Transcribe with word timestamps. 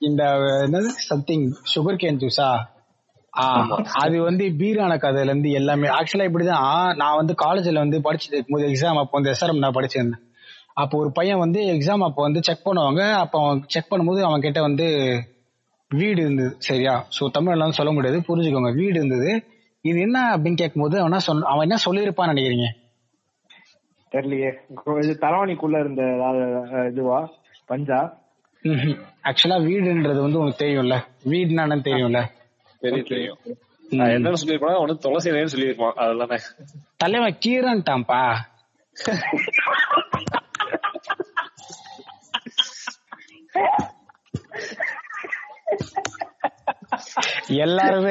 இந்த 0.00 0.22
என்னது? 0.64 0.90
Something 1.10 1.46
sugar 1.72 2.02
cane 2.02 2.20
ஜூஸா 2.22 2.48
அது 4.02 4.16
வந்து 4.28 4.44
பீரான 4.60 4.92
கதையில 5.02 5.30
இருந்து 5.32 5.50
எல்லாமே 5.58 5.88
ஆக்சுவலா 5.96 6.26
இப்படிதான். 6.28 6.62
நான் 7.00 7.18
வந்து 7.20 7.34
காலேஜ்ல 7.42 7.82
வந்து 7.84 7.98
படிச்சுட்டு 8.06 8.36
இருக்கும்போது 8.36 8.68
எக்ஸாம் 8.70 9.00
அப்போ 9.02 9.16
வந்து 9.18 9.32
எஸ்ஆர்எம் 9.34 9.62
நான் 9.64 9.76
படிச்சிருந்தேன். 9.78 10.22
அப்போ 10.82 10.94
ஒரு 10.98 11.10
பையன் 11.18 11.42
வந்து 11.42 11.60
எக்ஸாம் 11.74 12.04
அப்போ 12.08 12.20
வந்து 12.22 12.40
செக் 12.48 12.66
பண்ணுவாங்க. 12.68 13.02
அப்போ 13.22 13.36
அவன் 13.44 13.60
செக் 13.74 13.90
பண்ணும்போது 13.90 14.20
அவன் 14.28 14.44
கிட்ட 14.46 14.60
வந்து 14.60 14.86
வீடு 15.90 16.18
இருந்தது 16.24 16.50
சரியா? 16.68 16.94
ஸோ 17.16 17.28
தமிழ்லாம் 17.36 17.78
சொல்ல 17.78 17.92
முடியாது 17.92 18.18
புரிஞ்சுக்கோங்க. 18.28 18.72
வீடு 18.80 18.96
இருந்தது. 19.00 19.30
இது 19.84 19.98
என்ன 20.00 20.18
அப்படின்னு 20.34 20.60
கேட்கும்போது 20.62 20.96
அவன் 21.02 21.26
சொன்ன 21.28 21.48
அவன் 21.52 21.66
என்ன 21.66 21.78
சொல்லியிருப்பான்னு 21.86 22.32
நினைக்கிறீங்க? 22.34 22.68
தெரியலையே. 24.12 24.50
இது 25.04 25.14
தலைவாணிக்குள்ள 25.24 25.78
இருந்த 25.78 26.02
இதுவா? 26.92 27.20
பஞ்சா? 27.66 28.00
ஆக்சுவலா 28.64 29.58
வீடுன்றது 29.64 30.20
வந்து 30.20 30.38
உனக்கு 30.38 30.64
தெரியும்ல. 30.64 30.96
வீடுனா 31.24 31.62
என்னன்னு 31.62 31.86
தெரியும்ல. 31.88 32.30
தெரியும் 32.80 33.06
தெரியும். 33.08 33.38
நான் 33.90 34.08
என்னன்னு 34.08 34.34
சொல்லியிருப்பான் 34.44 34.80
ஒண்ணு 34.82 34.98
துளசி 34.98 35.30
இலைன்னு 35.30 35.48
சொல்லியிருப்பான். 35.56 35.92
அதெல்லாமே 35.96 36.38
தலைவன் 36.96 37.38
கீரன்ட்டான்ப்பா. 37.46 38.36
எல்லாருமே 47.46 48.08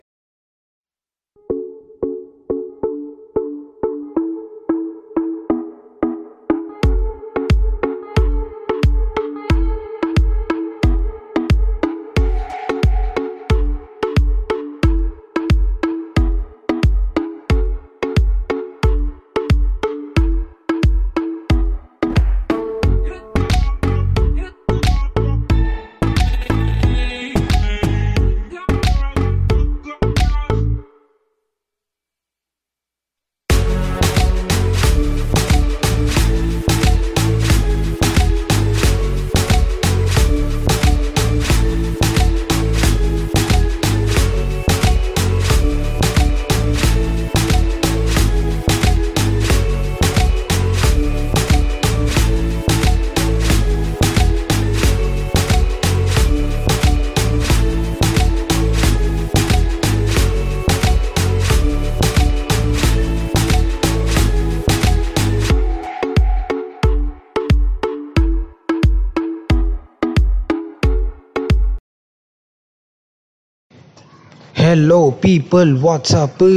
Hello 74.68 75.02
people, 75.24 75.70
what's 75.84 76.12
up? 76.22 76.32
போய் 76.40 76.56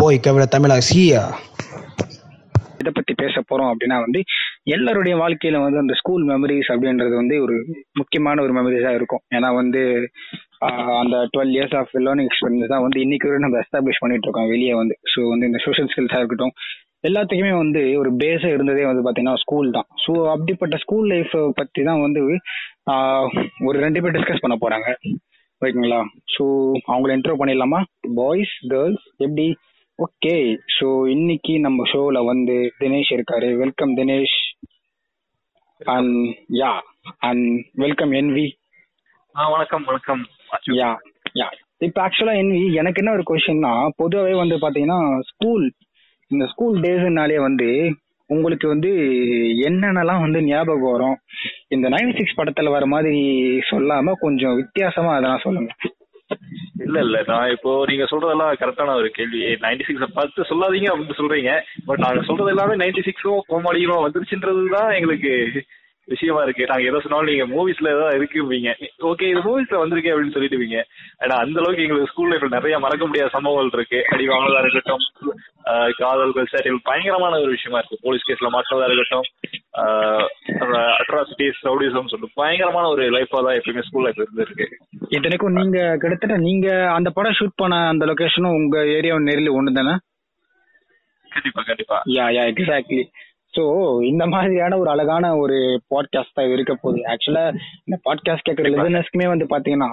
boy 0.00 0.12
Kavira 0.24 0.76
here. 0.88 1.24
இதை 2.80 2.90
பத்தி 2.98 3.12
பேச 3.22 3.34
போறோம் 3.48 3.70
அப்படின்னா 3.70 3.96
வந்து 4.04 4.20
எல்லாருடைய 4.74 5.14
வாழ்க்கையில 5.22 5.62
வந்து 5.64 5.80
அந்த 5.82 5.94
ஸ்கூல் 6.00 6.24
மெமரிஸ் 6.30 6.70
அப்படின்றது 6.74 7.14
வந்து 7.20 7.36
ஒரு 7.44 7.56
முக்கியமான 8.00 8.42
ஒரு 8.44 8.52
மெமரிஸா 8.58 8.92
இருக்கும். 8.98 9.22
ஏன்னா 9.36 9.50
வந்து 9.60 9.82
அந்த 11.00 11.16
twelve 11.32 11.52
years 11.56 11.76
of 11.80 11.96
learning 12.06 12.30
experience 12.30 12.72
தான் 12.74 12.84
வந்து 12.86 13.00
இன்னைக்கு 13.06 13.28
வரை 13.30 13.40
நம்ம 13.46 13.58
எஸ்டாப்ளிஷ் 13.64 14.02
பண்ணிட்டு 14.04 14.28
இருக்கோம் 14.28 14.50
வெளியே 14.54 14.76
வந்து. 14.82 14.96
ஸோ 15.14 15.26
வந்து 15.32 15.50
இந்த 15.50 15.60
சோஷியல் 15.66 15.90
ஸ்கில்ஸா 15.94 16.22
இருக்கட்டும் 16.22 16.54
எல்லாத்துக்குமே 17.10 17.52
வந்து 17.62 17.82
ஒரு 18.02 18.12
பேஸா 18.24 18.50
இருந்ததே 18.56 18.86
வந்து 18.92 19.06
பாத்தீங்கன்னா 19.08 19.42
ஸ்கூல் 19.44 19.76
தான். 19.78 19.88
ஸோ 20.06 20.12
அப்படிப்பட்ட 20.36 20.76
ஸ்கூல் 20.86 21.08
லைஃப் 21.14 21.36
பத்தி 21.60 21.82
தான் 21.90 22.02
வந்து 22.06 22.22
ஒரு 23.68 23.78
ரெண்டு 23.86 24.02
பேர் 24.04 24.18
டிஸ்கஸ் 24.18 24.44
பண்ண 24.46 24.56
போறாங்க. 24.66 24.90
ஓகேங்களா 25.64 25.98
ஸோ 26.34 26.44
அவங்கள 26.86 27.10
இன்ட்ரோ 27.16 27.34
பண்ணிடலாமா? 27.40 27.78
பாய்ஸ் 28.14 28.54
கேர்ள்ஸ் 28.68 29.04
எப்படி? 29.16 29.46
ஓகே 29.98 30.34
ஸோ 30.76 30.86
இன்னைக்கு 31.08 31.60
நம்ம 31.60 31.84
ஷோல 31.92 32.24
வந்து 32.24 32.56
தினேஷ் 32.80 33.12
இருக்காரு. 33.16 33.48
Welcome 33.56 33.92
Dinesh. 33.96 34.36
And 35.80 36.16
yeah 36.60 36.72
and 37.18 37.46
welcome 37.74 38.12
NV 38.12 38.46
ஆ 39.34 39.48
வணக்கம் 39.50 39.84
வணக்கம். 39.84 40.22
யா 40.80 40.90
யா 41.34 41.48
இப்போ 41.78 42.00
ஆக்சுவலா 42.02 42.34
என்வி 42.42 42.74
எனக்கு 42.74 43.00
என்ன 43.02 43.12
ஒரு 43.12 43.24
கொஸ்டின்னா 43.30 43.72
பொதுவாகவே 43.96 44.34
வந்து 44.34 44.56
பாத்தீங்கன்னா 44.56 45.00
ஸ்கூல் 45.30 45.64
இந்த 46.30 46.46
ஸ்கூல் 46.46 46.76
டேஸ்னாலே 46.80 47.38
வந்து 47.40 47.68
உங்களுக்கு 48.26 48.68
வந்து 48.68 48.88
என்னென்னலாம் 49.68 50.20
வந்து 50.20 50.42
ஞாபகம் 50.42 50.92
வரும்? 50.92 51.18
இந்த 51.68 51.88
நைன்டி 51.88 52.16
சிக்ஸ் 52.16 52.38
படத்துல 52.38 52.70
வர 52.70 52.86
மாதிரி 52.86 53.20
சொல்லாம 53.70 54.12
கொஞ்சம் 54.20 54.56
வித்தியாசமா 54.56 55.14
அதெல்லாம் 55.14 55.40
சொல்லுங்க. 55.42 55.74
இல்ல 56.78 57.00
இல்ல. 57.00 57.22
நான் 57.26 57.50
இப்போ 57.50 57.84
நீங்க 57.86 58.04
சொல்றதெல்லாம் 58.04 58.54
கரெக்டான 58.60 58.94
ஒரு 58.94 59.10
கேள்வி. 59.10 59.38
நைன்டி 59.38 59.82
சிக்ஸ் 59.84 60.12
பார்த்து 60.14 60.42
சொல்லாதீங்க 60.42 60.86
அப்படின்னு 60.86 61.18
சொல்றீங்க. 61.18 61.60
பட் 61.84 61.98
நாங்க 61.98 62.22
சொல்றது 62.22 62.50
எல்லாமே 62.50 62.74
நைன்டி 62.74 63.02
சிக்ஸும் 63.02 63.38
கோமாளியும் 63.48 64.06
வந்துருச்சுன்றதுதான் 64.06 64.94
எங்களுக்கு 64.94 65.64
விஷயமா 66.12 66.40
இருக்கு. 66.46 66.68
நாங்க 66.70 66.84
எதோ 66.90 66.98
சொன்னாலும் 67.04 67.30
நீங்க 67.30 67.46
மூவிஸ்ல 67.54 67.92
ஏதாவது 67.94 68.18
இருக்குவீங்க. 68.18 68.70
ஓகே 69.10 69.28
இது 69.32 69.40
மூவிஸ்ல 69.48 69.80
வந்திருக்கே 69.82 70.12
அப்படின்னு 70.12 70.34
சொல்லிட்டுவீங்க 70.36 70.78
ஏன்னா 71.24 71.36
அந்த 71.44 71.56
அளவுக்கு 71.60 71.84
எங்களுக்கு 71.86 72.10
ஸ்கூல் 72.12 72.30
லைஃப்ல 72.32 72.50
நிறைய 72.56 72.78
மறக்க 72.84 73.06
முடியாத 73.08 73.32
சம்பவங்கள் 73.36 73.78
இருக்கு. 73.78 74.00
அடி 74.14 74.26
வாங்குறதா 74.32 74.62
இருக்கட்டும் 74.64 75.04
காதல்கள் 76.00 76.50
சேட்டைகள் 76.52 76.86
பயங்கரமான 76.88 77.40
ஒரு 77.44 77.52
விஷயமா 77.56 77.78
இருக்கு. 77.80 78.02
போலீஸ் 78.06 78.26
கேஸ்ல 78.28 78.50
மாட்டுறதா 78.56 78.88
இருக்கட்டும் 78.90 79.26
அட்ராசிட்டிஸ் 81.02 81.62
ரவுடிசம் 81.68 82.10
சொல்லிட்டு 82.10 82.38
பயங்கரமான 82.40 82.88
ஒரு 82.94 83.04
லைஃபா 83.16 83.38
தான் 83.46 83.56
எப்பயுமே 83.58 83.86
ஸ்கூல் 83.88 84.06
லைஃப் 84.06 84.22
இருந்திருக்கு. 84.22 84.66
இத்தனைக்கும் 85.16 85.58
நீங்க 85.60 85.78
கிட்டத்தட்ட 86.02 86.36
நீங்க 86.48 86.68
அந்த 86.96 87.08
படம் 87.18 87.38
ஷூட் 87.38 87.60
பண்ண 87.62 87.78
அந்த 87.92 88.06
லொகேஷனும் 88.10 88.58
உங்க 88.60 88.76
ஏரியா 88.98 89.16
நேரில் 89.28 89.56
ஒண்ணு 89.58 89.78
தானே 89.78 89.94
கண்டிப்பா 91.32 91.62
கண்டிப்பா. 91.68 91.96
யா 92.16 92.24
யா 92.34 92.42
எக்ஸாக்ட்லி 92.50 93.02
ஸோ 93.56 93.62
இந்த 94.10 94.24
மாதிரியான 94.32 94.78
ஒரு 94.82 94.88
அழகான 94.92 95.24
ஒரு 95.42 95.56
பாட்காஸ்ட் 95.92 96.36
தான் 96.38 96.52
இருக்க 96.54 96.72
போகுது. 96.74 97.00
ஆக்சுவலா 97.12 97.44
இந்த 97.86 97.96
பாட்காஸ்ட் 98.06 98.46
கேட்குற 98.48 98.70
லிசனர்ஸ்க்குமே 98.74 99.26
வந்து 99.32 99.46
பாத்தீங்கன்னா 99.52 99.90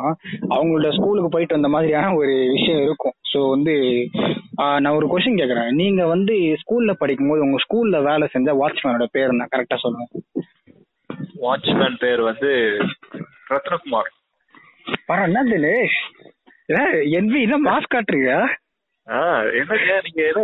அவங்களோட 0.56 0.92
ஸ்கூலுக்கு 0.98 1.30
போயிட்டு 1.34 1.58
வந்த 1.58 1.72
மாதிரியான 1.76 2.14
ஒரு 2.22 2.34
விஷயம் 2.56 2.84
இருக்கும். 2.88 3.16
ஸோ 3.32 3.42
வந்து 3.50 3.76
நான் 4.84 4.96
ஒரு 5.00 5.08
கொஸ்டின் 5.12 5.40
கேட்குறேன். 5.42 5.70
நீங்க 5.82 6.02
வந்து 6.14 6.36
ஸ்கூல்ல 6.62 6.94
படிக்கும்போது 7.02 7.46
உங்க 7.46 7.60
ஸ்கூல்ல 7.66 8.00
வேலை 8.10 8.28
செஞ்ச 8.36 8.56
வாட்ச்மேனோட 8.62 9.08
பேர் 9.18 9.34
என்ன? 9.34 9.48
கரெக்டா 9.54 9.78
சொல்லுங்க. 9.84 10.08
வாட்ச்மேன் 11.46 12.02
பேர் 12.06 12.22
வந்து 12.30 12.52
ரத்னகுமார். 13.52 14.10
பரவ 15.10 15.28
என்ன 15.30 15.44
தினேஷ்? 15.54 16.00
என்ன 17.48 17.56
மாஸ்க் 17.70 17.94
காட்டுறீங்க? 17.96 18.34
ஆ 19.08 19.20
என்னங்க 19.60 19.94
நீங்க 20.08 20.22
என்ன 20.32 20.42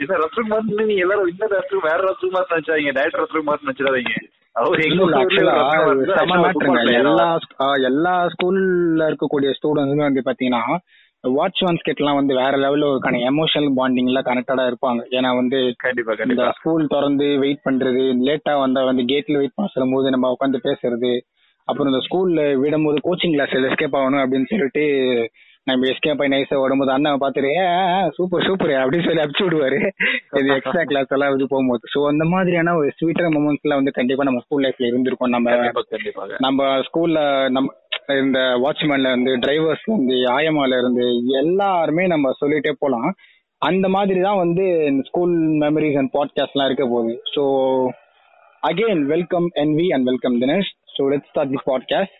என்ன 0.00 0.18
ரத்னகுமார் 0.22 0.66
நீங்க 0.82 1.02
எல்லாரும் 1.04 1.30
இந்த 1.32 1.46
ரத்னம் 1.54 1.86
வேற 1.86 1.98
ரத்னகுமார் 2.08 2.50
நினைச்சாதீங்க 2.52 2.92
டேரக்டர் 2.98 3.22
ரத்னகுமார் 3.24 3.64
நினைச்சிடாதீங்க. 3.64 4.12
அவர் 4.56 4.80
எங்க 4.80 4.94
இல்ல, 4.94 5.02
ஊர்ல 5.04 5.18
actually 5.18 5.42
ஒரு 5.42 6.04
ஆ, 6.12 6.12
ரத்னகுமார் 6.12 6.16
செம 6.20 6.30
தான் 6.30 6.42
matter 6.44 6.62
ங்க. 6.62 6.70
actual 6.70 6.86
football 6.86 7.00
எல்லா 7.00 7.26
எல்லா 7.90 8.14
ஸ்கூல்ல 8.32 9.10
இருக்கக்கூடிய 9.10 9.50
ஸ்டூடெண்ட்ஸுமே 9.58 10.06
வந்து 10.06 10.26
பாத்தீங்கன்னா 10.28 10.62
வாட்ச்மேன்ஸ் 11.24 11.86
கிட்டலாம் 11.86 12.18
வந்து 12.18 12.34
வேற 12.36 12.52
லெவல்ல 12.62 12.86
ஒரு 12.90 13.00
எமோஷனல் 13.30 13.74
பாண்டிங்ல 13.78 14.20
கனெக்டடா 14.28 14.64
இருப்பாங்க. 14.70 15.00
ஏன்னா 15.16 15.30
வந்து 15.36 15.58
கண்டிப்பா 15.82 16.14
இந்த 16.26 16.46
ஸ்கூல் 16.58 16.86
திறந்து 16.88 17.26
வெயிட் 17.42 17.66
பண்றது 17.66 18.04
லேட்டா 18.28 18.54
வந்தா 18.62 18.82
வந்து 18.84 19.04
கேட்ல 19.12 19.36
வெயிட் 19.36 19.56
பண்ண 19.56 19.70
சொல்லும்போது 19.74 20.14
நம்ம 20.14 20.32
உட்காந்து 20.34 20.60
பேசுறது 20.68 21.12
அப்புறம் 21.68 21.90
இந்த 21.90 22.00
ஸ்கூல்ல 22.06 22.42
விடும்போது 22.62 22.98
கோச்சிங் 23.06 23.34
கிளாஸ் 23.34 23.54
எஸ்கேப் 23.60 23.98
ஆகணும் 23.98 24.22
அப்படின்னு 24.22 24.50
சொல்லிட்டு 24.52 24.84
நம்ம 25.66 25.86
எஸ்கேப் 25.86 26.20
ஆகி 26.22 26.32
நைஸா 26.32 26.58
வரும்போது 26.60 26.90
அண்ணன் 26.94 27.22
பார்த்துட்டு 27.22 27.50
சூப்பர் 28.16 28.44
சூப்பர் 28.46 28.72
அப்படின்னு 28.82 29.06
சொல்லி 29.06 29.22
அனுப்பிச்சு 29.22 29.46
விடுவாரு. 29.46 29.78
இது 30.40 30.48
எக்ஸ்ட்ரா 30.56 30.82
கிளாஸ் 30.90 31.12
எல்லாம் 31.16 31.34
இது 31.34 31.46
போகும்போது. 31.52 31.82
ஸோ 31.94 31.98
அந்த 32.06 32.24
மாதிரியான 32.24 32.74
ஒரு 32.76 32.88
ஸ்வீட்டர் 32.98 33.34
மூமெண்ட்ஸ்ல 33.36 33.78
வந்து 33.80 33.92
கண்டிப்பா 33.98 34.26
நம்ம 34.28 34.42
ஸ்கூல் 34.44 34.64
லைஃப்ல 34.66 34.88
இருந்திருக்கோம். 34.90 35.34
நம்ம 35.36 35.56
நம்ம 36.46 36.68
ஸ்கூல்ல 36.88 37.20
நம்ம 37.56 37.68
இந்த 38.22 38.38
வாட்ச்மேன்ல 38.64 39.10
இருந்து 39.12 39.34
டிரைவர்ஸ்ல 39.44 39.92
இருந்து 39.92 40.16
ஆயமால 40.36 40.78
இருந்து 40.80 41.04
எல்லாருமே 41.42 42.06
நம்ம 42.06 42.32
சொல்லிட்டே 42.40 42.72
போலாம். 42.78 43.10
அந்த 43.62 43.86
மாதிரி 43.88 44.20
தான் 44.20 44.42
வந்து 44.44 44.64
ஸ்கூல் 45.08 45.34
மெமரிஸ் 45.64 45.98
அண்ட் 46.00 46.14
பாட்காஸ்ட்லாம் 46.16 46.68
இருக்க 46.70 46.84
போகுது. 46.86 47.14
So 47.34 47.42
again 48.62 49.04
welcome 49.12 49.48
NV 49.64 49.86
and 49.94 50.08
welcome 50.10 50.38
Dinesh 50.42 50.72
so 50.96 51.02
let 51.12 51.28
start 51.30 51.52
this 51.54 51.68
podcast 51.70 52.16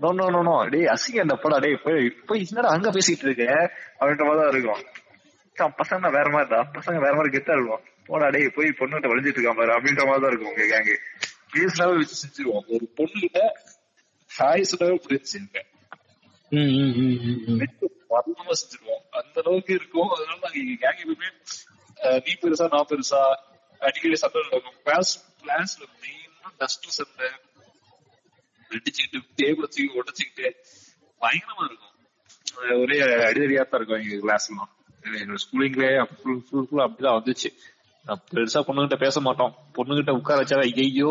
no 0.00 0.08
no 0.18 0.26
no 0.34 0.40
no 0.48 0.54
டேய் 0.72 0.90
அசிங்க 0.92 1.18
என்ன 1.22 1.34
போடா 1.42 1.56
டேய் 1.64 1.76
போய் 1.84 2.00
போய் 2.28 2.42
என்னடா 2.44 2.68
அங்க 2.74 2.88
பேசிட்டு 2.96 3.24
இருக்க? 3.26 3.44
அப்படின்ற 3.98 4.24
மாதிரி 4.28 4.40
தான் 4.42 4.52
இருக்கும் 4.54 4.82
பசங்க 5.80 6.08
வேற 6.16 6.26
மாதிரிடா 6.34 6.60
பசங்க 6.76 6.98
வேற 7.04 7.12
மாதிரி 7.18 7.30
கெத்தா 7.34 7.54
இருக்கும். 7.56 7.82
போடா 8.08 8.26
டேய் 8.34 8.54
போய் 8.56 8.68
பொண்ணுகிட்ட 8.78 9.10
வளைஞ்சிட்டு 9.12 9.38
இருக்கான் 9.38 9.58
பாரு 9.60 9.72
அப்படின்ற 9.76 10.04
மாதிரி 10.08 10.22
தான் 10.24 10.32
இருக்கும் 10.32 10.52
உங்க 10.52 10.66
கேங்கு 10.72 10.94
பேசினாவே 11.52 11.94
வச்சு 12.00 12.16
செஞ்சிருவோம். 12.22 12.64
ஒரு 12.74 12.86
பொண்ணு 12.98 13.16
கிட்ட 13.24 13.40
ஹாய் 14.30 14.68
சொன்னாவே 14.70 14.98
பிடிச்சிருக்கேன் 15.06 15.68
ம், 16.52 16.72
ம், 16.76 16.92
ம், 17.00 17.16
ம், 17.24 17.40
ம். 17.48 17.58
வரலாம 18.12 18.54
செஞ்சிருவோம். 18.60 19.02
அந்த 19.18 19.36
அளவுக்கு 19.42 19.72
இருக்கும். 19.74 20.10
அதனால 20.14 20.38
நாங்க 20.44 20.58
எங்க 20.62 20.76
கேங் 20.84 21.02
எப்பவுமே 21.02 21.28
நீ 22.24 22.32
பெருசா 22.42 22.66
நான் 22.74 22.88
பெருசா 22.92 23.20
அடிக்கடி 23.80 24.18
சண்டை 24.22 24.42
நடக்கும். 24.46 24.78
கிளாஸ் 24.84 25.12
கிளாஸ்ல 25.42 25.82
மெயினா 25.96 26.50
டஸ்ட் 26.60 26.88
சண்டை 26.98 27.28
அடிச்சுக்கிட்டு 28.76 29.18
டேபிள் 29.40 29.70
தூக்கி 29.74 29.98
உடச்சுக்கிட்டு 30.02 30.46
பயங்கரமா 31.22 31.64
இருக்கும். 31.68 31.94
ஒரே 32.82 32.96
அடிதடியா 33.28 33.62
தான் 33.64 33.78
இருக்கும் 33.80 34.00
எங்க 34.04 34.16
கிளாஸ்லாம் 34.24 34.70
என்னோட 35.18 35.40
ஸ்கூலிங்லயே 35.44 35.90
ஃபுல் 36.14 36.84
அப்படிதான் 36.86 37.18
வந்துச்சு. 37.18 37.50
பெருசா 38.30 38.60
பொண்ணுகிட்ட 38.66 38.96
பேச 39.04 39.20
மாட்டோம். 39.26 39.52
பொண்ணுகிட்ட 39.76 40.10
உட்கார 40.18 40.36
வச்சா 40.42 40.58
ஐயோ 40.66 41.10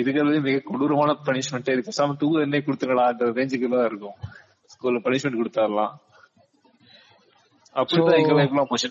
இருக்கிறதே 0.00 0.40
மிக 0.46 0.58
கொடூரமான 0.68 1.16
பனிஷ்மெண்ட் 1.28 1.70
இது 1.74 1.84
பேசாம 1.88 2.16
தூக்கு 2.20 2.42
எண்ணெய் 2.46 2.64
கொடுத்துடலான்ற 2.66 3.30
ரேஞ்சுக்கு 3.38 3.70
தான் 3.74 3.88
இருக்கும். 3.90 4.16
ஸ்கூல்ல 4.72 5.00
பனிஷ்மெண்ட் 5.06 5.40
கொடுத்துடலாம். 5.40 5.94
அப்படிதான் 7.76 8.20
எங்க 8.22 8.34
லைஃப்லாம் 8.40 8.70
போச்சு. 8.72 8.90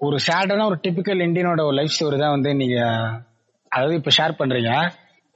ஒரு 0.00 0.16
சேடான 0.26 0.64
ஒரு 0.70 0.78
டிபிக்கல் 0.84 1.24
இந்தியனோட 1.26 1.60
ஒரு 1.68 1.76
லைஃப் 1.78 1.94
ஸ்டோரி 1.96 2.18
தான் 2.24 2.34
வந்து 2.36 2.50
நீங்க 2.60 2.78
அதாவது 3.72 3.94
இப்ப 4.00 4.12
ஷேர் 4.18 4.38
பண்றீங்க. 4.40 4.72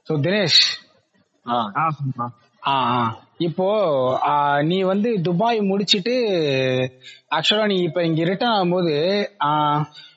ஸோ 0.07 0.13
தினேஷ் 0.25 0.61
இப்போ 3.45 3.65
ஆ, 4.25 4.33
நீ 4.63 4.77
வந்து 4.83 5.09
துபாய் 5.23 5.59
முடிச்சிட்டு 5.61 6.13
ஆக்சுவலா 7.31 7.65
நீ 7.67 7.77
இப்ப 7.83 8.03
இங்க 8.05 8.23
ரிட்டர்ன் 8.29 8.53
ஆகும்போது 8.53 8.93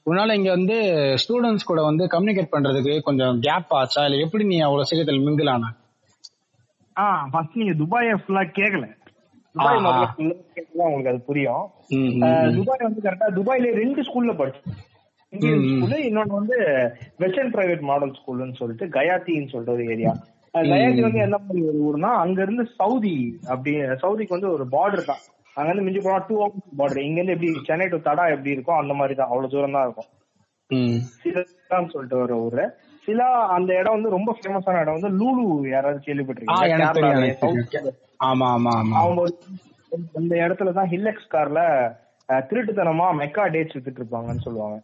உன்னால 0.06 0.36
இங்க 0.38 0.50
வந்து 0.50 0.76
ஸ்டூடெண்ட்ஸ் 1.22 1.69
கூட 1.70 1.80
வந்து 1.82 2.04
கம்யூனிகேட் 2.08 2.52
பண்றதுக்கு 2.52 2.94
கொஞ்சம் 3.02 3.40
கேப் 3.40 3.75
ஆச்சா? 3.78 4.02
இல்ல 4.06 4.22
எப்படி 4.25 4.44
நீ 4.44 4.58
அவ்வளவு 4.60 4.88
சீக்கிரத்தில் 4.90 5.26
மிங்கிள் 5.26 5.50
ஆன? 5.50 5.66
ஆ 6.96 7.04
ஃபர்ஸ்ட் 7.32 7.58
நீங்க 7.60 7.75
துபாயை 7.76 8.14
ஃபுல்லா 8.20 8.44
கேக்கல. 8.56 8.86
துபாய் 9.54 9.80
முதல்ல 9.80 10.06
கேட்டா 10.56 10.86
உங்களுக்கு 10.86 11.12
அது 11.12 11.20
புரியும். 11.28 11.66
துபாய் 12.58 12.86
வந்து 12.86 13.04
கரெக்டா 13.06 13.28
துபாயில 13.36 13.75
ரெண்டு 13.78 14.00
ஸ்கூல்ல 14.08 14.34
படிச்சேன் 14.40 14.76
இந்தியன். 15.32 15.64
ஸ்கூல் 15.72 16.04
இன்னொன்னு 16.08 16.38
வந்து 16.40 16.58
வெஸ்டர்ன் 17.19 17.54
பிரைவேட் 17.54 17.84
மாடல் 17.88 18.16
ஸ்கூல்னு 18.19 18.58
சொல்லிட்டு 18.60 18.86
கயாத்தின்னு 18.94 19.52
சொல்லிட்டு 19.52 19.76
ஒரு 19.76 19.86
ஏரியா 19.90 20.12
கயாத்தி 20.55 21.03
வந்து 21.05 21.25
என்ன 21.25 21.37
மாதிரி 21.41 21.62
ஒரு 21.71 21.79
ஊர்னா 21.87 22.11
அங்க 22.23 22.39
இருந்து 22.43 22.65
சவுதி 22.79 23.17
அப்படி 23.53 23.73
சவுதிக்கு 24.03 24.37
வந்து 24.37 24.50
ஒரு 24.55 24.65
பார்டர் 24.75 25.09
தான். 25.09 25.23
அங்க 25.56 25.69
இருந்து 25.69 25.87
மிஞ்சி 25.87 26.00
போனா 26.00 26.19
டூ 26.29 26.37
ஹவர்ஸ் 26.41 26.77
பார்டர் 26.81 27.05
இங்க 27.05 27.19
இருந்து 27.21 27.35
எப்படி 27.37 27.67
சென்னை 27.69 27.87
டு 27.93 27.99
தடா 28.06 28.25
எப்படி 28.35 28.55
இருக்கும் 28.55 28.81
அந்த 28.81 28.95
மாதிரி 29.00 29.15
தான். 29.15 29.31
அவ்வளவு 29.31 29.53
தூரம் 29.55 29.77
தான் 29.77 29.87
இருக்கும். 29.87 30.11
சிலான்னு 31.23 31.93
சொல்லிட்டு 31.93 32.19
ஒரு 32.25 32.37
ஊரு. 32.45 32.65
சிலா 33.05 33.27
அந்த 33.55 33.71
இடம் 33.81 33.97
வந்து 33.97 34.15
ரொம்ப 34.15 34.31
ஃபேமஸான 34.39 34.81
இடம் 34.83 34.99
வந்து 34.99 35.11
லூலு 35.19 35.45
யாராவது 35.69 36.00
கேள்விப்பட்டிருக்கீங்க 36.06 37.95
ஆமா 38.29 38.47
ஆமா 38.56 38.73
ஆமா. 38.81 38.95
அவங்க 39.03 39.23
அந்த 40.19 40.35
இடத்துல 40.45 40.73
தான் 40.73 40.91
ஹில்லெக்ஸ் 40.93 41.33
கார்ல 41.35 41.61
திருட்டுத்தனமா 42.49 43.06
மெக்கா 43.21 43.45
டேட்ஸ் 43.53 43.77
வித்துட்டு 43.77 44.00
இருப்பாங்கன்னு 44.00 44.45
சொல்லுவாங்க. 44.47 44.77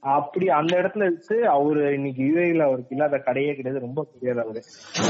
அப்படி 0.00 0.48
அந்த 0.48 0.76
இடத்துல 0.76 0.98
வச்சு 0.98 1.48
அவரு 1.48 1.92
இன்னைக்கு 1.92 2.22
யூஏல 2.22 2.58
அவருக்கு 2.58 2.96
இல்லாத 2.96 3.18
கடையே 3.18 3.54
கிடையாது. 3.54 3.84
ரொம்ப 3.84 4.06
தெரியாது 4.12 4.48
அவரு. 4.48 4.62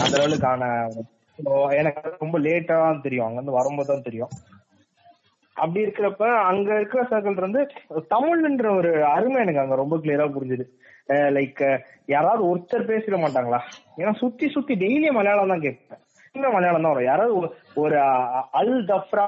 அந்த 0.02 0.18
அளவுக்கான 0.18 0.88
எனக்கு 1.76 2.16
ரொம்ப 2.18 2.38
லேட்டா 2.38 2.64
தான் 2.64 3.00
தெரியும். 3.00 3.24
அங்க 3.24 3.34
இருந்து 3.34 3.52
வரும்போது 3.52 3.88
தான் 3.88 4.02
தெரியும். 4.02 4.28
அப்படி 5.52 5.86
இருக்கிறப்ப 5.86 6.36
அங்க 6.36 6.74
இருக்கிற 6.74 7.02
சர்க்கிள் 7.02 7.36
இருந்து 7.36 7.66
தமிழ்ன்ற 8.10 8.76
ஒரு 8.76 9.04
அருமை 9.04 9.40
எனக்கு 9.40 9.60
அங்க 9.60 9.74
ரொம்ப 9.74 9.96
கிளியரா 9.96 10.32
புரிஞ்சுது. 10.32 10.64
லைக் 11.08 11.78
யாராவது 12.06 12.56
ஒருத்தர் 12.56 12.90
பேசிட 12.90 13.18
மாட்டாங்களா? 13.18 13.58
ஏன்னா 13.96 14.14
சுத்தி 14.14 14.48
சுத்தி 14.48 14.74
டெய்லியும் 14.74 15.12
மலையாளம் 15.12 15.48
தான் 15.48 15.60
கேட்பேன். 15.60 15.98
இன்னும் 16.32 16.52
மலையாளம் 16.52 16.82
தான் 16.82 16.92
வரும். 16.92 17.06
யாராவது 17.06 17.54
ஒரு- 17.76 18.44
அல் 18.50 18.84
தஃப்ரா 18.84 19.26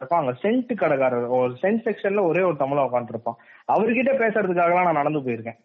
இருப்பாங்க. 0.00 0.30
சென்ட் 0.42 0.70
கடைக்காரர் 0.82 1.26
ஒரு 1.38 1.52
சென்ட் 1.62 1.82
செக்ஷன்ல 1.86 2.22
ஒரே 2.30 2.42
ஒரு 2.42 2.56
தமிழ 2.60 2.84
உட்காந்துருப்பான் 2.86 3.40
அவர்கிட்ட 3.74 4.12
பேசுறதுக்காகலாம் 4.22 4.86
நான் 4.88 5.00
நடந்து 5.00 5.20
போயிருக்கேன். 5.26 5.58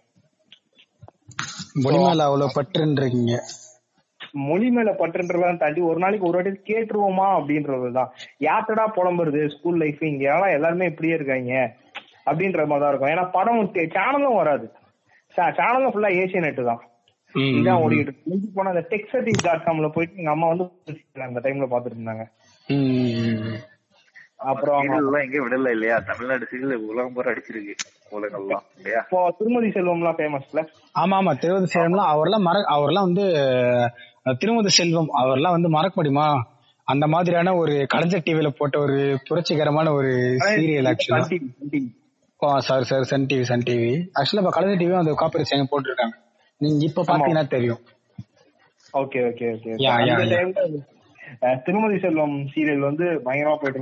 மொழி 1.83 1.97
மேல 1.97 2.25
அவ்வளவு 2.29 2.55
பற்றுன்றீங்க. 2.57 3.37
மொழி 4.47 4.67
மேல 4.75 4.89
பற்றுன்றதெல்லாம் 4.99 5.59
தாண்டி 5.61 5.81
ஒரு 5.81 5.99
நாளைக்கு 6.03 6.27
ஒரு 6.27 6.37
வாட்டி 6.37 6.73
கேட்டுருவோமா 6.73 7.27
அப்படின்றதுதான் 7.37 8.09
யார்ட்டடா 8.47 8.85
புலம்புறது 8.97 9.41
ஸ்கூல் 9.55 9.81
லைஃப் 9.83 10.01
இங்க? 10.03 10.23
ஏன்னா 10.33 10.47
எல்லாருமே 10.53 10.85
இப்படியே 10.85 11.13
இருக்காங்க. 11.13 11.53
அப்படின்ற 12.29 12.61
மாதிரி 12.69 12.83
தான் 12.83 12.91
இருக்கும். 12.91 13.13
ஏன்னா 13.13 13.25
படம் 13.31 13.71
சேனலும் 13.95 14.39
வராது. 14.41 14.67
சேனலும் 15.35 15.93
ஃபுல்லா 15.93 16.11
ஏசியன் 16.21 16.45
நெட் 16.47 16.61
தான். 16.71 16.81
இதான் 17.35 17.81
ஓடிக்கிட்டு 17.83 18.51
போனா 18.57 18.69
அந்த 18.69 18.83
டெக்ஸடிவ் 18.89 19.39
டாட் 19.45 19.65
காம்ல 19.65 19.87
போயிட்டு 19.95 20.19
எங்க 20.21 20.31
அம்மா 20.31 20.47
வந்து 20.51 20.65
அந்த 21.27 21.39
டைம்ல 21.45 21.65
பாத்துட்டு 21.73 21.97
இருந்தாங்க. 21.97 22.25
அப்புறம் 24.45 24.89
எல்லாம் 24.97 25.23
எங்கேயும் 25.23 25.45
விடல 25.45 25.71
இல்லையா? 25.75 25.95
தமிழ்நாடு 26.07 26.47
சீரியல் 26.49 26.83
உலகம் 26.89 27.13
பூரா 27.15 27.31
அடிச்சிருக்கு 27.31 27.73
உலகம்லாம் 28.11 28.65
இல்லையா? 28.77 28.99
இப்போ 29.05 29.19
திருமதி 29.39 29.69
செல்வம்லாம் 29.75 30.17
ஃபேமஸ்ல 30.17 30.61
ஆமா 30.95 31.15
ஆமா. 31.19 31.31
திருவதி 31.41 31.67
செல்வம்லாம் 31.73 32.11
அவர்லாம் 32.13 32.45
மற 32.47 32.57
அவர்லாம் 32.75 33.07
வந்து 33.09 33.25
திருமதி 34.41 34.71
செல்வம் 34.77 35.09
அவர்லாம் 35.21 35.55
வந்து 35.57 35.71
மறக்க 35.75 35.95
முடியுமா 35.95 36.27
அந்த 36.87 37.05
மாதிரியான 37.07 37.53
ஒரு 37.59 37.75
கலைஞர் 37.93 38.25
டிவில 38.25 38.49
போட்ட 38.53 38.75
ஒரு 38.79 38.97
புரட்சிகரமான 39.27 39.93
ஒரு 39.93 40.11
serial 40.47 40.89
actually 40.91 41.27
sorry 42.61 42.85
sir 42.87 43.07
Sun 43.09 43.27
TV 43.29 43.43
Sun 43.49 43.65
TV 43.67 43.91
actually 44.17 44.43
இப்ப 44.43 44.53
கலைஞர் 44.57 44.81
டிவி 44.81 44.95
அந்த 44.99 45.13
காப்பி 45.21 45.45
சேனல் 45.51 45.71
போட்டிருக்காங்க. 45.71 46.15
நீங்க 46.61 46.83
இப்ப 46.85 47.05
பாத்தீங்கன்னா 47.07 47.45
தெரியும். 47.49 47.81
ஓகே 48.93 49.19
ஓகே 49.29 49.47
ஓகே 49.53 49.71
திருமதி 51.65 51.97
செல்வம் 52.03 52.35
சீரியல் 52.51 52.87
வந்து 52.89 53.05
பயங்கரமா 53.25 53.57
போயிட்டு 53.61 53.81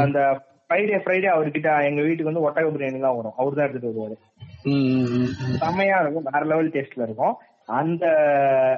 அந்த 0.00 0.42
ஃப்ரைடே 0.68 0.98
ஃப்ரைடே 0.98 1.28
அவர்கிட்ட 1.36 1.84
எங்க 1.84 2.02
வீட்டுக்கு 2.02 2.32
வந்து 2.32 2.50
ஒட்டக 2.50 2.74
பிரியாணி 2.74 3.00
தான் 3.00 3.16
வரும். 3.16 3.32
அவர் 3.36 3.54
தான் 3.54 3.68
எடுத்துட்டு 3.68 4.00
வருவாரு. 4.00 4.16
செம்மையா 5.56 6.00
இருக்கும். 6.00 6.22
வேற 6.22 6.44
லெவல் 6.44 6.70
டேஸ்ட்ல 6.70 7.02
இருக்கும். 7.02 7.36
அந்த 7.66 8.06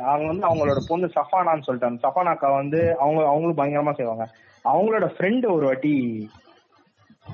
அவங்க 0.02 0.26
வந்து 0.26 0.46
அவங்களோட 0.46 0.78
பொண்ணு 0.88 1.10
சஃபானான்னு 1.14 1.62
சொல்லிட்டு 1.62 1.86
அந்த 1.86 2.08
சஃபானா 2.08 2.32
அக்கா 2.32 2.50
வந்து 2.50 2.98
அவங்க 2.98 3.26
அவங்களும் 3.26 3.56
பயங்கரமா 3.56 3.92
செய்வாங்க. 3.92 4.28
அவங்களோட 4.64 5.02
ஃப்ரெண்டு 5.02 5.50
ஒரு 5.50 5.66
வாட்டி 5.66 6.28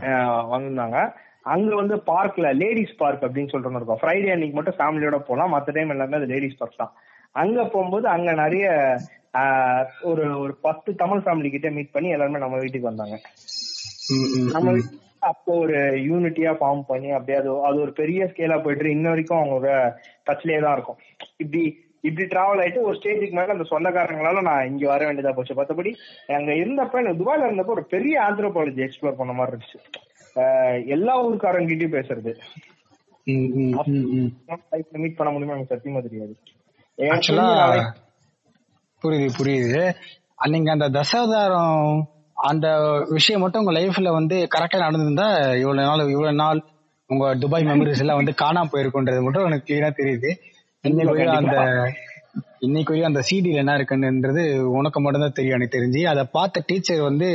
வந்திருந்தாங்க. 0.00 1.12
அங்க 1.46 1.70
வந்து 1.80 1.96
பார்க்ல 2.12 2.46
லேடிஸ் 2.62 2.96
பார்க் 3.02 3.24
அப்படின்னு 3.26 3.54
ஒண்ணு 3.58 3.80
இருக்கும். 3.80 4.00
ஃப்ரைடே 4.02 4.32
அன்னைக்கு 4.34 4.56
மட்டும் 4.58 4.78
ஃபேமிலியோட 4.78 5.18
போலாம். 5.28 5.52
மத்த 5.54 5.74
டைம் 5.76 5.92
எல்லாமே 5.94 6.18
அது 6.20 6.32
லேடிஸ் 6.34 6.58
பார்க் 6.60 6.82
தான். 6.82 6.92
அங்க 7.42 7.58
போகும்போது 7.74 8.06
அங்க 8.16 8.30
நிறைய 8.42 8.66
ஒரு 10.10 10.24
ஒரு 10.42 10.52
பத்து 10.66 10.90
தமிழ் 11.02 11.24
ஃபேமிலி 11.24 11.48
கிட்ட 11.54 11.70
மீட் 11.76 11.94
பண்ணி 11.96 12.14
எல்லாருமே 12.14 12.44
நம்ம 12.44 12.60
வீட்டுக்கு 12.62 12.90
வந்தாங்க. 12.90 13.16
நம்ம 14.54 14.76
அப்போ 15.30 15.52
ஒரு 15.62 15.78
யூனிட்டியா 16.08 16.50
ஃபார்ம் 16.58 16.82
பண்ணி 16.90 17.08
அப்படியே 17.16 17.38
அது 17.40 17.50
அது 17.68 17.78
ஒரு 17.84 17.92
பெரிய 18.00 18.26
ஸ்கேலா 18.30 18.56
போயிட்டு 18.64 18.94
இன்ன 18.96 19.08
வரைக்கும் 19.12 19.38
அவங்களோட 19.40 19.70
டச்லயே 20.28 20.60
தான் 20.64 20.76
இருக்கும். 20.76 20.98
இப்படி 21.42 21.62
இப்படி 22.08 22.24
டிராவல் 22.32 22.60
ஆயிட்டு 22.62 22.86
ஒரு 22.88 22.96
ஸ்டேஜுக்கு 22.98 23.36
மேல 23.38 23.54
அந்த 23.54 23.64
சொந்தக்காரங்களால 23.70 24.42
நான் 24.48 24.68
இங்க 24.70 24.84
வர 24.92 25.04
வேண்டியதா 25.06 25.32
போச்சு. 25.36 25.58
மத்தபடி 25.60 25.92
அங்க 26.38 26.52
இருந்தப்ப 26.62 27.00
எனக்கு 27.02 27.20
துபாயில 27.22 27.48
இருந்தப்ப 27.48 27.76
ஒரு 27.76 27.84
பெரிய 27.94 28.16
ஆந்த்ரோபாலஜி 28.26 28.84
எக்ஸ்ப்ளோர் 28.86 29.20
பண்ண 29.20 29.34
மாதிரி 29.38 29.52
இருந்துச்சு. 29.52 29.80
எல்லா 30.94 31.14
ஊருக்காரங்கிட்டயும் 31.24 31.96
பேசுறது. 31.96 32.32
மீட் 35.02 35.16
பண்ண 35.18 35.30
முடியுமா 35.32 35.54
எனக்கு 35.56 35.74
சத்தியமா 35.74 36.02
தெரியாது 36.02 36.34
புரியுது 39.02 39.30
புரியுது. 39.38 39.82
நீங்க 40.54 40.70
அந்த 40.72 40.86
தசாவதாரம் 40.88 42.02
அந்த 42.36 42.66
விஷயம் 43.08 43.42
மட்டும் 43.42 43.62
உங்க 43.62 43.74
லைஃப்ல 43.80 44.08
வந்து 44.12 44.36
கரெக்டா 44.54 44.78
நடந்திருந்தா 44.84 45.28
இவ்வளவு 45.62 45.86
நாள் 45.88 46.12
இவ்வளவு 46.14 46.40
நாள் 46.42 46.60
உங்க 47.10 47.26
துபாய் 47.34 47.64
மெமரிஸ் 47.64 48.02
எல்லாம் 48.04 48.20
வந்து 48.20 48.34
காணாம 48.42 48.70
போயிருக்குன்றது 48.72 49.20
மட்டும் 49.22 49.44
எனக்கு 49.44 49.68
கிளியரா 49.68 49.90
தெரியுது. 50.00 50.30
இன்னைக்கு 50.84 51.28
அந்த 51.30 51.56
இன்னைக்கு 52.58 53.04
அந்த 53.04 53.20
சிடில 53.28 53.60
என்ன 53.62 53.76
இருக்குன்றது 53.78 54.42
உனக்கு 54.78 55.00
மட்டும்தான் 55.00 55.36
தெரியும் 55.38 55.56
எனக்கு 55.58 55.76
தெரிஞ்சு. 55.78 56.02
அதை 56.04 56.24
பார்த்த 56.32 56.64
டீச்சர் 56.66 57.00
வந்து 57.00 57.28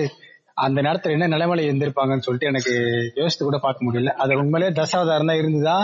அந்த 0.58 0.80
நேரத்துல 0.82 1.16
என்ன 1.16 1.28
நிலைமையில 1.28 1.66
இருந்திருப்பாங்கன்னு 1.66 2.26
சொல்லிட்டு 2.26 2.50
எனக்கு 2.50 2.74
யோசித்து 3.16 3.44
கூட 3.44 3.58
பார்க்க 3.58 3.88
முடியல 3.88 4.14
அது 4.16 4.38
உண்மையிலேயே 4.38 4.78
தசாவதாரம் 4.80 5.30
தான் 5.32 5.42
இருந்ததா 5.42 5.78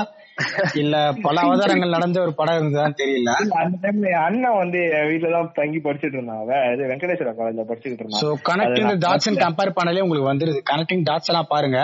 இல்ல 0.76 0.96
பல 1.24 1.38
அவதாரங்கள் 1.44 1.96
நடந்த 1.96 2.18
ஒரு 2.22 2.34
படம் 2.34 2.58
இருந்ததான்னு 2.60 3.00
தெரியல 3.00 3.32
அந்த 3.62 3.78
டைம்ல 3.84 4.12
அண்ணன் 4.26 4.58
வந்து 4.58 4.82
என் 4.98 5.08
வீட்டுல 5.12 5.32
தான் 5.32 5.50
தங்கி 5.56 5.80
படிச்சுட்டு 5.80 6.18
இருந்தான் 6.18 6.42
அவன் 6.44 6.90
வெங்கடேஸ்வரா 6.92 7.34
காலேஜ்ல 7.40 7.66
படிச்சுட்டு 7.70 8.20
சோ 8.20 8.28
இருந்தான் 8.28 8.44
கனெக்டிங் 8.50 8.90
அது 8.90 9.02
டாட்ஸ் 9.08 9.32
கம்பேர் 9.46 9.78
பண்ணாலே 9.78 10.04
உங்களுக்கு 10.06 10.32
வந்துருது 10.32 10.62
கனெக்டிங் 10.72 11.08
டாட்ஸ் 11.10 11.32
எல்லாம் 11.34 11.52
பாருங்க 11.56 11.80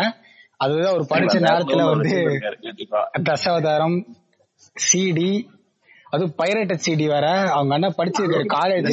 அதுதான் 0.59 0.95
ஒரு 0.97 1.07
படிச்ச 1.13 1.37
நேரத்துல 1.47 1.87
வந்து 1.89 2.13
தசாவதாரம் 3.31 3.97
சிடி 4.75 5.31
அது 6.13 6.23
பைரேட்டட் 6.39 6.85
சிடி 6.85 7.05
வேற 7.07 7.27
அவங்க 7.53 7.73
அண்ணன் 7.75 7.97
படிச்சிருக்காரு 7.97 8.47
காலேஜ் 8.53 8.89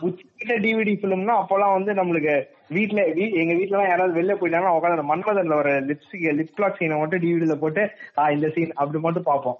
உச்சிக்கிட்ட 0.00 0.54
டிவிடி 0.58 0.92
பிலிம்னா 1.00 1.34
அப்பெல்லாம் 1.40 1.72
வந்து 1.72 1.92
நம்மளுக்கு 1.92 2.34
வீட்ல 2.68 3.00
வீ- 3.16 3.34
எங்க 3.36 3.54
வீட்ல 3.54 3.74
எல்லாம் 3.74 3.90
யாராவது 3.90 4.18
வெளில 4.20 4.34
போயிட்டாங்கன்னா 4.34 4.76
உட்காந்து 4.76 4.96
அந்த 4.96 5.08
மன்மதன்ல 5.10 5.54
ஒரு 5.54 5.72
லிப்ஸ்டிக் 5.88 6.26
லிப் 6.38 6.54
கிளாக் 6.56 6.78
சீனை 6.78 6.98
மட்டும் 6.98 7.22
டிவிடில 7.22 7.54
போட்டு 7.56 7.82
ஆ 8.18 8.30
இந்த 8.30 8.48
சீன் 8.48 8.72
அப்படி 8.74 8.98
மட்டும் 8.98 9.22
பார்ப்போம். 9.22 9.58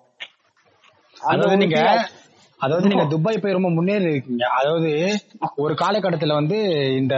அந்த 1.17 1.35
அதாவது 1.35 1.57
நீங்க 1.57 1.79
அதாவது 2.61 2.89
நீங்க 2.89 3.05
துபாய் 3.07 3.39
போய் 3.39 3.53
ரொம்ப 3.53 3.69
முன்னேறி 3.69 4.11
இருக்கீங்க. 4.11 4.45
அதாவது 4.59 4.91
ஒரு 5.57 5.75
காலகட்டத்துல 5.75 6.33
வந்து 6.33 6.59
இந்த 6.97 7.15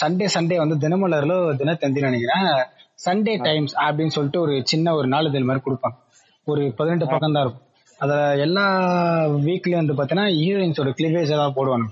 சண்டே 0.00 0.26
சண்டே 0.34 0.56
வந்து 0.56 0.76
தினமலர்ல 0.78 1.34
தினத்தந்தி 1.56 2.00
நினைக்கிறேன். 2.02 2.48
சண்டே 3.06 3.34
டைம்ஸ் 3.42 3.74
அப்படின்னு 3.82 4.06
சொல்லிட்டு 4.08 4.40
ஒரு 4.40 4.62
சின்ன 4.64 4.94
ஒரு 4.94 5.08
நாளிதழ் 5.08 5.42
மாதிரி 5.42 5.64
கொடுப்பாங்க. 5.64 5.96
ஒரு 6.46 6.72
பதினெட்டு 6.76 7.06
பக்கம் 7.06 7.32
தான் 7.32 7.44
இருக்கும். 7.44 7.66
அத 8.00 8.12
எல்லா 8.36 8.64
வீக்லயும் 9.46 9.76
வந்து 9.76 9.92
பாத்தீங்கன்னா 9.92 10.28
ஹீரோயின்ஸோட 10.38 10.92
கிளிவேஜ் 10.98 11.30
எல்லாம் 11.30 11.56
போடுவாங்க 11.56 11.88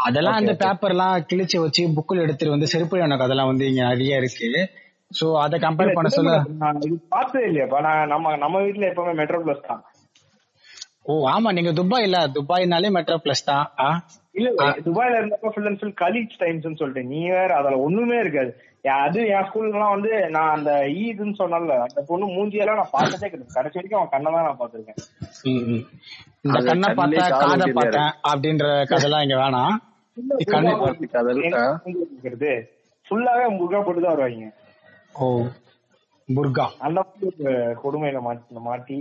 அதெல்லாம் 0.00 0.38
அந்த 0.40 0.52
பேப்பர்லாம் 0.62 1.24
கிழிச்சு 1.30 1.56
வச்சு 1.62 1.82
புக்கில் 1.96 2.24
எடுத்துட்டு 2.24 2.54
வந்து 2.54 2.72
செருப்பு 2.72 3.04
எனக்கு 3.06 3.26
அதெல்லாம் 3.26 3.50
வந்து 3.52 3.68
இங்க 3.70 3.82
நிறைய 3.88 4.20
இருக்கு. 4.20 4.62
சோ 5.10 5.26
அதை 5.44 5.56
கம்பேர் 5.62 5.96
பண்ண 5.96 6.10
சொல்ல. 6.16 6.34
நான் 6.62 6.80
பார்த்ததே 7.14 7.46
இல்லையாப்பா 7.48 7.80
நான் 7.86 8.10
நம்ம 8.12 8.36
நம்ம 8.36 8.60
வீட்ல 8.66 8.90
எப்பவுமே 8.90 9.14
மெட்ரோ 9.20 9.40
பிளஸ் 9.44 9.66
தான். 9.70 9.82
ஓ 11.08 11.12
ஆமா 11.26 11.50
நீங்க 11.56 11.70
துபாய் 11.78 12.06
இல்ல 12.06 12.18
துபாய்னாலே 12.34 12.90
மெட்ரோ 12.96 13.16
பிளஸ் 13.24 13.48
தான். 13.48 13.64
ஆ? 13.78 13.88
இல்ல 14.34 14.48
துபாய்ல 14.86 15.18
இருந்தப்ப 15.20 15.50
full 15.54 15.68
and 15.70 15.80
full 15.80 15.96
Khaleej 16.02 16.34
Times 16.42 16.80
சொல்லிட்டு 16.80 17.02
நீ 17.12 17.20
வேற 17.30 17.50
அதுல 17.60 17.78
ஒண்ணுமே 17.86 18.18
இருக்காது. 18.20 18.50
அது 19.00 19.20
என் 19.32 19.46
ஸ்கூல்லாம் 19.48 19.94
வந்து 19.94 20.10
நான் 20.36 20.54
அந்த 20.56 20.70
ஈதுன்னு 21.00 21.34
சொன்னல 21.40 21.74
அந்த 21.86 22.00
பொண்ணு 22.10 22.26
மூஞ்சியெல்லாம் 22.36 22.80
நான் 22.80 22.94
பார்த்ததே 22.94 23.28
கிடையாது. 23.28 23.56
கடைசி 23.56 23.78
வரைக்கும் 23.78 24.00
அவன் 24.00 24.12
கண்ணை 24.14 24.30
தான் 24.36 24.46
நான் 24.48 24.60
பார்த்திருக்கேன். 24.60 25.00
இந்த 26.46 26.58
கண்ணை 26.68 26.88
பார்த்தேன் 26.94 27.34
காதை. 27.42 27.68
பார்த்தேன் 27.72 28.12
அப்படின்ற 28.30 28.66
கதைலாம் 28.92 29.24
இங்க 29.26 29.38
வேணாம். 29.42 29.74
ஃபுல்லாவே 33.06 33.44
முருகா 33.54 33.78
போட்டு 33.80 34.02
தான் 34.02 34.14
வருவாங்க. 34.14 34.48
ஓ 35.14 35.26
புர்கா 36.28 36.66
அந்த 36.86 37.00
கொடுமையில 37.82 38.18
மாட்டி 38.26 38.60
மாட்டி. 38.68 38.98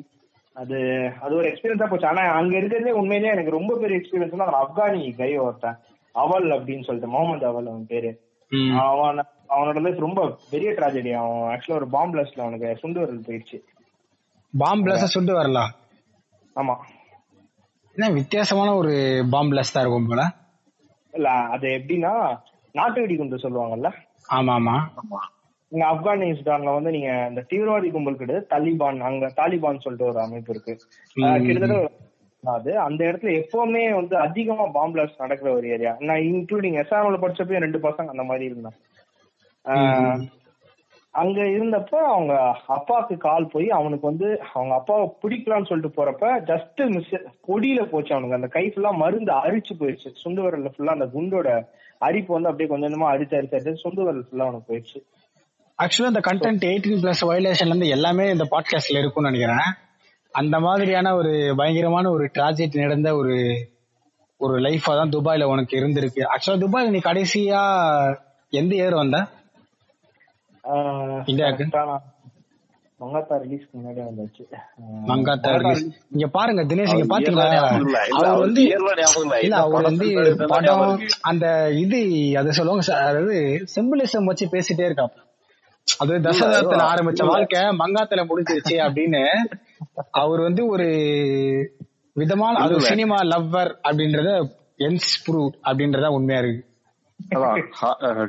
அது 0.55 0.77
அது 1.23 1.33
ஒரு 1.39 1.47
எக்ஸ்பீரியன்ஸா 1.49 1.87
போச்சு. 1.89 2.07
ஆனா 2.07 2.23
அங்க 2.39 2.53
இருக்கிறதே 2.57 2.93
உண்மையிலேயே 3.01 3.33
எனக்கு 3.35 3.57
ரொம்ப 3.57 3.73
பெரிய 3.81 3.99
எக்ஸ்பீரியன்ஸ் 3.99 4.41
தான் 4.41 4.59
ஆப்கானி 4.61 5.01
கை 5.19 5.31
ஒருத்தன். 5.43 5.77
அவல் 6.15 6.47
அப்படின்னு 6.55 6.85
சொல்லிட்டு 6.87 7.11
முகமது 7.13 7.45
அவல் 7.45 7.69
அவன் 7.71 7.85
பேரு. 7.91 8.11
அவன் 8.85 9.19
அவனோட 9.53 9.79
லைஃப் 9.83 10.05
ரொம்ப 10.05 10.21
பெரிய 10.51 10.69
ட்ராஜடி 10.71 11.11
அவன் 11.19 11.43
ஆக்சுவலா 11.51 11.79
ஒரு 11.79 11.87
பாம்பு 11.93 12.13
பிளாஸ்ட்ல 12.13 12.45
அவனுக்கு 12.45 12.69
சுண்டு 12.81 13.01
வரல் 13.01 13.25
போயிடுச்சு 13.27 13.57
பாம் 14.53 14.83
பிளஸ் 14.83 15.13
சுட்டு 15.13 15.33
வரலாம் 15.33 15.71
ஆமா. 16.55 16.75
என்ன 17.95 18.09
வித்தியாசமான 18.17 18.69
ஒரு 18.75 18.93
பாம் 19.33 19.49
பிளஸ் 19.51 19.73
தான் 19.73 19.83
இருக்கும் 19.83 20.09
போல? 20.11 20.23
இல்ல 21.13 21.27
அது 21.49 21.67
எப்படின்னா 21.77 22.13
நாட்டு 22.75 23.01
வெடி 23.01 23.15
குண்டு 23.15 23.43
சொல்லுவாங்கல்ல? 23.43 23.89
ஆமா 24.29 24.53
ஆமா 24.55 24.75
இங்க 25.71 25.83
ஆப்கானிஸ்தான்ல 25.85 26.73
வந்து 26.73 26.91
நீங்க 26.91 27.25
இந்த 27.29 27.41
தீவிரவாதி 27.49 27.91
கும்பல் 27.91 28.15
கிடையாது 28.15 28.47
தாலிபான் 28.49 28.99
அங்க 29.01 29.25
தாலிபான் 29.35 29.83
சொல்லிட்டு 29.83 30.09
ஒரு 30.09 30.19
அமைப்பு 30.19 30.53
இருக்கு. 30.53 30.73
கிட்டத்தட்ட 31.41 31.77
அது. 32.43 32.71
அந்த 32.79 33.01
இடத்துல 33.05 33.31
எப்பவுமே 33.39 33.93
வந்து 33.93 34.17
அதிகமா 34.17 34.65
பாம்பு 34.71 34.93
பிளாஸ்ட் 34.93 35.19
நடக்கிற 35.19 35.53
ஒரு 35.53 35.67
ஏரியா 35.67 35.97
நான் 36.01 36.25
இன்க்ளூடிங் 36.29 36.77
எஸ்ஆர்எம்ல 36.81 37.19
படிச்சப்பயும் 37.19 37.59
ரெண்டு 37.59 37.79
பசங்க 37.79 38.07
அந்த 38.07 38.23
மாதிரி 38.23 38.45
இருந்தாங்க. 38.49 38.77
அஹ் 39.65 40.19
அங்க 41.11 41.41
இருந்தப்ப 41.41 41.89
அவங்க 41.95 42.33
அப்பாவுக்கு 42.67 43.17
கால் 43.17 43.47
போய் 43.51 43.69
அவனுக்கு 43.69 44.07
வந்து 44.07 44.39
அவங்க 44.53 44.75
அப்பாவை 44.75 45.09
பிடிக்கலாம்னு 45.21 45.65
சொல்லிட்டு 45.65 45.95
போறப்ப 45.97 46.25
ஜஸ்ட் 46.41 46.89
மிஸ் 46.89 47.13
பொடியில 47.47 47.89
போச்சு 47.89 48.13
அவனுக்கு. 48.13 48.35
அந்த 48.35 48.47
கை 48.47 48.73
ஃபுல்லா 48.75 48.91
மருந்து 48.95 49.33
அரிச்சு 49.33 49.73
போயிடுச்சு 49.79 50.09
சுண்டு 50.13 50.41
விரல்ல 50.41 50.71
ஃபுல்லா 50.77 50.95
அந்த 50.97 51.05
குண்டோட 51.05 51.65
அரிப்பு 51.97 52.33
வந்து 52.33 52.49
அப்படியே 52.49 52.69
கொஞ்சம் 52.69 52.89
கொஞ்சமா 52.89 53.05
அரிச்சு 53.05 53.35
அரிச்சு 53.35 53.55
அரிச்சு 53.55 53.73
சுண்டு 53.73 54.03
விரல் 54.03 54.25
ஃபுல்லா 54.31 54.41
அவனுக்கு 54.41 54.73
போயிடுச்சு 54.73 54.99
ஆக்சுவலா 55.79 56.07
இந்த 56.07 56.19
கண்டென்ட் 56.19 56.69
எயிட்டீன் 56.69 57.03
பிளஸ் 57.03 57.25
வயலேஷன்ல 57.27 57.65
இருந்து 57.65 57.87
எல்லாமே 57.87 58.29
இந்த 58.29 58.43
பாட்காஸ்ட்ல 58.51 58.99
இருக்கும்னு 58.99 59.31
நினைக்கிறேன். 59.31 59.73
அந்த 60.31 60.59
மாதிரியான 60.59 61.15
ஒரு 61.15 61.53
பயங்கரமான 61.57 62.09
ஒரு 62.09 62.29
ட்ராஜடி 62.33 62.81
நடந்த 62.81 63.15
ஒரு 63.15 63.35
ஒரு 64.37 64.57
லைஃபா 64.57 64.95
தான் 64.95 65.09
துபாயில 65.09 65.43
உனக்கு 65.43 65.77
இருந்திருக்கு. 65.77 66.21
ஆக்சுவலா 66.35 66.63
துபாயில 66.63 66.89
நீ 66.89 66.97
கடைசியா 66.97 67.61
எந்த 68.49 68.75
இயர் 68.75 68.95
வந்த 68.95 69.17
ஆஹ் 69.17 69.17
இந்தியாவுக்கு? 69.17 69.17
correct 69.17 70.47
ஆ 70.47 70.47
நான் 70.47 70.48
மங்காத்தா 72.99 73.35
ரிலீஸ்க்கு 73.41 73.73
முன்னாடி 73.77 73.99
வந்தாச்சு. 74.01 74.43
ஆஹ் 74.53 75.03
மங்காத்தா 75.09 75.51
release. 75.55 75.83
இங்க 76.15 76.27
பாருங்க 76.29 76.61
தினேஷ் 76.63 76.93
இங்க 76.95 77.05
பாத்தீங்களா? 77.11 77.45
அவர் 78.17 78.41
வந்து 78.41 78.61
இல்ல. 79.41 79.59
அவர் 79.59 79.87
வந்து 79.89 80.07
படம் 80.51 80.83
அந்த 81.23 81.45
இது 81.75 81.99
அதை 82.35 82.51
சொல்லுவாங்க 82.51 82.83
அதாவது 83.03 83.37
சிம்பிளிசம் 83.75 84.29
வச்சு 84.31 84.47
பேசிட்டே 84.51 84.87
இருக்கான் 84.89 85.15
அது 85.87 86.13
தசரதத்துல 86.25 86.83
ஆரம்பிச்ச 86.89 87.21
வாழ்க்கை 87.29 87.61
மங்காத்துல 87.79 88.23
முடிஞ்சிருச்சு 88.27 88.75
அப்படின்னு 88.85 89.23
அவர் 90.19 90.41
வந்து 90.41 90.61
ஒரு 90.67 90.87
விதமான 92.15 92.53
அது 92.59 92.87
சினிமா 92.89 93.17
லவ்வர் 93.31 93.71
அப்படின்றத 93.83 94.31
என்ஸ் 94.79 95.13
ப்ரூவ் 95.23 95.51
அப்படின்றத 95.65 96.09
உண்மையா 96.13 96.41
இருக்கு. 96.41 96.65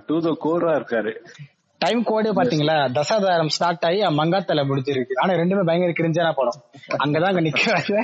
டு 0.07 0.17
த 0.21 0.31
கோரா 0.41 0.73
இருக்காரு. 0.75 1.13
டைம் 1.83 2.01
கோடே 2.09 2.31
பாத்தீங்களா? 2.39 2.77
தசாதாரம் 2.97 3.53
ஸ்டார்ட் 3.57 3.85
ஆகி 3.89 4.01
மங்காத்தல 4.19 4.63
முடிஞ்சிருக்கு 4.71 5.21
ஆனா 5.23 5.33
ரெண்டுமே 5.41 5.63
பயங்கர 5.69 5.93
கிரிஞ்சான 6.01 6.29
படம். 6.39 6.59
அங்கதான் 7.05 7.31
அங்க 7.33 7.43
நிக்கிறாங்க. 7.47 7.95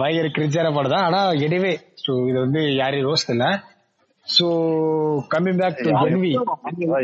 பயங்கர 0.00 0.28
கிரிஞ்சான 0.36 0.72
படம் 0.76 0.94
தான். 0.96 1.06
ஆனா 1.08 1.20
எனிவே 1.46 1.72
சோ 2.04 2.12
இது 2.30 2.38
வந்து 2.44 2.62
யாரையும் 2.80 3.08
ரோஸ்ட் 3.10 3.32
இல்ல. 3.34 3.46
So 4.26 4.46
coming 5.32 5.58
back 5.60 5.80
to 5.86 5.90
NV 6.02 6.30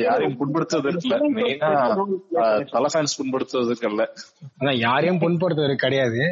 யாரையும் 0.07 0.37
புண்படுத்துவதற்கு 0.40 1.07
இல்ல. 1.07 1.16
மெயினா 1.38 1.71
தலை 2.75 2.88
ஃபேன்ஸ் 2.92 3.16
புண்படுத்துவதற்கு 3.21 3.88
இல்ல. 3.92 4.04
அதான் 4.61 4.80
யாரையும் 4.87 5.23
புண்படுத்துவது 5.25 5.76
கிடையாது. 5.85 6.23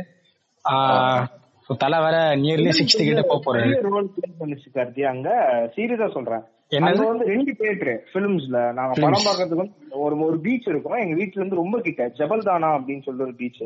தலை 1.84 1.98
வேற 2.04 2.18
நியர்லி 2.42 2.70
சிக்ஸ்டி 2.78 3.02
கிட்ட 3.08 3.22
போக 3.30 3.40
போறாரு. 3.46 3.75
ரோல் 3.94 4.08
பிளே 4.14 4.28
பண்ணிச்சு 4.40 4.68
கார்த்தி 4.76 5.02
அங்க 5.12 5.28
சீரியஸா 5.75 6.08
சொல்றேன்? 6.16 6.44
அங்க 6.70 7.04
வந்து 7.06 7.25
ரெண்டு 7.25 7.52
தியேட்டர் 7.58 8.02
பிலிம்ஸ்ல 8.12 8.72
நாங்க 8.72 8.94
படம் 9.00 9.26
பார்க்கறதுக்கு 9.26 9.62
வந்து 9.62 9.76
ஒரு 10.04 10.16
ஒரு 10.20 10.40
பீச் 10.40 10.66
இருக்கும். 10.68 10.96
எங்க 11.04 11.14
வீட்ல 11.14 11.40
இருந்து 11.40 11.56
ரொம்ப 11.56 11.80
கிட்ட. 11.80 12.06
ஜபல்தானா 12.18 12.70
அப்படின்னு 12.76 13.02
சொல்லிட்டு 13.02 13.28
ஒரு 13.28 13.34
பீச் 13.34 13.62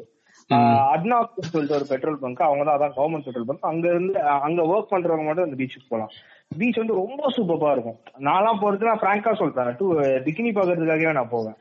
அட்னாக் 0.95 1.35
சொல்லிட்டு 1.53 1.77
ஒரு 1.79 1.87
பெட்ரோல் 1.89 2.19
பங்க் 2.19 2.41
அவங்க 2.41 2.65
தான் 2.65 2.77
அதான் 2.77 2.97
கவர்மெண்ட் 2.97 3.25
பெட்ரோல் 3.25 3.47
பங்க் 3.47 3.65
அங்க 3.71 3.89
இருந்து 3.89 4.21
அங்க 4.47 4.63
ஒர்க் 4.63 4.93
பண்றவங்க 4.93 5.25
மட்டும் 5.25 5.45
அந்த 5.45 5.57
பீச்சுக்கு 5.57 5.89
போலாம் 5.89 6.13
பீச் 6.59 6.77
வந்து 6.77 6.95
ரொம்ப 6.95 7.23
சூப்பரா 7.37 7.73
இருக்கும். 7.73 7.99
நான்லாம் 8.29 8.61
போறது 8.63 8.89
நான் 8.91 9.03
பிராங்கா 9.05 9.35
சொல்றேன். 9.35 9.75
டூ 9.79 9.87
பிகினி 10.27 10.53
பாக்குறதுக்காகவே 10.59 11.13
நான் 11.13 11.29
போவேன். 11.29 11.57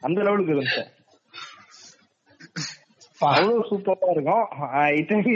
அந்த 0.00 0.22
லெவலுக்கு 0.22 0.54
இருந்துச்சு. 0.54 0.82
அவ்வளவு 3.20 3.64
சூப்பரா 3.70 4.10
இருக்கும். 4.10 4.44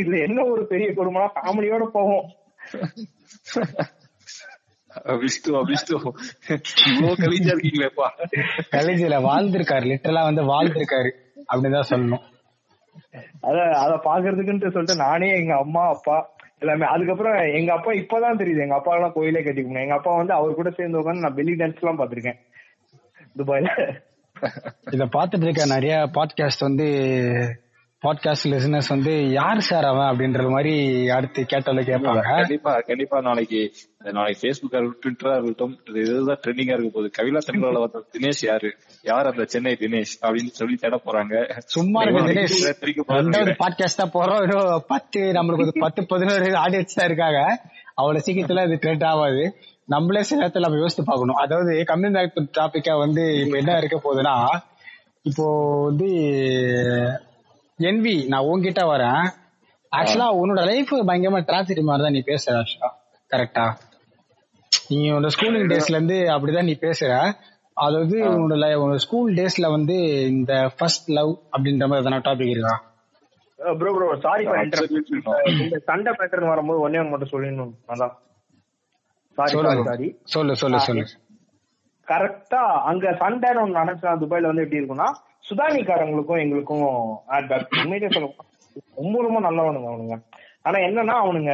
இதுல 0.00 0.18
என்ன 0.28 0.44
ஒரு 0.44 0.66
பெரிய 0.66 0.94
குடும்பம் 0.94 1.32
ஃபேமிலியோட 1.34 1.84
போவோம். 1.98 2.26
விஷ்ணு 5.22 5.64
விஷ்ணு. 5.64 5.98
இவ்வளவு 6.90 7.20
கவிஞா 7.22 7.52
இருக்கீங்களேப்பா. 7.54 8.06
காலேஜ்ல 8.70 9.18
வாழ்ந்திருக்காரு 9.30 9.86
லிட்டரலா 9.92 10.22
வந்து 10.22 10.42
வாழ்ந்திருக்காரு 10.42 11.10
அப்படிதான் 11.52 11.90
சொல்லணும். 11.90 12.24
அத 13.40 13.56
அத 13.78 13.92
பாக்குறதுக்குன்ட்டு 14.04 14.72
சொல்லிட்டு 14.72 14.96
நானே 14.96 15.28
எங்க 15.28 15.56
அம்மா 15.56 15.82
அப்பா 15.88 16.16
எல்லாமே 16.58 16.86
அதுக்கப்புறம் 16.86 17.36
எங்க 17.52 17.72
அப்பா 17.72 17.90
இப்பதான் 17.92 18.40
தெரியுது. 18.40 18.62
எங்க 18.62 18.74
அப்பா 18.74 18.94
எல்லாம் 18.94 19.12
கோயிலே 19.12 19.42
கட்டிக்கணும் 19.42 19.84
எங்க 19.84 19.94
அப்பா 19.94 20.16
வந்து 20.16 20.32
அவர் 20.32 20.54
கூட 20.54 20.70
சேர்ந்து 20.70 21.00
உட்காந்து 21.00 21.24
நான் 21.26 21.34
பெல்லி 21.34 21.54
டான்ஸ் 21.60 21.82
எல்லாம் 21.82 22.00
பாத்திருக்கேன் 22.00 22.40
துபாயில. 23.38 23.68
இத 24.92 25.04
பாத்துட்டு 25.16 25.46
இருக்க 25.46 25.64
நிறைய 25.66 25.96
பாட்காஸ்ட் 26.14 26.66
வந்து 26.68 26.86
பாட்காஸ்ட் 28.04 28.48
லிசனர்ஸ் 28.48 28.88
வந்து 28.88 29.30
யார் 29.30 29.60
சார் 29.60 29.84
அவன்? 29.84 30.06
அப்படின்ற 30.06 30.50
மாதிரி 30.50 30.74
அடுத்து 31.08 31.42
கேட்டால 31.42 31.82
கேட்பாங்க. 31.90 32.22
கண்டிப்பா 32.36 32.82
கண்டிப்பா 32.86 33.20
நாளைக்கு 33.20 33.72
நாளைக்கு 34.12 34.48
பேஸ்புக்கா 34.48 34.76
இருக்கட்டும் 34.76 35.00
ட்விட்டரா 35.04 35.32
இருக்கட்டும் 35.32 35.78
இது 35.88 36.00
இதுதான் 36.00 36.40
ட்ரெண்டிங்கா 36.46 36.72
இருக்க 36.72 36.90
போகுது. 36.94 37.10
கவிலா 37.18 37.40
தமிழால 37.46 37.80
வந்த 37.80 38.02
தினேஷ் 38.18 38.46
யாரு? 38.46 38.70
யார் 39.02 39.26
அந்த 39.26 39.44
சென்னை 39.44 39.76
தினேஷ்? 39.80 40.14
அப்படின்னு 40.22 40.52
சொல்லி 40.60 40.76
தேட 40.76 41.00
போறாங்க. 41.04 41.58
சும்மா 41.58 42.02
இருக்க 42.02 42.22
தினேஷ். 42.22 42.58
ரெண்டாவது 43.08 43.54
பாட்காஸ்ட் 43.64 44.00
தான் 44.02 44.14
போறோம். 44.14 44.42
இன்னும் 44.42 44.84
பத்து 44.88 45.20
நம்மளுக்கு 45.20 45.66
ஒரு 45.66 45.72
பத்து 45.78 46.06
பதினோரு 46.06 46.44
ஆடியன்ஸ் 46.44 46.96
தான் 46.96 47.06
இருக்காங்க. 47.06 47.40
அவ்வளவு 47.94 48.24
சீக்கிரத்துல 48.26 48.60
அது 48.60 48.78
ட்ரெண்ட் 48.82 49.04
ஆகாது. 49.04 49.56
நம்மளே 49.86 50.22
சில 50.22 50.46
நேரத்துல 50.46 50.60
நம்ம 50.60 50.78
யோசித்து 50.78 51.04
பார்க்கணும். 51.04 51.36
அதாவது 51.36 51.84
பேக் 51.86 52.58
டாபிக்கா 52.58 52.98
வந்து 52.98 53.34
இப்ப 53.34 53.56
என்ன 53.56 53.78
இருக்க 53.78 53.96
போகுதுன்னா 54.04 54.36
இப்போ 55.22 55.46
வந்து 55.84 56.08
என்வி 57.78 58.16
நான் 58.28 58.48
உன்கிட்ட 58.50 58.82
வரேன். 58.90 59.24
ஆக்சுவலா 59.92 60.28
உன்னோட 60.40 60.60
லைஃப் 60.68 60.92
பயங்கரமா 61.08 61.40
டிராஜடி 61.48 61.82
மாதிரி 61.88 62.04
தான் 62.06 62.16
நீ 62.16 62.22
பேசுற 62.28 62.54
ஆக்சுவலா 62.60 62.90
கரெக்டா 63.30 63.64
நீ 64.90 64.98
உன்னோட 65.08 65.30
ஸ்கூலிங் 65.34 65.68
டேஸ்ல 65.72 65.96
இருந்து 65.96 66.18
அப்படிதான் 66.34 66.68
நீ 66.70 66.74
பேசுற. 66.84 67.10
அதாவது 67.76 68.16
உன்னோட 68.32 68.66
உன்னோட 68.82 69.00
ஸ்கூல் 69.04 69.30
டேஸ்ல 69.38 69.68
வந்து 69.70 69.96
இந்த 70.32 70.52
ஃபர்ஸ்ட் 70.76 71.08
லவ் 71.10 71.32
அப்படின்ற 71.54 71.86
மாதிரி 71.88 72.02
எதனா 72.04 72.20
டாபிக் 72.28 72.52
இருக்கா? 72.54 72.74
Bro 73.78 73.90
bro 73.96 74.06
sorry 74.24 74.44
no. 74.46 74.54
இந்த 75.64 75.76
சண்டை 75.88 76.12
பேட்டர்ன் 76.18 76.52
வரும்போது 76.52 76.82
ஒன்னே 76.86 77.00
ஒன்று 77.00 77.12
மட்டும் 77.12 77.32
சொல்லிடணும். 77.34 77.74
அதான். 77.92 78.14
சாரி 79.38 79.52
சாரி 79.52 79.62
சொல்லு 79.64 79.86
சாரி 79.90 80.08
சொல்லு 80.34 80.54
சொல்லு 80.62 80.80
சொல்லு. 80.88 81.04
கரெக்டா 82.08 82.60
அங்க 82.90 83.12
சண்டைன்னு 83.22 83.62
ஒண்ணு 83.62 83.78
நடந்துச்சுன்னா 83.80 84.16
துபாய்ல 84.22 84.50
வந்து 84.50 84.64
எப்படி 84.64 84.80
இருக்கும்னா 84.80 85.08
சுதானிக்காரங்களுக்கும் 85.50 86.40
எங்களுக்கும் 86.40 87.18
ஆட் 87.26 87.48
பேக் 87.48 87.66
உண்மையிலே 87.70 88.08
சொல்ல 88.08 88.34
ரொம்ப 88.94 89.22
ரொம்ப 89.22 89.40
நல்லவனுங்க 89.40 89.92
அவனுங்க. 89.92 90.22
ஆனா 90.62 90.78
என்னன்னா 90.78 91.26
அவனுங்க 91.26 91.52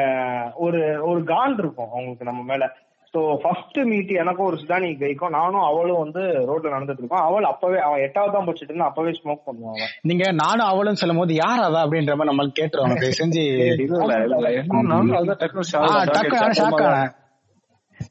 ஒரு 0.54 1.02
ஒரு 1.04 1.20
காண்ட் 1.20 1.58
இருக்கும் 1.58 1.88
அவங்களுக்கு 1.88 2.24
நம்ம 2.24 2.42
மேல. 2.42 2.72
சோ 3.14 3.36
ஃபர்ஸ்ட் 3.42 3.78
மீட் 3.78 4.08
எனக்கும் 4.08 4.46
ஒரு 4.46 4.56
சுதானி 4.56 4.96
கைக்கும் 4.96 5.28
நானும் 5.28 5.60
அவளும் 5.60 5.98
வந்து 5.98 6.20
ரோட்ல 6.20 6.66
நடந்துட்டு 6.66 6.98
இருக்கோம். 6.98 7.20
அவள் 7.20 7.44
அப்பவே 7.44 7.78
அவன் 7.78 8.00
எட்டாவது 8.00 8.32
தான் 8.32 8.46
படிச்சுட்டு 8.46 8.62
இருந்தா 8.62 8.84
அப்பவே 8.84 9.10
ஸ்மோக் 9.10 9.42
பண்ணுவான் 9.46 9.76
அவன். 9.76 9.88
நீங்க 10.02 10.32
நானும் 10.32 10.66
அவளும் 10.66 10.94
சொல்லும் 10.94 11.18
போது 11.18 11.34
யார் 11.34 11.60
அவ? 11.60 11.78
அப்படின்ற 11.84 12.16
மாதிரி 12.16 12.36
நம்மளுக்கு 12.36 12.60
கேட்டுருவாங்க 12.60 13.12
செஞ்சு 13.24 13.42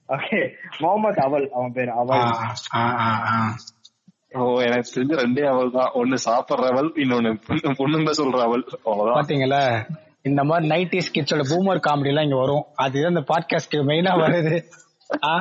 ஓகே 0.07 0.49
முகமது 0.79 1.21
அவள் 1.21 1.49
அவன் 1.49 1.71
பேரு 1.71 1.91
அவள். 1.91 2.17
ஆ, 2.17 2.55
ஆ, 2.75 3.23
ஆ. 3.25 3.53
ஓ 4.31 4.61
எனக்கு 4.61 4.91
தெரிஞ்ச 4.95 5.13
ரெண்டே 5.19 5.45
அவள் 5.45 5.71
தான். 5.71 5.91
ஒண்ணு 5.93 6.17
சாப்பிடுற 6.25 6.65
அவள் 6.65 6.89
இன்னொன்னு 6.95 7.31
பொண்ணு 7.47 7.71
பொண்ணுங்க 7.79 8.11
சொல்ற 8.17 8.39
அவள். 8.41 8.63
அவ்வளவுதான். 8.83 9.17
பாத்தீங்களா? 9.19 9.61
இந்த 10.21 10.43
மாதிரி 10.43 10.69
நைன்டிஸ் 10.69 11.13
கிட்ஸோட 11.13 11.43
பூமர் 11.51 11.85
காமெடி 11.87 12.05
எல்லாம் 12.05 12.23
இங்க 12.23 12.35
வரும். 12.35 12.65
அதுதான் 12.75 13.09
இந்த 13.09 13.23
பாட்காஸ்ட்க்கு 13.27 13.79
மெயினா 13.83 14.13
வருது. 14.19 14.57
ஆ, 15.23 15.31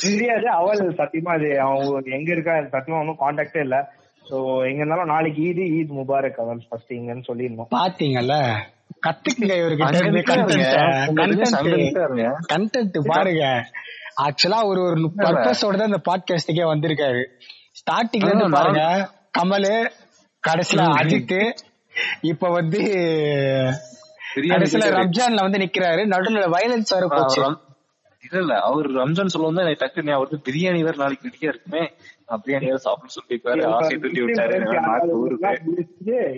தெரியாது 0.00 0.48
அவள் 0.50 0.82
சத்தியமா 0.98 1.32
அது 1.34 1.60
அவங்க 1.60 2.10
எங்க 2.10 2.32
இருக்கா 2.32 2.52
சத்தியமா 2.74 3.00
ஒன்னும் 3.00 3.20
கான்டாக்டே 3.20 3.60
இல்ல. 3.60 3.76
சோ 4.24 4.36
எங்க 4.64 4.80
இருந்தாலும் 4.80 5.06
நாளைக்கு 5.06 5.40
ஈது 5.42 5.64
ஈத் 5.78 5.90
முபாரக் 5.90 6.38
அவள் 6.38 6.62
ஃபர்ஸ்ட் 6.68 6.92
இங்கன்னு 6.92 7.26
சொல்லிருந்தோம் 7.26 7.70
பாத்தீங்கல்ல 7.70 8.36
கத்துக்குங்க 9.02 9.54
நிக்காருங்க. 11.78 12.28
கண்டென்ட் 12.52 12.98
பாருங்க. 13.06 13.44
ஆக்சுவலா 14.24 14.64
ஒரு 14.64 14.80
ஒரு 14.82 15.10
பர்பஸோட 15.18 15.76
தான் 15.76 15.90
இந்த 15.92 16.02
பாட்காஸ்டுக்கே 16.08 16.64
வந்திருக்காரு. 16.64 17.22
ஸ்டார்டிங்ல 17.86 18.28
இருந்து 18.30 18.56
பாருங்க 18.56 18.82
கமல் 19.38 19.70
கடைசியில 20.44 20.84
அஜித் 21.00 21.34
இப்ப 22.30 22.48
வந்து 22.50 22.78
கடைசியில. 24.48 24.86
ரம்ஜான்ல 24.96 25.42
வந்து 25.46 25.60
நிக்கிறாரு. 25.62 26.02
நடுவுல 26.12 26.46
வயலன்ஸ் 26.54 26.94
வர 26.94 27.06
போச்சு. 27.10 27.40
இல்ல 28.24 28.36
இல்ல 28.42 28.54
அவர் 28.66 28.86
ரம்ஜான் 28.98 29.32
சொல்லுவோம் 29.32 29.56
தான் 29.56 29.66
எனக்கு 29.66 29.82
டக்கு 29.82 30.04
ஞாபகம் 30.04 30.22
வருது. 30.22 30.38
பிரியாணி 30.46 30.80
வேற 30.86 30.96
நாளைக்கு 31.02 31.28
ரெடியா 31.28 31.50
இருக்குமே. 31.52 31.82
நான் 32.26 32.42
பிரியாணி 32.44 32.66
வேற 32.70 32.80
சாப்பிட 32.84 33.12
சொல்லிருக்காரு 33.16 33.62
ஆசை 33.72 33.94
தூண்டி 34.04 34.22
விட்டாரு. 34.22 34.56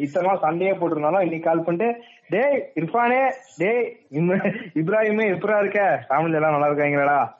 இத்தனை 0.04 0.26
நாள் 0.28 0.42
சண்டையே 0.44 0.72
போட்டிருந்தாலும் 0.80 1.24
இன்னைக்கு 1.26 1.48
கால் 1.48 1.64
பண்ணிட்டு 1.66 1.88
டேய் 2.34 2.58
இர்ஃபானே 2.80 3.22
டேய் 3.58 3.82
இப்ராஹிமே 4.80 5.26
எப்பரா 5.34 5.58
இருக்க? 5.62 5.80
ஃபேமிலி 6.08 6.38
எல்லாம் 6.40 6.56
நல்லா 6.56 6.70
இருக்காங்களா 6.70 7.18
ஆஹ் 7.18 7.30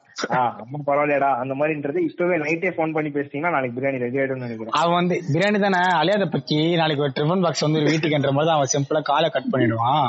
அம்மா 0.63 0.79
பரவாயில்லையடா. 0.89 1.31
அந்த 1.43 1.55
மாதிரின்றது 1.59 1.99
இப்பவே 2.09 2.37
நைட்டே 2.45 2.71
ஃபோன் 2.77 2.95
பண்ணி 2.97 3.11
பேசிட்டீங்கன்னா 3.17 3.55
நாளைக்கு 3.57 3.77
பிரியாணி 3.79 3.99
ரெடி 4.05 4.19
ஆயிடும்னு 4.21 4.47
நினைக்கிறேன். 4.47 4.77
அவன் 4.81 4.99
வந்து 5.01 5.17
பிரியாணி 5.33 5.59
தானே 5.65 5.81
அழியாத 6.01 6.27
பக்கி 6.35 6.59
நாளைக்கு 6.81 7.05
ஒரு 7.07 7.15
ட்ரிபன் 7.17 7.43
பாக்ஸ் 7.45 7.65
வந்து 7.67 7.81
ஒரு 7.81 7.91
வீட்டுக்குன்ற 7.93 8.33
மாதிரி 8.39 8.55
அவன் 8.57 8.73
சிம்பிளா 8.75 9.03
காலை 9.11 9.29
கட் 9.35 9.51
பண்ணிடுவான். 9.53 10.07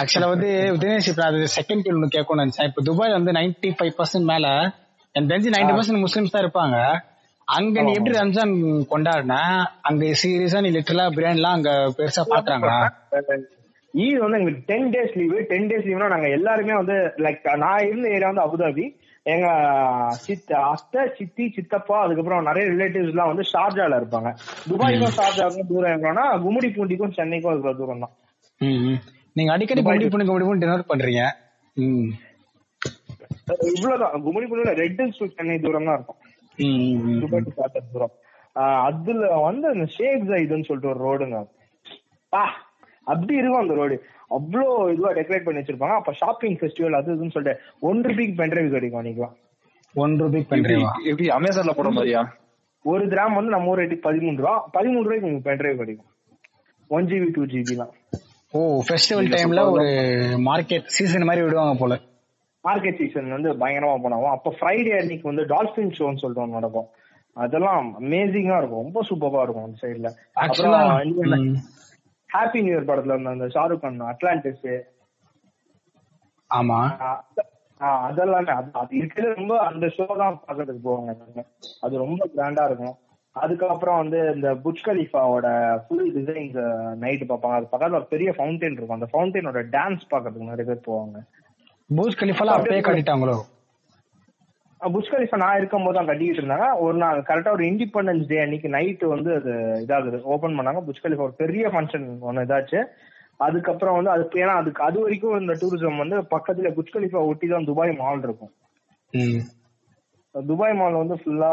ஆக்சுவலா 0.00 0.30
வந்து 0.34 0.50
தினேஷ் 0.82 1.10
இப்ப 1.12 1.24
அது 1.30 1.40
செகண்ட் 1.56 1.84
கேள்வி 1.84 2.00
ஒன்று 2.00 2.14
கேட்கணும்னு 2.16 2.44
நினைச்சேன். 2.44 2.68
இப்ப 2.70 2.82
துபாய் 2.88 3.16
வந்து 3.18 3.36
நைன்டி 3.38 3.70
ஃபைவ் 3.78 3.92
பர்சன்ட் 3.98 4.28
மேல 4.32 4.46
எனக்கு 5.14 5.30
தெரிஞ்சு 5.32 5.54
நைன்டி 5.56 5.74
பர்சன்ட் 5.76 6.04
முஸ்லிம்ஸ் 6.06 6.34
தான் 6.34 6.44
இருப்பாங்க. 6.46 6.78
அங்க 7.48 7.82
நீ 7.86 7.90
எப்படி 7.98 8.16
ரம்ஜான் 8.20 8.54
கொண்டாடின? 8.92 9.34
அங்க 9.88 10.04
சீரியஸா 10.22 10.60
நீ 10.64 10.70
லிட்டரலா 10.76 11.04
பிரியாணி 11.16 11.40
எல்லாம் 11.40 11.56
அங்க 11.58 11.72
பெருசா 11.98 12.22
பாக்குறாங்களா? 12.32 12.78
ஈத் 13.94 14.22
வந்து 14.22 14.38
எங்களுக்கு 14.38 14.64
ten 14.70 14.88
days 14.94 15.14
leave 15.20 15.38
ten 15.50 15.68
days 15.70 15.86
லீவ்னா 15.88 16.08
நாங்க 16.14 16.28
எல்லாருமே 16.38 16.74
வந்து 16.80 16.96
லைக் 17.26 17.46
நான் 17.64 17.86
இருந்த 17.90 18.08
ஏரியா 18.16 18.30
வந்து 18.32 18.46
அபுதாபி. 18.46 18.86
எங்க 19.32 19.46
சித்த 20.24 20.50
அத்தை 20.72 21.02
சித்தி 21.18 21.44
சித்தப்பா 21.54 21.96
அதுக்கப்புறம் 22.04 22.48
நிறைய 22.48 22.64
ரிலேட்டிவ்ஸ் 22.72 23.12
எல்லாம் 23.12 23.30
வந்து 23.30 23.44
ஷார்ஜால 23.52 23.98
இருப்பாங்க. 24.00 24.30
துபாய்க்கும் 24.70 25.16
ஷார்ஜாவுக்கும் 25.18 25.70
தூரம் 25.70 25.94
எவ்வளோனா 25.96 26.24
கும்முடி 26.44 26.68
பூண்டிக்கும் 26.76 27.16
சென்னைக்கும் 27.18 27.52
இருக்கிற 27.54 27.72
தூரம் 27.80 28.04
தான். 28.04 28.14
நீங்க 29.38 29.50
அடிக்கடி 29.54 29.82
குண்டி 29.88 30.10
பண்ணி 30.12 30.26
குண்டி 30.28 30.46
பண்ணி 30.48 30.62
டினர் 30.64 30.90
பண்றீங்க. 30.92 31.24
இவ்வளவுதான். 33.72 34.14
கும்முடி 34.26 34.46
பூண்டில 34.50 34.74
ரெட் 34.82 35.00
ஹில்ஸ் 35.02 35.20
to 35.22 35.28
சென்னை 35.38 35.58
தூரம் 35.64 35.88
தான் 35.88 35.98
இருக்கும். 35.98 36.20
துபாய் 37.24 37.44
to 37.48 37.52
ஷார்ஜா 37.58 37.82
தூரம். 37.94 38.14
அதுல 38.88 39.22
வந்து 39.48 39.66
அந்த 39.74 39.86
ஷேக் 39.96 40.28
ஜைடுன்னு 40.30 40.68
சொல்லிட்டு 40.68 40.92
ஒரு 40.92 41.02
ரோடுங்க. 41.06 41.40
பா 42.32 42.44
அப்படி 43.12 43.34
இருக்கும் 43.40 43.64
அந்த 43.64 43.74
ரோடு. 43.80 43.96
அவ்வளோ 44.30 44.68
இதுவா 44.92 45.10
டெக்கரேட் 45.18 45.46
பண்ணி 45.46 45.60
வச்சிருப்பாங்க. 45.60 45.96
அப்ப 46.00 46.12
ஷாப்பிங் 46.22 46.56
ஃபெஸ்டிவல் 46.60 46.98
அது 46.98 47.14
இதுன்னு 47.16 47.34
சொல்லிட்டு 47.36 47.60
ஒன் 47.90 48.00
ருபிக்கு 48.08 48.34
பென்ட்ரைவ் 48.40 48.74
கிடைக்கும் 48.74 49.00
அன்னைக்குலாம் 49.02 49.36
ஒன் 49.94 50.16
ரூபி 50.22 50.38
எப்படி 50.42 50.52
பண்றீங்களா 50.52 50.92
எப்படி 51.10 51.26
அமேசான்ல 51.36 51.74
போட 51.76 51.90
மாதிரியா? 51.96 52.22
ஒரு 52.84 53.04
கிராம் 53.12 53.36
வந்து 53.38 53.54
நம்ம 53.54 53.70
ஊர் 53.72 53.80
ரேட்டுக்கு 53.80 54.06
பதிமூணு 54.08 54.40
ரூபா. 54.42 54.54
பதிமூணு 54.76 55.04
ரூபாய்க்கு 55.06 55.28
உங்களுக்கு 55.28 55.48
பென்ட்ரைவ் 55.50 55.80
கிடைக்கும். 55.82 56.10
ஒன் 56.90 57.08
ஜிபி 57.10 57.28
டூ 57.36 57.44
ஜிபிலாம் 57.52 57.94
ஓ 58.54 58.58
ஃபெஸ்டிவல் 58.88 59.30
டைம்ல 59.34 59.62
ஒரு 59.74 59.86
மார்க்கெட் 60.48 60.92
சீசன் 60.96 61.26
மாதிரி 61.28 61.44
விடுவாங்க 61.44 61.74
போல. 61.80 61.94
மார்க்கெட் 62.64 63.00
சீசன் 63.00 63.34
வந்து 63.36 63.50
பயங்கரமா 63.62 63.96
போனாவும் 64.04 64.34
அப்ப 64.36 64.52
ஃப்ரைடே 64.58 64.92
அன்னைக்கு 65.00 65.26
வந்து 65.30 65.44
டால்பின் 65.54 65.96
ஷோன்னு 65.98 66.20
சொல்லிட்டு 66.22 66.44
ஒன்று 66.44 66.58
நடக்கும். 66.58 66.88
அதெல்லாம் 67.36 67.88
அமேசிங்கா 68.00 68.58
இருக்கும். 68.60 68.82
ரொம்ப 68.84 69.00
சூப்பரா 69.08 69.42
இருக்கும் 69.46 69.66
அந்த 69.66 69.78
சைடுல 69.82 70.10
ஹாப்பி 72.36 72.60
நியூ 72.64 72.74
இயர் 72.74 72.90
படத்துல 72.90 73.16
இருந்த 73.16 73.34
அந்த 73.36 73.48
ஷாருக் 73.56 73.82
கான் 73.84 74.06
அட்லாண்டிஸ் 74.12 74.68
ஆமா. 76.50 76.80
அதெல்லாமே 78.08 78.52
அது 78.82 78.92
இருக்கிறது 79.00 79.32
ரொம்ப 79.38 79.54
அந்த 79.68 79.86
ஷோ 79.96 80.04
தான் 80.20 80.38
பாக்குறதுக்கு 80.44 80.82
போவாங்க. 80.84 81.42
அது 81.84 81.94
ரொம்ப 82.04 82.22
கிராண்டா 82.36 82.64
இருக்கும். 82.68 82.94
அதுக்கப்புறம் 83.36 83.98
வந்து 84.02 84.18
இந்த 84.34 84.48
புஜ் 84.64 84.84
கலீஃபாவோட 84.86 85.48
ஃபுல் 85.86 86.06
டிசைன்ஸ் 86.14 86.56
நைட் 87.02 87.24
பார்ப்பாங்க. 87.30 87.56
அது 87.58 87.66
பக்கத்துல 87.72 87.98
ஒரு 88.00 88.08
பெரிய 88.12 88.30
ஃபவுண்டைன் 88.36 88.76
இருக்கும். 88.76 88.96
அந்த 88.98 89.08
ஃபவுண்டைனோட 89.12 89.62
டான்ஸ் 89.76 90.06
பாக்குறதுக்கு 90.12 90.50
நிறைய 90.52 90.66
பேர் 90.70 90.86
போவாங்க. 90.88 91.18
பூஸ் 91.90 92.20
கலிஃபால 92.22 92.54
அப்பயே 92.58 92.80
கட்டிட்டாங்களோ? 92.86 93.36
புஷ் 94.94 95.10
கலிஃபா 95.12 95.36
நான் 95.42 95.58
இருக்கும் 95.58 95.84
போது 95.86 95.96
தான் 95.96 96.08
கட்டிக்கிட்டு 96.08 96.40
இருந்தாங்க. 96.42 96.68
ஒரு 96.84 96.96
நாள் 97.02 97.18
கரெக்டா 97.28 97.52
ஒரு 97.56 97.64
இண்டிபெண்டன்ஸ் 97.70 98.28
டே 98.30 98.38
அன்னைக்கு 98.44 98.68
நைட்டு 98.76 99.06
வந்து 99.14 99.30
அது 99.38 99.52
இதாகுது. 99.84 100.18
ஓபன் 100.34 100.56
பண்ணாங்க. 100.58 100.80
புஷ் 100.88 101.02
கலிஃபா 101.04 101.26
ஒரு 101.28 101.36
பெரிய 101.42 101.68
ஃபங்க்ஷன் 101.74 102.06
ஒன்று 102.28 102.46
இதாச்சு. 102.46 102.80
அதுக்கப்புறம் 103.46 103.96
வந்து 103.98 104.10
அதுக்கு 104.14 104.40
ஏன்னா 104.42 104.54
அதுக்கு 104.62 104.82
அது 104.88 104.98
வரைக்கும் 105.02 105.40
இந்த 105.42 105.54
டூரிசம் 105.62 106.02
வந்து 106.02 106.18
பக்கத்துல 106.34 106.72
புஷ் 106.78 106.94
கலிஃபா 106.96 107.22
ஒட்டி 107.30 107.46
தான் 107.54 107.68
துபாய் 107.70 107.92
மால் 108.02 108.26
இருக்கும். 108.28 108.52
துபாய் 110.34 110.76
மால் 110.80 111.00
வந்து 111.02 111.16
ஃபுல்லா 111.20 111.52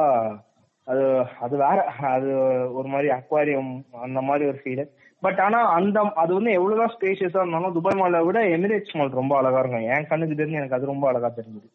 அது 0.87 1.03
அது 1.45 1.55
வேற 1.63 1.79
அது 2.15 2.29
ஒரு 2.77 2.87
மாதிரி 2.93 3.09
அக்வாரியம் 3.17 3.71
அந்த 4.05 4.19
மாதிரி 4.29 4.43
ஒரு 4.51 4.59
ஃபீல் 4.63 4.83
பட் 5.23 5.39
ஆனா 5.45 5.59
அந்த 5.77 5.97
அது 6.23 6.31
வந்து 6.37 6.51
எவ்வளவுதான் 6.57 6.93
ஸ்பேஷியஸா 6.95 7.41
இருந்தாலும் 7.41 7.75
துபாய் 7.77 7.99
மாலை 7.99 8.19
விட 8.27 8.39
எமிரேட்ஸ் 8.55 8.97
மால் 8.99 9.19
ரொம்ப 9.19 9.33
அழகா 9.37 9.61
இருக்கும். 9.61 9.87
என் 9.93 10.09
கண்ணுக்கு 10.09 10.39
தெரிஞ்சு 10.39 10.59
எனக்கு 10.61 10.77
அது 10.77 10.91
ரொம்ப 10.93 11.05
அழகா 11.11 11.29
தெரிஞ்சது. 11.39 11.69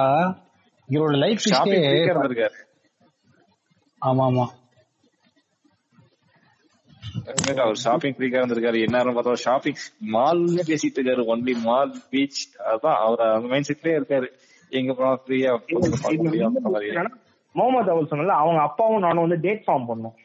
இவரோட 0.89 1.17
லைஃப் 1.19 1.43
ஷாப்பிங் 1.47 1.87
இருந்திருக்காரு 2.03 2.57
ஆமா 4.03 4.25
ஆமா 4.25 4.47
அவர் 7.57 7.77
ஷாப்பிங் 7.77 8.15
ஃப்ரீக்கா 8.17 8.41
இருந்திருக்காரு 8.41 8.79
என்ன 8.81 9.03
பார்த்தா 9.17 9.33
ஷாப்பிங் 9.45 9.81
மால்னு 10.13 10.63
பேசிட்டு 10.69 10.99
இருக்காரு. 10.99 11.23
ஒன்லி 11.27 11.55
மால் 11.65 11.93
பீச் 12.11 12.41
அதான் 12.73 12.99
அவர் 13.01 13.23
அந்த 13.29 13.49
மைண்ட் 13.49 13.69
செட்லயே 13.69 13.99
இருக்காரு. 13.99 14.29
எங்க 14.73 14.93
போனா 14.93 15.13
ஃப்ரீயா 15.23 15.53
முகமது 17.55 17.91
அவல் 17.91 18.09
சொன்னல 18.11 18.35
அவங்க 18.43 18.61
அப்பாவும் 18.63 18.99
நானும் 18.99 19.25
வந்து 19.27 19.41
டேட் 19.41 19.63
ஃபார்ம் 19.67 19.89
பண்ணோம். 19.91 20.17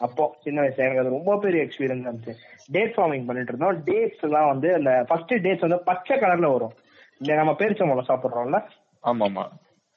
அப்போ 0.00 0.24
சின்ன 0.44 0.60
வயசுல. 0.62 0.84
எனக்கு 0.86 1.00
அது 1.00 1.16
ரொம்ப 1.16 1.32
பெரிய 1.38 1.60
எக்ஸ்பீரியன்ஸ் 1.66 2.06
இருந்துச்சு. 2.06 2.34
டேட் 2.70 2.94
ஃபார்மிங் 2.94 3.26
பண்ணிட்டு 3.26 3.52
இருந்தோம் 3.52 3.82
டேட்ஸ் 3.84 4.22
எல்லாம் 4.22 4.46
வந்து 4.46 4.74
அந்த 4.74 5.04
ஃபர்ஸ்ட் 5.08 5.32
டேட்ஸ் 5.32 5.60
வந்து 5.60 5.78
பச்சை 5.78 6.18
கலர்ல 6.18 6.52
வரும். 6.52 6.72
இந்த 7.18 7.34
நம்ம 7.34 7.52
பேரிச்சம்பழம் 7.52 8.08
சாப்பிடுறோம்ல? 8.08 8.64
ஆமா 9.04 9.26
ஆமா 9.28 9.44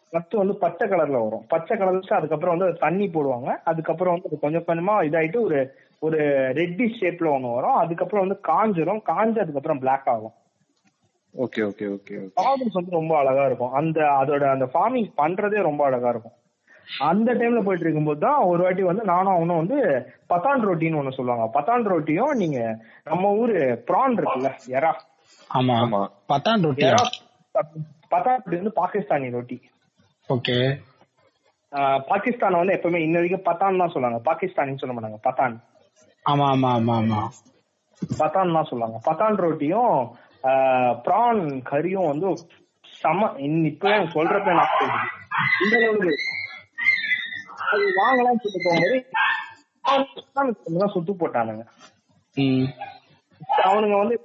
ஃபர்ஸ்ட் 0.09 0.33
வந்து 0.33 0.55
பச்சை 0.55 0.89
கலர்ல 0.89 1.23
வரும். 1.23 1.45
பச்சை 1.47 1.77
கலர்ல 1.77 2.13
அதுக்கப்புறம் 2.13 2.57
வந்து 2.57 2.77
தண்ணி 2.79 3.07
போடுவாங்க. 3.07 3.57
அதுக்கப்புறம் 3.63 4.21
வந்து 4.21 4.39
கொஞ்சம் 4.39 4.65
கொஞ்சமா 4.67 4.91
இதாயிட்டு 4.91 5.41
ஒரு 5.41 5.75
ஒரு 5.99 6.17
ரெட்டிஷ் 6.53 7.01
ஷேப்ல 7.01 7.27
ஒண்ணு 7.27 7.55
வரும். 7.55 7.73
அதுக்கப்புறம் 7.73 8.27
வந்து 8.27 8.41
காஞ்சிரும். 8.47 9.01
காஞ்சு 9.05 9.39
அதுக்கப்புறம் 9.39 9.79
பிளாக் 9.79 10.09
ஆகும். 10.09 10.33
ஓகே 11.37 11.59
ஓகே 11.59 11.95
ஓகே 11.95 12.29
ஃபார்மிங்ஸ் 12.41 12.73
வந்து 12.73 12.91
ரொம்ப 12.91 13.17
அழகா 13.17 13.45
இருக்கும். 13.45 13.71
அந்த 13.71 14.01
அதோட 14.01 14.49
அந்த 14.49 14.65
ஃபார்மிங் 14.65 15.11
பண்றதே 15.17 15.61
ரொம்ப 15.61 15.85
அழகா 15.85 16.09
இருக்கும். 16.09 16.31
அந்த 16.99 17.33
டைம்ல 17.33 17.61
போயிட்டு 17.63 17.85
இருக்கும்போது 17.85 18.19
தான் 18.19 18.43
ஒரு 18.43 18.63
வாட்டி 18.63 18.83
வந்து 18.83 19.03
நானும் 19.03 19.33
அவனும் 19.33 19.57
வந்து 19.57 19.77
பத்தான் 20.29 20.65
ரொட்டின்னு 20.67 20.99
ஒண்ணு 20.99 21.11
சொல்லுவாங்க. 21.11 21.59
பத்தான் 21.59 21.83
ரொட்டியும் 21.83 22.31
நீங்க 22.31 22.59
நம்ம 23.03 23.31
ஊரு 23.33 23.83
ப்ரான் 23.87 24.17
இருக்குல்ல 24.17 24.49
எறா. 24.67 24.91
ஆமா. 25.49 25.75
ஆமா. 25.83 26.01
பத்தான் 26.29 26.63
ரொட்டியா? 26.63 26.89
எறா 26.89 27.03
பத்தான் 28.11 28.37
ரொட்டி 28.37 28.55
வந்து 28.55 28.73
பாகிஸ்தானி 28.75 29.29
ரொட்டி. 29.29 29.57
ஓகே. 30.29 30.57
ஆஹ் 31.71 31.99
பாகிஸ்தான் 32.07 32.51
வந்து 32.51 32.73
எப்பவுமே 32.73 32.95
இன்ன 32.95 33.19
வரைக்கும் 33.19 33.53
பத்தான் 33.53 33.77
தான் 33.77 33.89
சொல்லுவாங்க. 33.89 34.19
பாகிஸ்தானின்னு 34.25 34.77
சொல்ல 34.77 34.95
மாட்டாங்க. 34.95 35.19
பத்தான் 35.23 35.55
ஆமா 36.25 36.45
ஆமா 36.53 36.69
ஆமா 36.77 36.95
ஆமா. 37.01 37.21
பத்தான் 38.19 38.53
தான் 38.53 38.65
சொல்லுவாங்க. 38.65 38.99
பத்தான் 39.05 39.35
ரொட்டியும் 39.35 40.15
ப்ரான் 41.05 41.41
கறியும் 41.71 42.07
வந்து 42.07 42.29
செம 42.99 43.33
இன்ன- 43.37 43.67
இப்ப 43.67 43.89
சொல்றப்ப 43.89 44.53
நான். 44.53 44.73
இந்த 45.63 45.77
அளவுக்கு 45.77 46.11
அது 47.75 47.83
வாங்கலாம் 47.83 48.39
சொல்லி 48.41 48.59
போகும்போது 48.63 49.05
அவனுக்கு 50.33 50.69
சுத்து 50.73 51.15
போட்டானுங்க. 51.19 51.65
அவனுங்க 53.63 53.97
வந்து 53.97 54.21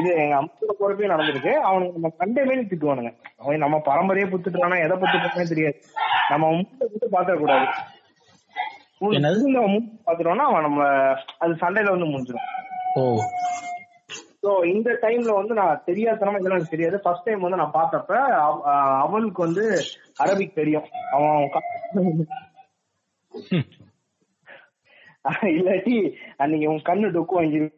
இது 0.00 0.14
எங்க 0.14 0.42
அம்மாவோட 0.42 0.80
போறப்பே 0.80 1.10
நடந்திருக்கு. 1.10 1.52
அவனுங்க 1.70 1.92
நம்ம 1.92 2.08
கண்டே 2.08 2.44
மேலே 2.44 2.60
திட்டுவானுங்க. 2.60 3.16
அவன் 3.38 3.56
நம்ம 3.56 3.76
பரம்பரையே 3.84 4.28
புத்துட்டானா 4.28 4.84
எதை 4.84 4.98
புத்துட்டானே 4.98 5.48
தெரியாது. 5.48 5.80
நம்ம 6.28 6.52
முட்டை 6.52 6.88
புத்து 6.88 7.04
பாத்திர 7.10 7.38
கூடாது? 7.38 7.66
பாத்துட்டோம்னா 10.06 10.36
அவன் 10.36 10.62
நம்ம 10.62 10.84
அது 11.38 11.52
சண்டையில 11.52 11.98
வந்து 11.98 12.06
முடிஞ்சிடும். 12.06 13.18
சோ 14.42 14.64
இந்த 14.64 14.98
டைம்ல 15.02 15.34
வந்து 15.34 15.54
நான் 15.54 15.82
தெரியாதனமா 15.86 16.28
இதெல்லாம் 16.28 16.30
எனக்கு 16.32 16.68
தெரியாது. 16.68 17.00
ஃபர்ஸ்ட் 17.00 17.22
டைம் 17.22 17.40
வந்து 17.40 17.56
நான் 17.56 17.72
பார்த்தப்ப 17.74 18.12
அவ- 18.16 18.62
அஹ் 18.66 18.98
அவளுக்கு 18.98 19.42
வந்து 19.42 19.82
அரபிக் 20.24 20.54
தெரியும். 20.54 20.84
அவன் 21.12 21.50
இல்லாட்டி 25.50 26.16
அன்னைக்கு 26.36 26.68
உன் 26.68 26.82
கண்ணு 26.82 27.14
டொக்கு 27.14 27.30
வாங்கி 27.30 27.70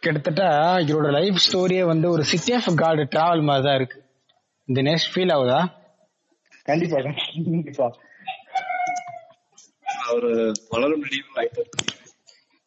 கிட்டத்தட்ட 0.00 0.80
இவரோட 0.80 1.10
லைஃப் 1.10 1.36
ஸ்டோரியே 1.46 1.84
வந்து 1.84 2.10
ஒரு 2.10 2.24
சிட்டி 2.24 2.52
ஆஃப் 2.52 2.74
காட் 2.74 3.14
டிராவல் 3.14 3.42
மாதிரி 3.42 3.66
தான் 3.66 3.74
இருக்கு. 3.74 4.02
தினேஷ் 4.68 5.12
ஃபீல் 5.12 5.34
ஆகுதா? 5.34 5.66
கண்டிப்பா 6.62 7.00
கண்டிப்பா. 7.00 7.92
ஒரு 10.14 10.52
வளரும் 10.68 11.02
ஆயிட்டாரு. 11.36 11.68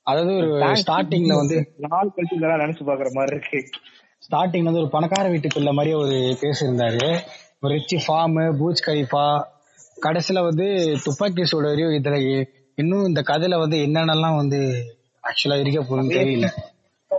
அதாவது 0.07 0.35
ஒரு 0.35 0.81
ஸ்டார்டிங்ல 0.81 1.35
வந்து 1.35 1.75
நாள் 1.77 2.11
கழிச்சு 2.15 2.33
இதெல்லாம் 2.33 2.59
நினைச்சு 2.59 2.89
பாக்குற 2.89 3.11
மாதிரி 3.11 3.35
இருக்கு. 3.35 3.79
ஸ்டார்டிங்ல 4.23 4.63
வந்து 4.63 4.79
ஒரு 4.79 4.89
பணக்கார 4.89 5.29
வீட்டுக்குள்ள 5.29 5.73
மாதிரி 5.73 5.93
ஒரு 5.93 6.37
பேசியிருந்தாரு. 6.41 7.23
ஒரு 7.59 7.73
ரிச் 7.73 8.07
ஃபார்ம் 8.07 8.59
பூஜ் 8.59 8.87
கலிஃபா 8.87 9.54
கடைசியில 9.97 10.43
வந்து 10.43 10.65
துப்பாக்கி 11.05 11.43
சூடரையும் 11.51 11.95
இதுல 11.97 12.17
இன்னும் 12.77 13.09
இந்த 13.09 13.21
கதையில 13.21 13.59
வந்து 13.59 13.77
என்னென்னலாம் 13.87 14.39
வந்து 14.41 14.61
ஆக்சுவலா 15.23 15.59
இருக்க 15.59 15.79
போகுதுன்னு 15.81 16.17
தெரியல. 16.17 16.47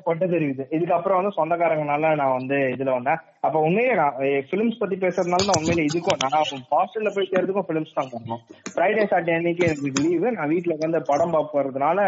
பட்டு 0.06 0.26
தெரியுது. 0.32 0.62
இதுக்கப்புறம் 0.76 1.18
வந்து 1.18 1.36
சொந்தக்காரங்கனால 1.36 2.10
நான் 2.16 2.34
வந்து 2.38 2.56
இதுல 2.74 2.90
வந்தேன். 2.96 3.20
அப்ப 3.46 3.60
உண்மையே 3.60 3.92
நான் 4.00 4.16
பிலிம்ஸ் 4.50 4.78
பத்தி 4.78 4.96
பேசுறதுனால 4.96 5.46
நான் 5.48 5.58
உண்மையில 5.60 5.86
இதுக்கும் 5.88 6.20
நான் 6.22 6.34
ஹாஸ்டல்ல 6.72 7.10
போய் 7.14 7.30
சேர்றதுக்கும் 7.30 7.68
பிலிம்ஸ் 7.70 7.96
தான் 7.98 8.10
காரணம். 8.12 8.42
ஃப்ரைடே 8.72 9.04
சாட்டர்டே 9.10 9.36
அன்னைக்கு 9.38 9.64
எனக்கு 9.68 10.02
லீவு 10.04 10.34
நான் 10.36 10.52
வீட்டுல 10.52 10.76
உட்காந்து 10.76 11.00
படம் 11.10 11.34
பார்க்கறதுனால 11.36 11.98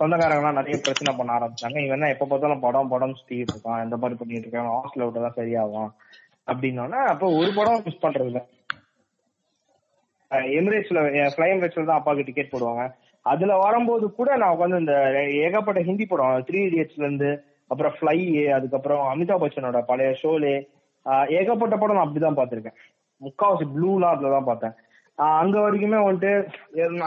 சொந்தக்காரங்கலாம் 0.00 0.58
நிறைய 0.60 0.78
பிரச்சனை 0.86 1.14
பண்ண 1.18 1.38
ஆரம்பிச்சாங்க. 1.38 1.78
இவன் 1.86 2.04
தான் 2.04 2.14
எப்ப 2.16 2.28
பார்த்தாலும் 2.32 2.64
படம் 2.66 2.92
படம் 2.94 3.16
சுத்திட்டு 3.18 3.54
இருக்கான். 3.54 3.82
இந்த 3.86 3.96
மாதிரி 3.96 4.18
பண்ணிட்டு 4.20 4.46
இருக்கான். 4.46 4.70
ஹாஸ்டல்ல 4.76 5.06
விட்டு 5.08 5.26
தான் 5.26 5.38
சரியாகும் 5.40 5.90
அப்படின்னோடனே 6.48 7.00
அப்போ 7.14 7.26
ஒரு 7.40 7.50
படம் 7.58 7.84
மிஸ் 7.88 8.02
பண்றது 8.06 8.30
இல்ல 8.32 8.42
எமிரேட்ஸ்ல 10.54 11.00
ஃபிளை 11.34 11.48
எமிரேட்ஸ்ல 11.52 11.86
தான் 11.86 12.00
அப்பாவுக்கு 12.00 12.26
டிக்கெட் 12.28 12.52
போடுவாங்க. 12.52 12.82
அதுல 13.26 13.54
வரும்போது 13.64 14.04
கூட 14.18 14.36
நான் 14.40 14.52
உட்காந்து 14.54 14.82
இந்த 14.82 14.94
ஏகப்பட்ட 15.46 15.80
ஹிந்தி 15.88 16.04
படம் 16.06 16.44
த்ரீ 16.48 16.60
இடியட்ஸ்ல 16.68 17.04
இருந்து 17.06 17.30
அப்புறம் 17.70 17.94
ஃபிளை 17.96 18.16
அதுக்கப்புறம் 18.56 19.02
அமிதாப் 19.10 19.42
பச்சனோட 19.42 19.80
பழைய 19.90 20.12
ஷோலே 20.20 20.54
ஏகப்பட்ட 21.38 21.74
படம் 21.76 21.96
நான் 21.96 22.06
அப்படிதான் 22.06 22.38
பார்த்திருக்கேன். 22.38 22.78
முக்காவாசி 23.20 23.66
ப்ளூலாம் 23.74 24.14
அதுல 24.14 24.32
தான் 24.34 24.48
பார்த்தேன். 24.48 24.74
அங்க 25.40 25.56
வரைக்குமே 25.60 25.98
வந்துட்டு 26.04 26.30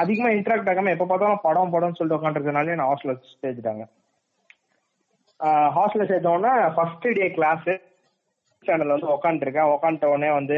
அதிகமா 0.02 0.30
இன்ட்ராக்ட் 0.36 0.70
ஆகாம 0.72 0.92
எப்ப 0.96 1.06
பார்த்தாலும் 1.06 1.44
படம் 1.46 1.74
படம்னு 1.76 1.98
சொல்லிட்டு 2.00 2.20
உட்காந்துருக்கனாலே 2.20 2.78
நான் 2.80 2.90
ஹாஸ்டல்ல 2.92 3.16
சேர்த்துட்டாங்க 3.44 3.86
ஹாஸ்டல்ல 5.76 6.06
சேர்த்த 6.12 6.36
உடனே 6.36 6.52
ஃபர்ஸ்ட் 6.76 7.08
டே 7.18 7.28
கிளாஸ் 7.38 7.70
சேனல்ல 8.66 8.96
வந்து 8.96 9.14
உட்காந்துருக்கேன் 9.16 9.72
உட்காந்துட்ட 9.74 10.12
உடனே 10.14 10.30
வந்து 10.36 10.58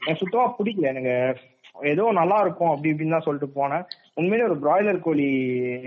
எனக்கு 0.00 0.20
சுத்தமா 0.22 0.44
பிடிக்கல 0.58 0.92
எனக்கு 0.92 1.14
ஏதோ 1.92 2.04
நல்லா 2.20 2.36
இருக்கும் 2.44 2.70
அப்படி 2.72 2.90
இப்படின்னு 2.92 3.16
தான் 3.16 3.26
சொல்லிட்டு 3.26 3.58
போனேன். 3.58 3.84
உண்மையிலே 4.18 4.46
ஒரு 4.48 4.56
பிராய்லர் 4.64 5.04
கோழி 5.06 5.26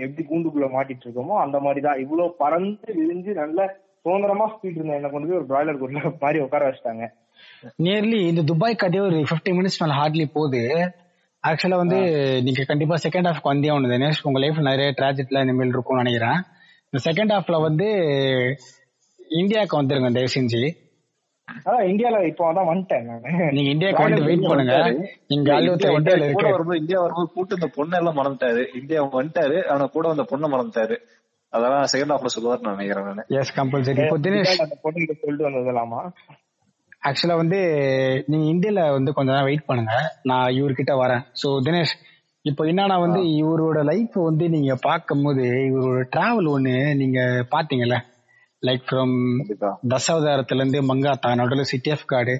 எப்படி 0.04 0.22
கூண்டுக்குள்ள 0.30 0.68
மாட்டிட்டு 0.76 1.06
இருக்கோமோ 1.06 1.34
அந்த 1.44 1.56
மாதிரி 1.60 1.80
தான் 1.86 2.00
இவ்வளவு 2.04 2.36
பறந்து 2.42 2.88
விரிஞ்சு 3.00 3.32
நல்ல 3.42 3.66
சுதந்திரமா 4.04 4.46
சுத்திட்டு 4.52 4.78
இருந்தேன். 4.78 4.98
என்ன 5.00 5.10
கொண்டு 5.10 5.28
போய் 5.28 5.40
ஒரு 5.40 5.48
பிராய்லர் 5.50 5.80
கோழில 5.82 6.00
மாதிரி 6.24 6.40
உட்கார 6.46 6.64
வச்சிட்டாங்க. 6.68 7.06
நியர்லி 7.84 8.18
இந்த 8.30 8.42
துபாய் 8.50 8.82
கதையே 8.82 9.02
ஒரு 9.08 9.18
50 9.32 9.54
மினிட்ஸ் 9.58 9.80
மேல 9.82 9.96
ஹார்ட்லி 10.00 10.26
போகுது. 10.36 10.62
ஆக்சுவலா 11.44 11.78
வந்து 11.82 11.98
நீங்க 12.46 12.62
கண்டிப்பா 12.68 12.96
செகண்ட் 13.04 13.28
ஹாஃப் 13.28 13.48
வந்தே 13.50 13.72
ஒன்று 13.74 13.92
தினேஷ் 13.92 14.20
உங்க 14.28 14.38
லைஃப் 14.44 14.60
நிறைய 14.70 14.90
டிராஜெட்ல 14.98 15.42
இந்த 15.44 15.54
மாதிரி 15.56 15.74
இருக்கும்னு 15.74 16.02
நினைக்கிறேன். 16.02 16.38
இந்த 16.88 17.00
செகண்ட் 17.08 17.34
ஹாஃப்ல 17.34 17.56
வந்து 17.68 17.88
இந்தியாவுக்கு 19.40 19.80
வந்துருங்க 19.80 20.10
தயவு 20.16 20.36
செஞ்சு. 20.36 20.62
அதான் 21.66 21.88
இந்தியால 21.90 22.20
இப்போ 22.30 22.44
அதான் 22.50 22.68
வந்துட்டேன் 22.70 23.04
நானு. 23.08 23.32
நீங்க 23.56 23.70
இந்தியாவுக்கு 23.74 24.06
வந்து 24.06 24.28
வெயிட் 24.28 24.46
பண்ணுங்க. 24.50 24.76
நீங்க 25.32 25.48
ஆல்வத்த 25.56 25.90
இந்தியால 25.98 26.30
கூட 26.38 26.48
வரும்போது 26.54 26.80
இந்தியா 26.82 27.00
வரும்போது 27.02 27.28
கூட்டு 27.34 27.58
இந்த 27.58 27.68
பொண்ணு 27.76 27.98
எல்லாம் 28.00 28.18
மறந்துட்டாரு. 28.20 28.62
இந்தியா 28.80 29.02
வந்துட்டாரு 29.18 29.58
ஆனா 29.74 29.86
கூட 29.96 30.14
அந்த 30.14 30.26
பொண்ணை 30.32 30.48
மறந்துட்டாரு. 30.54 30.96
அதெல்லாம் 31.52 31.90
செகண்ட் 31.92 32.14
ஹாஃப்ல 32.14 32.32
சொல்லுவாரு 32.36 32.64
நான் 32.66 32.76
நினைக்கிறேன் 32.76 33.08
நானு. 33.10 33.24
எஸ் 33.40 33.54
கம்பல்சரி 33.58 34.02
இப்போ 34.04 34.18
தினேஷ் 34.26 34.64
அந்த 34.64 34.78
பொண்ணுகிட்ட 34.86 35.14
சொல்லிட்டு 35.20 35.48
வந்ததுலாமா 35.48 36.00
ஆக்சுவலா 37.08 37.36
வந்து 37.42 37.58
நீங்க 38.32 38.46
இந்தியால 38.52 38.82
வந்து 38.96 39.12
கொஞ்ச 39.12 39.28
நேரம் 39.32 39.48
வெயிட் 39.50 39.68
பண்ணுங்க. 39.70 39.94
நான் 40.30 40.54
இவர்கிட்ட 40.58 40.92
வரேன். 41.02 41.22
சோ 41.42 41.48
தினேஷ் 41.66 41.94
இப்போ 42.44 42.62
என்னன்னா 42.70 42.96
வந்து 43.02 43.20
இவரோட 43.42 43.78
லைஃப் 43.90 44.16
வந்து 44.28 44.46
நீங்க 44.54 44.72
பார்க்கும்போது 44.88 45.44
இவரோட 45.68 46.00
டிராவல் 46.14 46.48
ஒண்ணு 46.54 46.74
நீங்க 47.00 47.20
பாத்தீங்கல்ல 47.54 47.98
லைக் 48.64 48.84
ஃப்ரம் 48.88 49.14
தசாவதாரத்துல 49.88 50.54
இருந்து 50.54 50.82
மங்காத்தா 50.82 51.34
நடுவில் 51.34 51.62
சிட்டி 51.64 51.90
ஆஃப் 51.90 52.04
காடு 52.04 52.34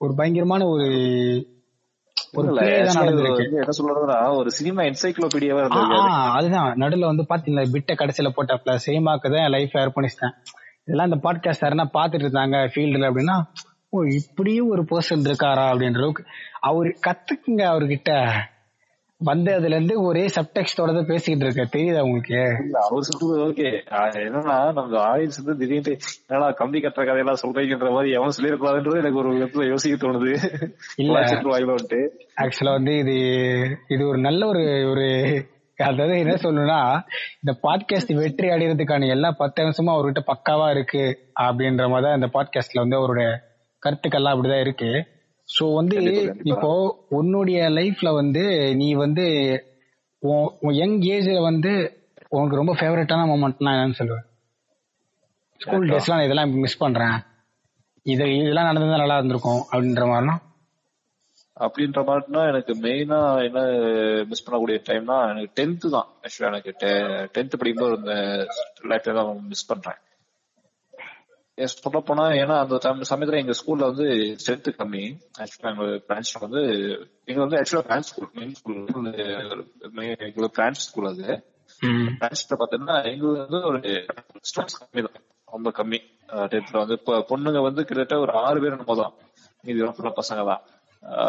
ஒரு 0.00 0.14
பயங்கரமான 0.14 0.66
ஒரு 0.66 0.86
என்ன 2.34 3.72
சொல்றதுன்னா 3.78 4.28
ஒரு 4.30 4.50
சினிமா 4.50 4.82
என்சைக்ளோபீடியாவா 4.82 5.62
ஆ, 5.98 6.30
அதுதான். 6.32 6.78
நடுவுல 6.78 7.04
வந்து 7.04 7.26
பாத்தீங்களா 7.28 7.70
பிட்ட 7.72 7.94
கடைசியில 7.94 8.28
போட்டாப்ல 8.36 8.74
சேமாக்கு 8.86 9.30
தான் 9.30 9.50
லைஃப் 9.50 9.74
அர்ப்பணிச்சிட்டேன். 9.74 10.34
இதெல்லாம் 10.84 11.08
இந்த 11.08 11.20
பாட்காஸ்ட் 11.22 11.64
யாருன்னா 11.64 11.86
பாத்துட்டு 11.94 12.26
இருந்தாங்க 12.26 12.58
ஃபீல்டுல 12.66 13.08
அப்படின்னா 13.10 13.36
ஓ 13.92 14.02
இப்படியும் 14.12 14.68
ஒரு 14.68 14.82
பர்சன் 14.82 15.26
இருக்காரா 15.26 15.64
அப்படின்ற 15.70 15.96
அளவுக்கு. 15.96 16.24
அவரு 16.60 16.90
கத்துக்குங்க 17.06 17.62
அவர்கிட்ட. 17.68 18.10
வந்து 19.20 19.50
அதுல 19.54 19.74
இருந்து 19.74 19.94
ஒரே 20.02 20.22
சப்டெக்ஸ்டோட 20.34 20.90
தான் 20.94 21.06
பேசிக்கிட்டு 21.06 21.44
இருக்க 21.44 21.62
தெரியுதா 21.72 22.02
உங்களுக்கு? 22.02 22.40
அவர் 22.82 23.06
சொல்றது 23.08 23.40
ஓகே 23.46 23.68
என்னன்னா 24.20 24.56
நம்ம 24.70 25.00
ஆடியன்ஸ் 25.06 25.38
வந்து 25.40 25.56
திடீர்னு 25.62 25.94
என்னடா 26.22 26.50
கம்பி 26.52 26.78
கட்டுற 26.78 27.04
கதையெல்லாம் 27.04 27.40
சொல்றீங்கன்ற 27.42 27.90
மாதிரி 27.92 28.12
எவன் 28.12 28.36
சொல்லிடக்கூடாதுன்றது 28.36 28.98
எனக்கு 28.98 29.18
ஒரு 29.18 29.32
விதத்துல 29.34 29.66
யோசிக்க 29.68 29.96
தோணுது. 29.96 30.30
இல்ல. 30.96 31.16
வந்துட்டு 31.68 32.00
ஆக்சுவலா 32.40 32.72
வந்து 32.72 32.94
இது 32.98 33.16
இது 33.88 34.02
ஒரு 34.06 34.18
நல்ல 34.18 34.46
ஒரு 34.46 34.62
ஒரு 34.90 35.06
அதாவது 35.78 36.14
என்ன 36.18 36.36
சொல்லணும்னா 36.36 36.80
இந்த 37.38 37.52
பாட்காஸ்ட் 37.62 38.14
வெற்றி 38.14 38.48
அடைகிறதுக்கான 38.48 39.08
எல்லா 39.08 39.30
பத்து 39.38 39.62
அம்சமும் 39.62 39.94
அவர்கிட்ட 39.94 40.22
பக்காவா 40.28 40.70
இருக்கு 40.70 41.04
அப்படின்ற 41.40 41.88
மாதிரி 41.88 42.06
தான் 42.06 42.14
இந்த 42.14 42.30
பாட்காஸ்ட்ல 42.34 42.80
வந்து 42.80 42.96
அவருடைய 42.96 43.28
கருத்துக்கள்லாம் 43.82 44.34
அப்படிதான் 44.34 44.60
இருக்கு. 44.60 44.90
சோ 45.48 45.64
வந்து. 45.78 45.96
இப்போ 46.52 46.70
உன்னுடைய 47.18 47.58
லைஃப்ல 47.78 48.08
வந்து 48.20 48.42
நீ 48.80 48.88
வந்து 49.04 49.24
யங் 50.80 50.98
ஏஜ்ல 51.14 51.38
வந்து 51.50 51.72
உனக்கு 52.36 52.60
ரொம்ப 52.60 52.72
ஃபேவரட்டான 52.78 53.26
மூமெண்ட்னா 53.30 53.72
என்னன்னு 53.74 53.98
சொல்லுவேன் 54.00 54.26
ஸ்கூல் 55.60 55.88
டேஸ்லாம் 55.90 56.24
இதெல்லாம் 56.24 56.52
மிஸ் 56.64 56.82
பண்றேன். 56.82 57.16
இது 58.06 58.24
இதெல்லாம் 58.40 58.68
நடந்ததா 58.68 59.00
நல்லா 59.02 59.16
இருந்திருக்கும் 59.18 59.62
அப்படின்ற 59.70 60.04
மாதிரினா? 60.10 60.34
அப்படின்ற 61.56 62.00
மாதிரினா 62.08 62.42
எனக்கு 62.50 62.72
மெயினா 62.84 63.18
என்ன 63.46 63.60
மிஸ் 64.30 64.44
பண்ணக்கூடிய 64.44 64.78
டைம்னா 64.88 65.16
எனக்கு 65.30 65.50
டென்த் 65.58 65.86
தான் 65.94 66.08
ஆக்சுவலா 66.22 66.50
எனக்கு 66.52 66.72
டென்த் 67.36 67.58
படிக்கும்போது 67.60 67.96
இந்த 68.00 68.14
லைஃப்ல 68.92 69.16
தான் 69.18 69.30
மிஸ் 69.52 69.68
பண்றேன். 69.70 69.98
சொல்ல 71.66 71.98
போனா 72.08 72.24
ஏன்னா 72.40 72.56
அந்த 72.62 73.04
சமயத்துல 73.10 73.40
எங்க 73.42 73.54
ஸ்கூல்ல 73.60 73.88
வந்து 73.90 74.06
ஸ்ட்ரென்த் 74.40 74.68
கம்மி. 74.80 75.02
ஆக்சுவலா 75.42 75.70
எங்க 75.72 75.86
பிரான்ச்ல 76.08 76.42
வந்து 76.44 76.62
எங்க 77.30 77.40
வந்து 77.44 77.58
ஆக்சுவலா 77.60 77.84
பிரான்ச் 77.88 78.10
ஸ்கூல் 78.10 78.30
மெயின் 78.38 78.54
ஸ்கூல் 78.58 78.78
எங்களுக்கு 80.28 80.56
பிரான்ச் 80.58 80.84
ஸ்கூல் 80.88 81.10
அது. 81.12 81.26
மேக்ஸ்ல 82.22 82.56
பாத்தீங்கன்னா 82.60 82.96
எங்களுக்கு 83.12 83.44
வந்து 83.44 83.60
ஒரு 83.70 83.80
ஸ்டூடெண்ட்ஸ் 84.48 84.78
கம்மி 84.80 85.02
தான். 85.06 85.20
ரொம்ப 85.54 85.70
கம்மி. 85.78 86.00
டென்த்ல 86.52 86.80
வந்து 86.82 86.96
இப்போ 87.00 87.14
பொண்ணுங்க 87.30 87.60
வந்து 87.68 87.82
கிட்டத்தட்ட 87.88 88.16
ஒரு 88.24 88.32
ஆறு 88.46 88.58
பேர் 88.62 88.74
என்னமோ 88.76 88.96
தான். 89.02 89.14
மீதி 89.64 89.86
ஃபுல்லா 89.98 90.12
பசங்க 90.20 90.42
தான். 90.50 90.62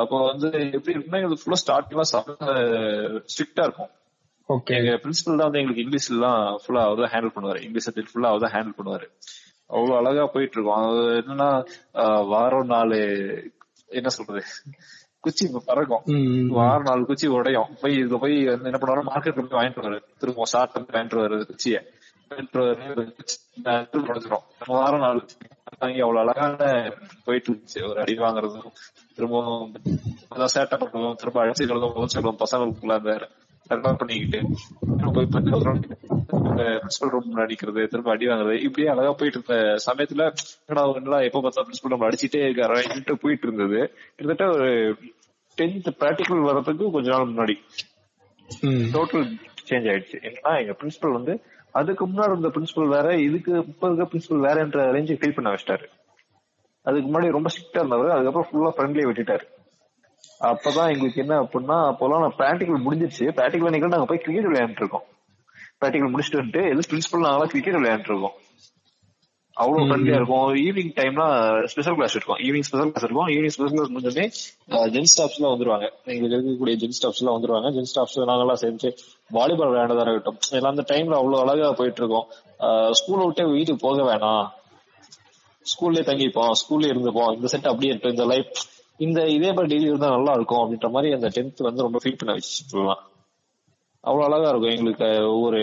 அப்போ 0.01 0.17
வந்து 0.31 0.47
எப்படி 0.77 0.93
இருக்குன்னா 0.95 1.19
எங்களுக்கு 1.21 1.43
ஃபுல்லா 1.43 1.61
ஸ்டார்டிங்லாம் 1.63 2.11
ஸ்ட்ரிக்டா 3.33 3.65
இருக்கும். 3.67 3.91
ஓகே 4.49 4.75
எங்க 4.79 4.93
பிரின்சிபல் 5.03 5.39
தான் 5.39 5.49
வந்து 5.49 5.61
எங்களுக்கு 5.61 5.83
இங்கிலீஷ் 5.83 6.09
எல்லாம் 6.13 6.41
ஃபுல்லா 6.61 6.83
அவர் 6.87 7.03
தான் 7.03 7.13
ஹேண்டில் 7.15 7.35
பண்ணுவாரு. 7.35 7.59
இங்கிலீஷ் 7.65 7.89
ஃபுல்லா 8.11 8.31
அவர் 8.31 8.43
தான் 8.45 8.53
ஹேண்டில் 8.55 8.77
பண்ணுவாரு. 8.79 9.07
அவ்வளவு 9.69 9.97
அழகா 9.99 10.25
போயிட்டு 10.25 10.55
இருக்கும் 10.57 10.79
அது 10.79 11.03
என்னன்னா 11.21 11.49
வாரம் 12.27 12.65
நாலு 12.65 12.99
என்ன 13.89 14.09
சொல்றது? 14.09 14.41
குச்சி 15.23 15.45
பறக்கும். 15.65 16.03
வாரம் 16.49 16.83
நாலு 16.83 17.03
குச்சி 17.05 17.27
உடையும். 17.27 17.71
போய் 17.81 17.95
இதுல 18.01 18.17
போய் 18.17 18.35
என்ன 18.65 18.77
பண்ணுவாரு 18.77 19.03
மார்க்கெட்ல 19.09 19.43
போய் 19.43 19.59
வாங்கிட்டு 19.59 19.81
வருவாரு. 19.81 19.99
திரும்ப 20.19 20.45
ஷார்ட் 20.45 20.77
வந்து 20.77 20.93
வாங்கிட்டு 20.95 21.19
வருவாரு 21.19 21.47
குச்சிய. 21.51 21.79
வாங்கிட்டு 22.31 22.59
வருவாரு 22.59 23.03
உடைச்சிரும் 24.03 24.45
வாரம் 24.73 24.99
நாலு 24.99 25.21
வாங்கி 25.81 26.01
அவ்வளவு 26.01 26.23
அழகான 26.23 26.69
போயிட்டு 27.25 27.49
இருந்துச்சு 27.49 27.81
ஒரு 27.89 27.99
அடி 28.01 28.15
வாங்குறதும் 28.19 28.71
திரும்பவும் 29.15 29.73
அதான் 30.31 30.53
சேட்டை 30.55 30.77
பண்ணுவோம் 30.83 31.15
திரும்ப 31.15 31.43
அழைச்சிக்கிறதும் 31.43 32.13
சொல்லுவோம் 32.15 32.41
பசங்களுக்குள்ள 32.43 32.95
அந்த 32.95 33.13
கரெக்டா 33.69 33.91
பண்ணிக்கிட்டு 33.93 34.39
போய் 35.13 35.33
பண்ணி 35.33 35.51
பிரின்சிபல் 36.59 37.09
ரூம் 37.09 37.35
அடிக்கிறது 37.35 37.87
திரும்ப 37.87 38.11
அடி 38.11 38.27
வாங்குறது 38.27 38.59
இப்படியே 38.59 38.87
அழகா 38.87 39.11
போயிட்டு 39.11 39.39
இருந்த 39.39 39.77
சமயத்துல 39.87 40.23
என்னடா 40.67 40.93
என்னடா 40.93 41.19
எப்ப 41.19 41.39
பார்த்தா 41.39 41.65
பிரின்சிபல் 41.67 41.87
ரூம் 41.87 42.01
அடிச்சிட்டே 42.01 42.41
இருக்காரு 42.47 43.15
போயிட்டு 43.15 43.47
இருந்தது 43.47 43.79
கிட்டத்தட்ட 44.15 44.53
ஒரு 44.53 44.97
டென்த் 45.57 45.89
பிராக்டிகல் 45.99 46.41
வர்றதுக்கு 46.41 46.91
கொஞ்ச 46.91 47.09
நாள் 47.09 47.29
முன்னாடி. 47.29 47.55
டோட்டல் 48.93 49.25
சேஞ்ச் 49.69 49.87
ஆயிடுச்சு. 49.91 50.17
என்னன்னா 50.27 50.59
எங்க 50.61 50.75
பிரின்சிபல் 50.81 51.11
வந்து 51.11 51.43
அதுக்கு 51.71 52.07
முன்னாடி 52.07 52.29
இருந்த 52.29 52.47
பிரின்சிபல் 52.47 52.87
வேற 52.87 53.15
இதுக்கு 53.17 53.51
இப்ப 53.57 53.89
இருக்க 53.89 54.05
பிரின்சிபல் 54.13 54.45
வேறன்ற 54.47 54.85
ரேஞ்சு 54.95 55.17
ஃபீல் 55.19 55.33
பண்ண 55.33 55.49
வச்சிட்டாரு. 55.49 55.85
அதுக்கு 56.81 57.07
முன்னாடி 57.09 57.31
ரொம்ப 57.31 57.49
ஸ்ட்ரிக்டா 57.49 57.77
இருந்தவர் 57.77 58.09
அதுக்கப்புறம் 58.09 58.49
ஃபுல்லா 58.49 58.71
ஃப்ரெண்ட்லி 58.77 59.05
விட்டுட்டாரு. 59.09 59.45
அப்பதான் 60.41 60.91
எங்களுக்கு 60.93 61.21
என்ன 61.21 61.41
அப்படின்னா 61.41 61.77
அப்போலாம் 61.91 62.23
நான் 62.25 62.37
பிராக்டிகல் 62.37 62.85
முடிஞ்சிருச்சு. 62.85 63.25
பிராக்டிகல் 63.37 63.69
அன்னைக்கு 63.69 63.87
நாங்க 63.87 64.05
போய் 64.05 64.17
கிரிக்கெட் 64.17 64.51
விளையாண்டு 64.51 64.81
இருக்கோம். 64.83 65.07
பிராக்டிகல் 65.81 66.13
முடிச்சுட்டு 66.13 66.39
வந்துட்டு 66.39 66.61
எது 66.71 66.81
பிரின்சிபல் 66.91 67.25
நாங்களாம் 67.25 67.51
கிரிக்கெட் 67.51 67.77
விளையாண்டு 67.79 68.09
இருக்கோம். 68.11 68.37
அவ்வளவு 69.61 69.85
ஃப்ரெண்ட்லியா 69.87 70.17
இருக்கும். 70.19 70.49
ஈவினிங் 70.63 70.91
டைம்னா 70.97 71.25
ஸ்பெஷல் 71.71 71.95
கிளாஸ் 71.97 72.15
இருக்கும் 72.17 72.39
ஈவினிங் 72.45 72.65
ஸ்பெஷல் 72.67 72.91
கிளாஸ் 72.91 73.05
இருக்கும் 73.07 73.29
ஈவினிங் 73.33 73.53
ஸ்பெஷல் 73.55 73.75
கிளாஸ் 73.77 73.91
முடிஞ்சோடனே 73.95 74.25
ஜென் 74.93 75.09
ஸ்டாஃப்ஸ் 75.13 75.37
எல்லாம் 75.37 75.53
வந்துருவாங்க. 75.53 75.87
எங்களுக்கு 76.11 76.35
இருக்கக்கூடிய 76.37 76.75
ஜென் 76.83 76.95
ஸ்டாஃப்ஸ் 76.97 77.21
எல்லாம் 77.21 77.37
வந்துருவாங்க. 77.37 77.69
ஜென் 77.77 77.89
ஸ்டாஃப்ஸ் 77.91 78.17
நாங்கெல்லாம் 78.31 78.61
சேர்ந்து 78.63 78.89
வாலிபால் 79.37 79.71
விளையாண்டதா 79.71 80.05
இருக்கட்டும். 80.05 80.39
எல்லாம் 80.57 80.73
அந்த 80.75 80.85
டைம்ல 80.91 81.19
அவ்வளவு 81.21 81.41
அழகா 81.43 81.71
போயிட்டு 81.81 82.01
இருக்கோம். 82.03 82.27
ஸ்கூலை 82.99 83.25
விட்டே 83.25 83.45
வீட்டுக்கு 83.55 83.83
போக 83.87 84.01
வேணாம். 84.11 84.47
ஸ்கூல்லே 85.71 86.03
தங்கிப்போம். 86.11 86.53
ஸ்கூல்ல 86.61 86.91
இருந்துப்போம். 86.93 87.31
இந்த 87.37 87.47
செட் 87.55 87.69
அப்படியே 87.73 87.91
இருக்கும் 87.93 88.15
இந்த 88.17 88.27
லைஃப் 88.33 88.51
இந்த 89.07 89.19
இதே 89.37 89.51
மாதிரி 89.53 89.69
டெய்லி 89.73 89.89
இருந்தா 89.91 90.09
நல்லா 90.17 90.31
இருக்கும் 90.39 90.61
அப்படின்ற 90.61 90.89
மாதிரி 90.95 91.13
அந்த 91.17 91.27
டென்த் 91.35 91.67
வந்து 91.69 91.85
ரொம்ப 91.87 91.99
ஃபீல் 92.03 92.19
பண்ண 92.21 92.33
வச்சு 92.37 92.53
சொல்லலாம் 92.73 93.03
அவ்வளவு 94.01 94.33
அழகா 94.33 94.49
இருக்கும். 94.49 94.71
எங்களுக்கு 94.71 95.29
ஒவ்வொரு 95.29 95.59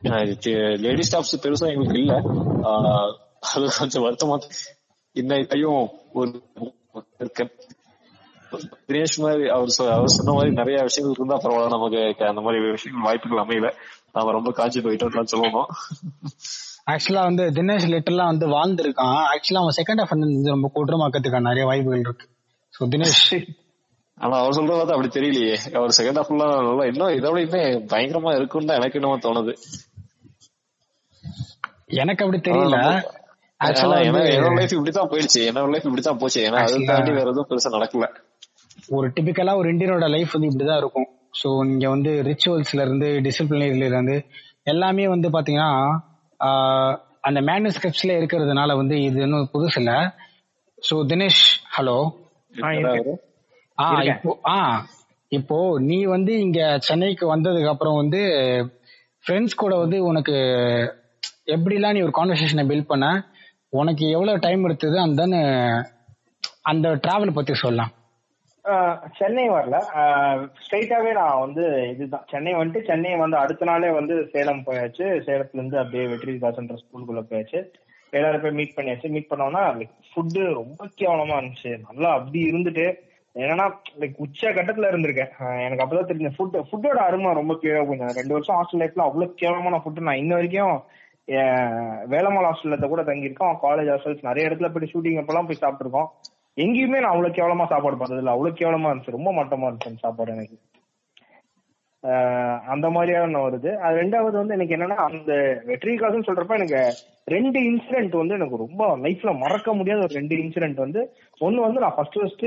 லேடி 0.00 1.02
ஸ்டாஃப்ஸ் 1.12 1.42
பெருசா 1.42 1.68
எங்களுக்கு 1.68 1.98
இல்ல. 1.98 2.16
அது 3.40 3.68
கொஞ்சம் 3.78 4.02
வருத்தமா 4.02 4.38
இன்னைக்கும் 5.14 5.88
ஒரு 6.12 6.42
தினேஷ் 8.86 9.16
மாதிரி 9.16 9.48
அவர் 9.48 9.74
சொ- 9.78 9.90
அவர் 9.90 10.06
சொன்ன 10.06 10.32
மாதிரி 10.32 10.50
நிறைய 10.50 10.82
விஷயங்கள் 10.82 11.26
இருந்தா 11.26 11.48
பரவாயில்ல. 11.48 11.68
நமக்கு 11.68 12.26
அந்த 12.26 12.40
மாதிரி 12.40 12.70
விஷயங்கள் 12.70 13.04
வாய்ப்புகள் 13.04 13.38
அமையல. 13.38 13.72
நாம 14.12 14.30
ரொம்ப 14.30 14.50
காஞ்சி 14.50 14.80
போயிட்டோம் 14.80 15.26
சொல்லணும். 15.36 15.66
ஆக்சுவலா 16.90 17.22
வந்து 17.22 17.50
தினேஷ் 17.50 17.90
லிட்டர்லாம் 17.90 18.24
வந்து 18.24 18.48
வாழ்ந்திருக்கான். 18.48 19.24
ஆக்சுவலா 19.36 19.54
அவன் 19.54 19.74
செகண்ட் 19.76 20.00
ஹாஃப் 20.00 20.18
வந்து 20.18 20.50
ரொம்ப 20.50 20.70
கொடூரமாக்கிறதுக்கான 20.74 21.40
நிறைய 21.40 21.64
வாய்ப்புகள் 21.64 21.98
இருக்கு. 21.98 22.28
ஸோ 22.78 22.88
தினேஷ் 22.88 23.46
ஆனா 24.18 24.34
அவர் 24.40 24.56
சொல்றத 24.56 24.76
பார்த்தா 24.76 24.96
அப்படி 24.96 25.10
தெரியலையே. 25.10 25.54
அவர் 25.78 25.96
செகண்ட் 25.96 26.18
ஹாஃப்லாம் 26.20 26.52
நல்லா 26.68 26.84
இன்னும் 26.84 27.14
இதோட 27.14 27.38
இன்னும் 27.38 27.88
பயங்கரமா 27.88 28.32
இருக்குன்னு 28.36 28.68
தான் 28.68 28.76
எனக்கு 28.76 28.98
என்னமோ 28.98 29.16
தோணுது. 29.24 29.52
எனக்கு 31.94 32.24
அப்படி 32.24 32.38
தெரியல. 32.40 32.76
ஆக்சுவலா 33.60 33.98
என்னோட 34.04 34.54
லைஃப் 34.58 34.76
இப்படித்தான் 34.76 35.10
போயிடுச்சு. 35.10 35.40
என்னோட 35.48 35.68
லைஃப் 35.70 35.86
இப்படித்தான் 35.86 36.18
போச்சு. 36.18 36.40
ஏன்னா 36.40 36.60
அதை 36.64 36.78
தாண்டி 36.86 37.12
வேற 37.12 37.28
எதுவும் 37.28 37.48
பெருசா 37.50 37.70
நடக்கல. 37.76 38.06
ஒரு 38.88 39.06
டிபிக்கலா 39.08 39.52
ஒரு 39.56 39.68
இந்தியனோட 39.72 40.06
லைஃப் 40.08 40.32
வந்து 40.32 40.48
இப்படிதான் 40.48 40.80
இருக்கும். 40.82 41.08
சோ 41.40 41.48
இங்க 41.64 41.88
வந்து 41.88 42.10
ரிச்சுவல்ஸ்ல 42.22 42.80
இருந்து 42.80 43.08
டிசிப்ளினரில 43.20 43.86
இருந்து 43.90 44.16
எல்லாமே 44.64 45.08
வந்து 45.08 45.28
பாத்தீங்கன்னா 45.28 45.70
ஆஹ், 46.40 46.94
அந்த 47.20 47.40
மேனுஸ்கிரிப்ட்ஸ்ல 47.40 48.12
இருக்கிறதுனால 48.18 48.76
வந்து 48.76 48.96
இது 49.02 49.20
இன்னும் 49.22 49.50
புதுசு 49.52 49.78
இல்ல. 49.78 49.92
சோ 50.82 50.94
தினேஷ் 51.10 51.42
ஹலோ 51.76 51.96
இப்போ 53.78 54.32
ஆ 54.54 54.58
இப்போ 55.32 55.56
நீ 55.88 55.96
வந்து 56.04 56.32
இங்க 56.40 56.60
சென்னைக்கு 56.88 57.24
வந்ததுக்கு 57.34 57.72
அப்புறம் 57.72 58.00
வந்து 58.00 58.20
ஃப்ரெண்ட்ஸ் 59.24 59.60
கூட 59.62 59.74
வந்து 59.76 59.98
உனக்கு 60.10 60.34
எப்படிலாம் 61.54 61.94
நீ 61.96 62.00
ஒரு 62.02 62.14
கான்வர்சேஷனை 62.18 62.64
பில்ட் 62.68 62.90
பண்ண? 62.92 63.06
உனக்கு 63.72 64.04
எவ்வளவு 64.16 64.42
டைம் 64.46 64.64
எடுத்தது? 64.64 64.96
அந்த 65.06 65.22
அந்த 66.70 66.88
டிராவல் 67.04 67.36
பத்தி 67.36 67.54
சொல்லலாம். 67.54 67.92
சென்னை 69.18 69.46
வரல. 69.50 69.78
ஸ்ட்ரைட்டாவே 70.62 71.10
நான் 71.18 71.42
வந்து 71.44 71.64
இதுதான். 71.92 72.26
சென்னை 72.32 72.52
வந்துட்டு 72.54 72.82
சென்னை 72.90 73.16
வந்து 73.16 73.36
அடுத்த 73.36 73.64
நாளே 73.70 73.90
வந்து 73.90 74.14
சேலம் 74.34 74.62
போயாச்சு. 74.68 75.06
சேலத்துல 75.26 75.60
இருந்து 75.60 75.80
அப்படியே 75.82 76.04
வெற்றி 76.12 76.36
தாசன்ற 76.44 76.76
ஸ்கூலுக்குள்ள 76.82 77.22
போயாச்சு. 77.30 77.60
எல்லாரும் 78.12 78.44
போய் 78.44 78.56
மீட் 78.60 78.76
பண்ணியாச்சு. 78.76 79.10
மீட் 79.16 79.30
பண்ணோம்னா 79.32 79.64
ஃபுட்டு 80.10 80.44
ரொம்ப 80.60 80.88
கேவலமா 81.00 81.36
இருந்துச்சு. 81.40 81.72
நல்லா 81.88 82.10
அப்படி 82.18 82.40
இருந்துட்டு 82.50 82.86
என்னன்னா 83.34 83.66
லைக் 84.00 84.12
உச்ச 84.16 84.50
கட்டத்துல 84.50 84.88
இருந்திருக்கேன். 84.90 85.32
எனக்கு 85.64 85.84
அப்பதான் 85.84 86.10
தெரிஞ்ச 86.10 86.28
ஃபுட் 86.36 86.58
ஃபுட்டோட 86.68 87.00
அருமை 87.06 87.32
ரொம்ப 87.34 87.56
கீழே 87.60 87.86
கொஞ்சம். 87.86 88.12
ரெண்டு 88.18 88.32
வருஷம் 88.36 88.58
ஹாஸ்டல் 88.58 88.82
லைஃப்ல 88.82 89.06
அவ்வளவு 89.08 89.34
கேவலமான 89.34 89.80
ஃபுட் 89.84 90.06
நான் 90.08 90.16
இன்ன 90.16 90.34
வரைக்கும் 90.34 90.82
என் 91.24 91.72
வேலம்மாள் 92.12 92.48
ஹாஸ்டல்ல 92.48 92.88
கூட 92.88 93.02
தங்கியிருக்கோம். 93.02 93.56
காலேஜ் 93.62 93.90
ஹாஸ்டல்ஸ் 93.94 94.28
நிறைய 94.28 94.48
இடத்துல 94.48 94.68
போய் 94.74 94.92
ஷூட்டிங் 94.92 95.20
அப்பெல்லாம் 95.20 95.48
போய் 95.48 95.62
சாப்பிட்டுருக்கோம். 95.64 96.08
எங்கேயுமே 96.56 97.00
நான் 97.00 97.14
அவ்வளவு 97.14 97.34
கேவலமா 97.34 97.66
சாப்பாடு 97.66 97.96
பார்த்தது 97.96 98.22
இல்ல 98.22 98.30
அவ்வளவு 98.30 98.58
கேவலமா 98.58 98.90
இருந்துச்சு. 98.92 99.16
ரொம்ப 99.18 99.30
மட்டமா 99.32 99.66
இருந்துச்சு 99.70 100.04
சாப்பாடு 100.04 100.32
எனக்கு. 100.32 100.58
அந்த 102.72 102.90
மாதிரியான 102.90 103.38
வருது. 103.44 103.70
அது 103.86 104.00
ரெண்டாவது 104.00 104.36
வந்து 104.40 104.54
எனக்கு 104.56 104.76
என்னன்னா 104.76 104.96
அந்த 105.08 105.62
வெற்றி 105.64 105.94
காசுன்னு 105.94 106.28
சொல்றப்ப 106.28 106.56
எனக்கு 106.60 106.82
ரெண்டு 107.24 107.58
இன்சிடென்ட் 107.60 108.16
வந்து 108.20 108.34
எனக்கு 108.34 108.56
ரொம்ப 108.56 108.98
லைஃப்ல 108.98 109.38
மறக்க 109.38 109.72
முடியாத 109.72 110.02
ஒரு 110.02 110.14
ரெண்டு 110.14 110.36
இன்சிடென்ட் 110.36 110.74
வந்து. 110.74 111.02
ஒன்னு 111.38 111.60
வந்து 111.60 111.80
நான் 111.80 111.94
ஃபர்ஸ்ட் 111.96 112.18
ஃபர்ஸ்ட் 112.20 112.46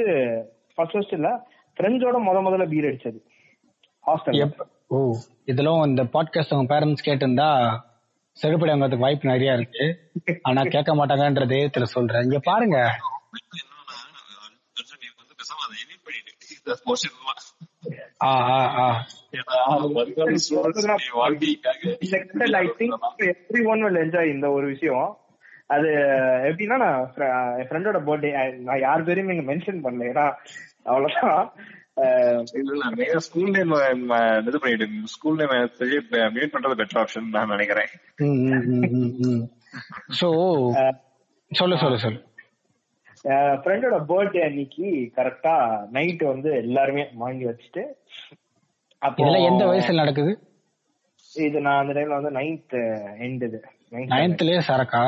ஃபர்ஸ்ட் 0.78 0.94
ஃபர்ஸ்ட் 0.94 1.13
இல்ல 1.13 1.48
ஃப்ரெண்ட்ஸோட 1.78 2.18
முத 2.20 2.38
முதல்ல 2.38 2.70
பீர் 2.70 2.86
அடிச்சது. 2.86 3.20
ஹாஸ்டல் 4.08 4.38
எப்ப- 4.38 4.68
ஓ 4.88 5.16
இதெல்லாம் 5.46 5.84
இந்த 5.84 6.04
பாட்காஸ்ட் 6.04 6.54
உங்க 6.54 6.76
பேரண்ட்ஸ் 6.76 7.06
கேட்டிருந்தா 7.06 7.80
செருப்படி 8.42 8.70
வாங்கறதுக்கு 8.70 8.98
வாய்ப்பு 8.98 9.30
நிறைய 9.30 9.54
இருக்கு. 9.54 10.12
ஆனா 10.42 10.62
கேட்க 10.62 10.96
மாட்டாங்கன்ற 10.96 11.46
தைரியத்துல 11.46 11.84
சொல்றேன். 11.84 12.22
இங்க 12.22 12.40
பாருங்க. 12.40 12.92
ஆ 18.24 18.28
ஆ 18.28 18.78
ஆ. 18.80 19.06
இந்த 22.00 22.18
content 22.18 22.56
I 22.56 22.68
think 22.68 22.98
every 23.18 23.66
one 23.66 23.82
will 23.82 23.96
enjoy 23.96 24.34
இந்த 24.34 24.50
ஒரு 24.50 24.68
விஷயம். 24.68 25.18
அது 25.68 25.88
எப்படின்னா 26.52 26.78
நான் 26.78 27.13
என் 27.58 27.68
ஃப்ரெண்டோட 27.68 28.00
பர்த்டே 28.00 28.56
நான் 28.56 28.80
யார் 28.80 29.04
பேரையும் 29.04 29.34
இங்க 29.34 29.56
மென்ஷன் 29.56 29.84
பண்ணல. 29.84 30.06
ஏன்னா 30.06 30.34
அவ்வளவுதான். 30.88 31.47
ஸ்கூல் 33.26 33.52
நேம் 33.52 33.73
இது 34.47 34.60
பண்ணிட்டு 34.60 34.88
ஸ்கூல் 35.13 35.39
நேம் 35.39 35.54
மியூட் 36.36 36.54
பண்றது 36.56 36.80
பெட்டர் 36.82 37.02
ஆப்ஷன் 37.02 37.30
நான் 37.30 37.54
நினைக்கிறேன். 37.56 37.91
சோ 40.19 40.28
சொல்லு 41.52 41.78
சொல்லு 41.78 41.97
சொல்லு. 41.97 42.19
ஃப்ரெண்டோட 43.62 43.97
பர்த்டே 44.10 44.41
அன்னைக்கு 44.45 44.86
கரெக்டா 45.17 45.56
நைட் 45.91 46.23
வந்து 46.23 46.50
எல்லாருமே 46.58 47.04
வாங்கி 47.15 47.45
வச்சுட்டு 47.45 47.84
அப்போ 49.02 49.19
இதெல்லாம் 49.21 49.47
எந்த 49.50 49.63
வயசுல 49.65 50.02
நடக்குது? 50.04 50.32
இது 51.32 51.58
நான் 51.62 51.82
அந்த 51.82 51.93
டைம்ல 51.93 52.17
வந்து 52.19 52.32
நைன்த் 52.32 52.76
எண்ட் 53.26 53.43
இது. 53.47 53.60
நைன்த்லயே 54.13 54.62
சரக்கா? 54.69 55.04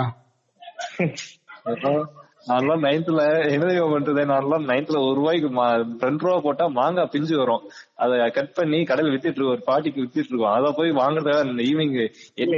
நான்லாம் 2.49 2.83
நைன்த்ல 2.88 3.23
என்ன 3.53 3.71
பண்றது 3.93 4.21
நான்லாம் 4.31 4.65
நைன்த்ல 4.71 4.99
ஒரு 5.05 5.15
ரூபாய்க்கு 5.19 5.49
ரெண்டு 6.05 6.23
ரூபா 6.25 6.38
போட்டா 6.45 6.65
மாங்காய் 6.77 7.12
பிஞ்சு 7.12 7.35
வரும். 7.41 7.63
அதை 8.03 8.17
கட் 8.38 8.53
பண்ணி 8.59 8.79
கடையில் 8.89 9.13
வித்துட்டு 9.13 9.38
இருக்கோம் 9.38 9.55
ஒரு 9.55 9.63
பாட்டிக்கு 9.69 10.03
வித்துட்டு 10.03 10.31
இருக்கோம். 10.31 10.53
அதை 10.57 10.69
போய் 10.77 10.97
வாங்குறதுக்காக 11.01 11.65
ஈவினிங் 11.69 11.97
எட்டு 12.41 12.57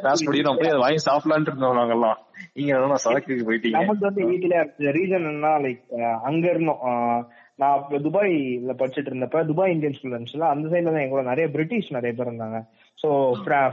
கிளாஸ் 0.00 0.26
முடியும் 0.26 0.48
நான் 0.48 0.60
போய் 0.62 0.72
அதை 0.72 0.82
வாங்கி 0.86 1.02
சாப்பிடலான்ட்டு 1.08 1.52
இருந்தோம் 1.52 1.78
நாங்கெல்லாம். 1.80 2.18
நீங்க 2.58 2.96
சரக்கு 3.06 3.34
போயிட்டீங்க. 3.48 3.78
நமக்கு 3.80 4.08
வந்து 4.08 4.22
வீட்டுல 4.30 4.54
ரீசன் 4.98 5.28
என்ன 5.32 5.54
லைக் 5.64 5.82
அங்க 6.28 6.44
இருந்தோம். 6.54 6.82
நான் 7.62 7.76
அப்ப 7.78 7.98
துபாய்ல 7.98 8.74
படிச்சுட்டு 8.80 9.10
இருந்தப்ப 9.10 9.44
துபாய் 9.46 9.72
இந்தியன் 9.72 9.96
ஸ்கூல் 9.96 10.14
இருந்துச்சுல 10.14 10.48
அந்த 10.52 10.66
சைட்ல 10.68 10.92
தான் 10.94 11.04
எங்களோட 11.04 11.22
நிறைய 11.22 11.46
பிரிட்டிஷ் 11.50 11.92
நிறைய 11.92 12.12
பேர் 12.18 12.30
இருந்தாங்க. 12.30 12.58
சோ 12.98 13.08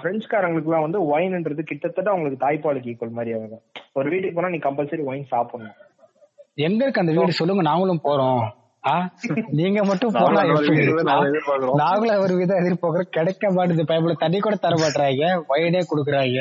பிரெஞ்சுக்காரங்களுக்கு 0.04 0.86
வந்து 0.88 1.02
ஒயின்ன்றது 1.12 1.64
கிட்டத்தட்ட 1.64 2.10
அவங்களுக்கு 2.12 2.44
தாய்ப்பாலுக்கு 2.46 2.92
ஈக்குவல் 2.94 3.18
மாதிரி 3.18 3.34
அவங்க 3.36 3.58
ஒரு 3.94 4.10
வீட்டுக்கு 4.10 4.36
போனா 4.36 4.50
நீ 4.50 4.60
கம்பல்சரி 4.68 5.04
ஒயின் 5.04 5.32
சாப்பிடணும். 5.34 5.78
எங்க 6.68 6.82
இருக்கு 6.84 7.02
அந்த 7.02 7.14
வீடு? 7.16 7.40
சொல்லுங்க 7.40 7.62
நாங்களும் 7.62 8.02
போறோம். 8.04 8.42
ஆ? 8.84 8.94
நீங்க 9.60 9.80
மட்டும் 9.84 10.14
போனா 10.14 10.42
நாங்களும் 11.84 12.24
ஒரு 12.26 12.36
விதம் 12.36 12.62
எதிர்பார்க்கிறோம். 12.62 13.12
கிடைக்க 13.18 13.52
மாட்டேது 13.52 13.84
பைபிள 13.84 14.14
தண்ணி 14.18 14.40
கூட 14.40 14.56
தர 14.56 14.76
மாட்டாங்க 14.76 15.26
வயடே 15.52 15.82
குடுக்குறாங்க. 15.92 16.40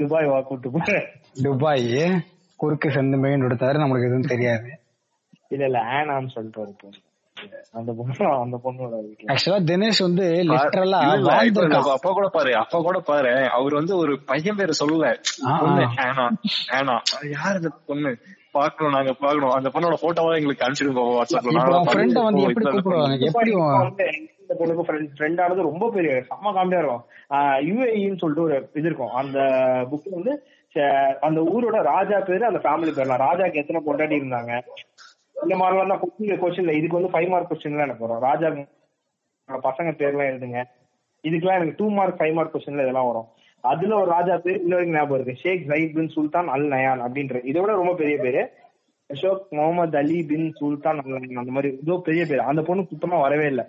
துபாய் 0.00 0.26
வா 0.26 0.40
கூட்டு 0.40 0.96
துபாய் 1.42 1.86
குறுக்கு 2.60 2.88
சந்து 2.88 3.16
மெயின் 3.18 3.48
தவிர 3.56 3.80
நம்மளுக்கு 3.82 4.08
எதுவும் 4.10 4.32
தெரியாது. 4.34 4.68
இல்ல 5.50 5.64
இல்ல 5.64 5.80
ஆனான்னு 5.92 6.32
சொல்லிட்டு 6.32 6.60
ஒரு 6.60 6.72
பொண்ணு. 6.76 6.98
அந்த 7.72 7.90
பொண்ணு 7.92 8.14
அந்த 8.36 8.56
பொண்ணோட 8.64 8.98
ஆக்சுவலா 9.26 9.58
தினேஷ் 9.66 10.00
வந்து 10.02 10.26
லிட்டரலா 10.48 11.00
அப்பா 11.90 12.10
கூட 12.10 12.28
பாரு 12.28 12.52
அப்பா 12.56 12.78
கூட 12.80 12.98
பாரு. 13.02 13.32
அவர் 13.56 13.74
வந்து 13.74 13.94
ஒரு 13.96 14.12
பையன் 14.24 14.58
பேரு 14.58 14.80
சொல்லல. 14.80 15.08
ஆ, 15.44 15.58
பொண்ணு 15.58 15.84
ஆ. 15.96 16.06
ஆனா 16.06 16.24
ஆனா 16.76 16.94
யார் 17.34 17.58
இந்த 17.58 17.72
பொண்ணு? 17.86 18.12
பாக்கணும் 18.54 18.94
நாங்க 18.94 19.12
பாக்கணும் 19.16 19.54
அந்த 19.56 19.68
பொண்ணோட 19.70 19.96
போட்டோவா 20.02 20.36
எங்களுக்கு 20.38 20.64
அனுப்பிச்சிடுங்க 20.64 21.02
வாட்ஸ்அப்ல 21.08 21.64
அந்த 23.80 24.04
இந்த 24.40 24.54
பொண்ணுக்கு 24.54 24.84
ஃப்ரெண்ட் 24.84 25.10
ஃப்ரெண்ட் 25.14 25.40
ஆனது 25.42 25.62
ரொம்ப 25.62 25.86
பெரிய 25.90 26.12
செம்ம 26.28 26.52
காமெடியா 26.56 26.80
இருக்கும். 26.82 27.04
யுஏஇன்னு 27.68 28.20
சொல்லிட்டு 28.20 28.44
ஒரு 28.44 28.56
இது 28.74 28.88
இருக்கும். 28.88 29.14
அந்த 29.14 29.38
புக் 29.90 30.06
வந்து 30.14 30.34
அந்த 31.20 31.40
ஊரோட 31.50 31.78
ராஜா 31.84 32.16
பேரு 32.22 32.44
அந்த 32.46 32.60
ஃபேமிலி 32.64 32.92
பேர்லாம் 32.96 33.22
ராஜாக்கு 33.22 33.60
எத்தனை 33.60 33.80
பொண்டாட்டி 33.86 34.20
இருந்தாங்க? 34.20 34.52
இந்த 35.36 35.54
மாதிரிலாம் 35.60 35.92
தான் 35.92 36.02
கொஸ்டின் 36.02 36.42
கொஸ்டின்ல 36.42 36.74
இதுக்கு 36.78 36.98
வந்து 36.98 37.12
ஃபைவ் 37.14 37.30
மார்க் 37.32 37.50
கொஸ்டின்லாம் 37.50 37.86
எனக்கு 37.88 38.04
வரும். 38.06 38.22
ராஜா 38.28 38.48
பசங்க 39.48 39.90
பேர்லாம் 40.00 40.30
எழுதுங்க. 40.32 40.60
இதுக்கெல்லாம் 41.24 41.58
எனக்கு 41.58 41.78
டூ 41.78 41.86
மார்க் 41.98 42.20
ஃபைவ் 42.20 42.36
மார்க் 42.38 42.54
கொஸ்டின்ல 42.54 42.84
இதெல்லாம் 42.86 43.10
வரும். 43.10 43.28
அதுல 43.64 43.96
ஒரு 44.02 44.10
ராஜா 44.16 44.34
பேர் 44.44 44.60
இன்ன 44.62 44.74
வரைக்கும் 44.74 44.96
ஞாபகம் 44.96 45.18
இருக்கு. 45.18 45.40
ஷேக் 45.42 45.62
ஜயித் 45.70 45.96
பின் 45.96 46.14
சுல்தான் 46.16 46.48
அல் 46.54 46.68
நயான் 46.72 47.04
அப்படின்ற 47.06 47.36
இதை 47.50 47.58
விட 47.60 47.72
ரொம்ப 47.72 47.94
பெரிய 47.94 48.16
பேரு. 48.18 48.42
அசோக் 49.10 49.42
முகமது 49.52 49.98
அலி 49.98 50.18
பின் 50.30 50.48
சுல்தான் 50.60 51.00
அல் 51.02 51.14
நயான் 51.14 51.42
அந்த 51.42 51.54
மாதிரி 51.56 51.70
இதோ 51.82 51.96
பெரிய 52.08 52.22
பேர். 52.26 52.48
அந்த 52.50 52.62
பொண்ணு 52.62 52.90
சுத்தமா 52.92 53.18
வரவே 53.18 53.46
இல்லை. 53.46 53.64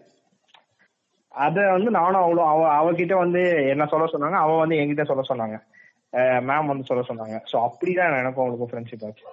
அத 1.31 1.65
வந்து 1.71 1.89
நானும் 1.91 2.23
அவ்வளோ 2.23 2.43
அவ 2.51 2.61
அவகிட்ட 2.77 3.15
வந்து 3.15 3.41
என்ன 3.73 3.85
சொல்ல 3.85 4.05
சொன்னாங்க? 4.13 4.37
அவ 4.45 4.55
வந்து 4.57 4.79
என்கிட்ட 4.81 5.03
சொல்ல 5.03 5.23
சொன்னாங்க. 5.27 5.57
மேம் 6.49 6.71
வந்து 6.71 6.87
சொல்ல 6.89 7.01
சொன்னாங்க. 7.09 7.37
ஸோ 7.51 7.55
அப்படிதான் 7.67 8.19
எனக்கும் 8.21 8.43
அவளுக்கும் 8.43 8.71
ஃப்ரெண்ட்ஷிப் 8.71 9.05
ஆச்சு. 9.05 9.25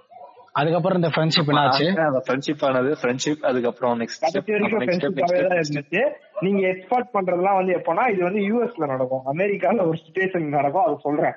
அதுக்கப்புறம் 0.55 1.03
இந்த 1.03 1.09
ஃப்ரெண்ட்ஷிப் 1.09 1.49
என்னாச்சு? 1.49 2.05
அந்த 2.05 2.23
ஃப்ரெண்ட்ஷிப் 2.29 2.65
ஆனது 2.65 2.97
ஃப்ரெண்ட்ஷிப் 3.03 3.41
அதுக்கப்புறம் 3.41 4.01
நெக்ஸ்ட் 4.01 4.21
கடைசி 4.21 4.53
வரைக்கும் 4.53 4.81
ஃப்ரெண்ட்ஷிப்பாவே 4.81 5.49
தான் 5.49 5.59
இருந்துச்சு. 5.59 6.13
நீங்க 6.41 6.67
எக்ஸ்போர்ட் 6.67 7.15
பண்றதுலாம் 7.15 7.57
வந்து 7.57 7.73
எப்போனா 7.73 8.13
இது 8.13 8.23
வந்து 8.23 8.41
யூஎஸ்ல 8.41 8.87
நடக்கும். 8.87 9.23
அமெரிக்கால 9.27 9.87
ஒரு 9.87 9.99
சுச்சுவேஷன் 10.07 10.49
நடக்கும் 10.49 10.85
அது 10.85 10.97
சொல்றேன். 11.03 11.33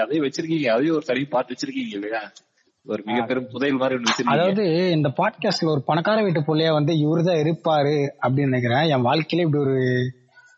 அதையும் 0.00 0.26
வச்சிருக்கீங்க. 0.26 0.68
அதையும் 0.68 0.94
ஒரு 0.94 1.04
தனி 1.06 1.24
பார்த்து 1.24 1.54
வச்சிருக்கீங்க 1.54 1.92
இல்லையா? 1.92 2.20
ஒரு 2.84 3.02
மிக 3.06 3.22
பெரும் 3.22 3.46
புதையல் 3.50 3.76
மாதிரி 3.76 4.00
அதாவது 4.24 4.90
இந்த 4.90 5.08
பாட்காஸ்ட்ல 5.08 5.66
ஒரு 5.66 5.82
பணக்கார 5.86 6.22
வீட்டு 6.22 6.40
புள்ளையா 6.40 6.72
வந்து 6.72 6.92
இவருதான் 6.92 7.36
இருப்பாரு 7.36 7.96
அப்படின்னு 8.22 8.48
நினைக்கிறேன். 8.48 8.82
என் 8.82 9.04
வாழ்க்கையில 9.04 9.46
இப்படி 9.46 9.64
ஒரு 9.64 9.80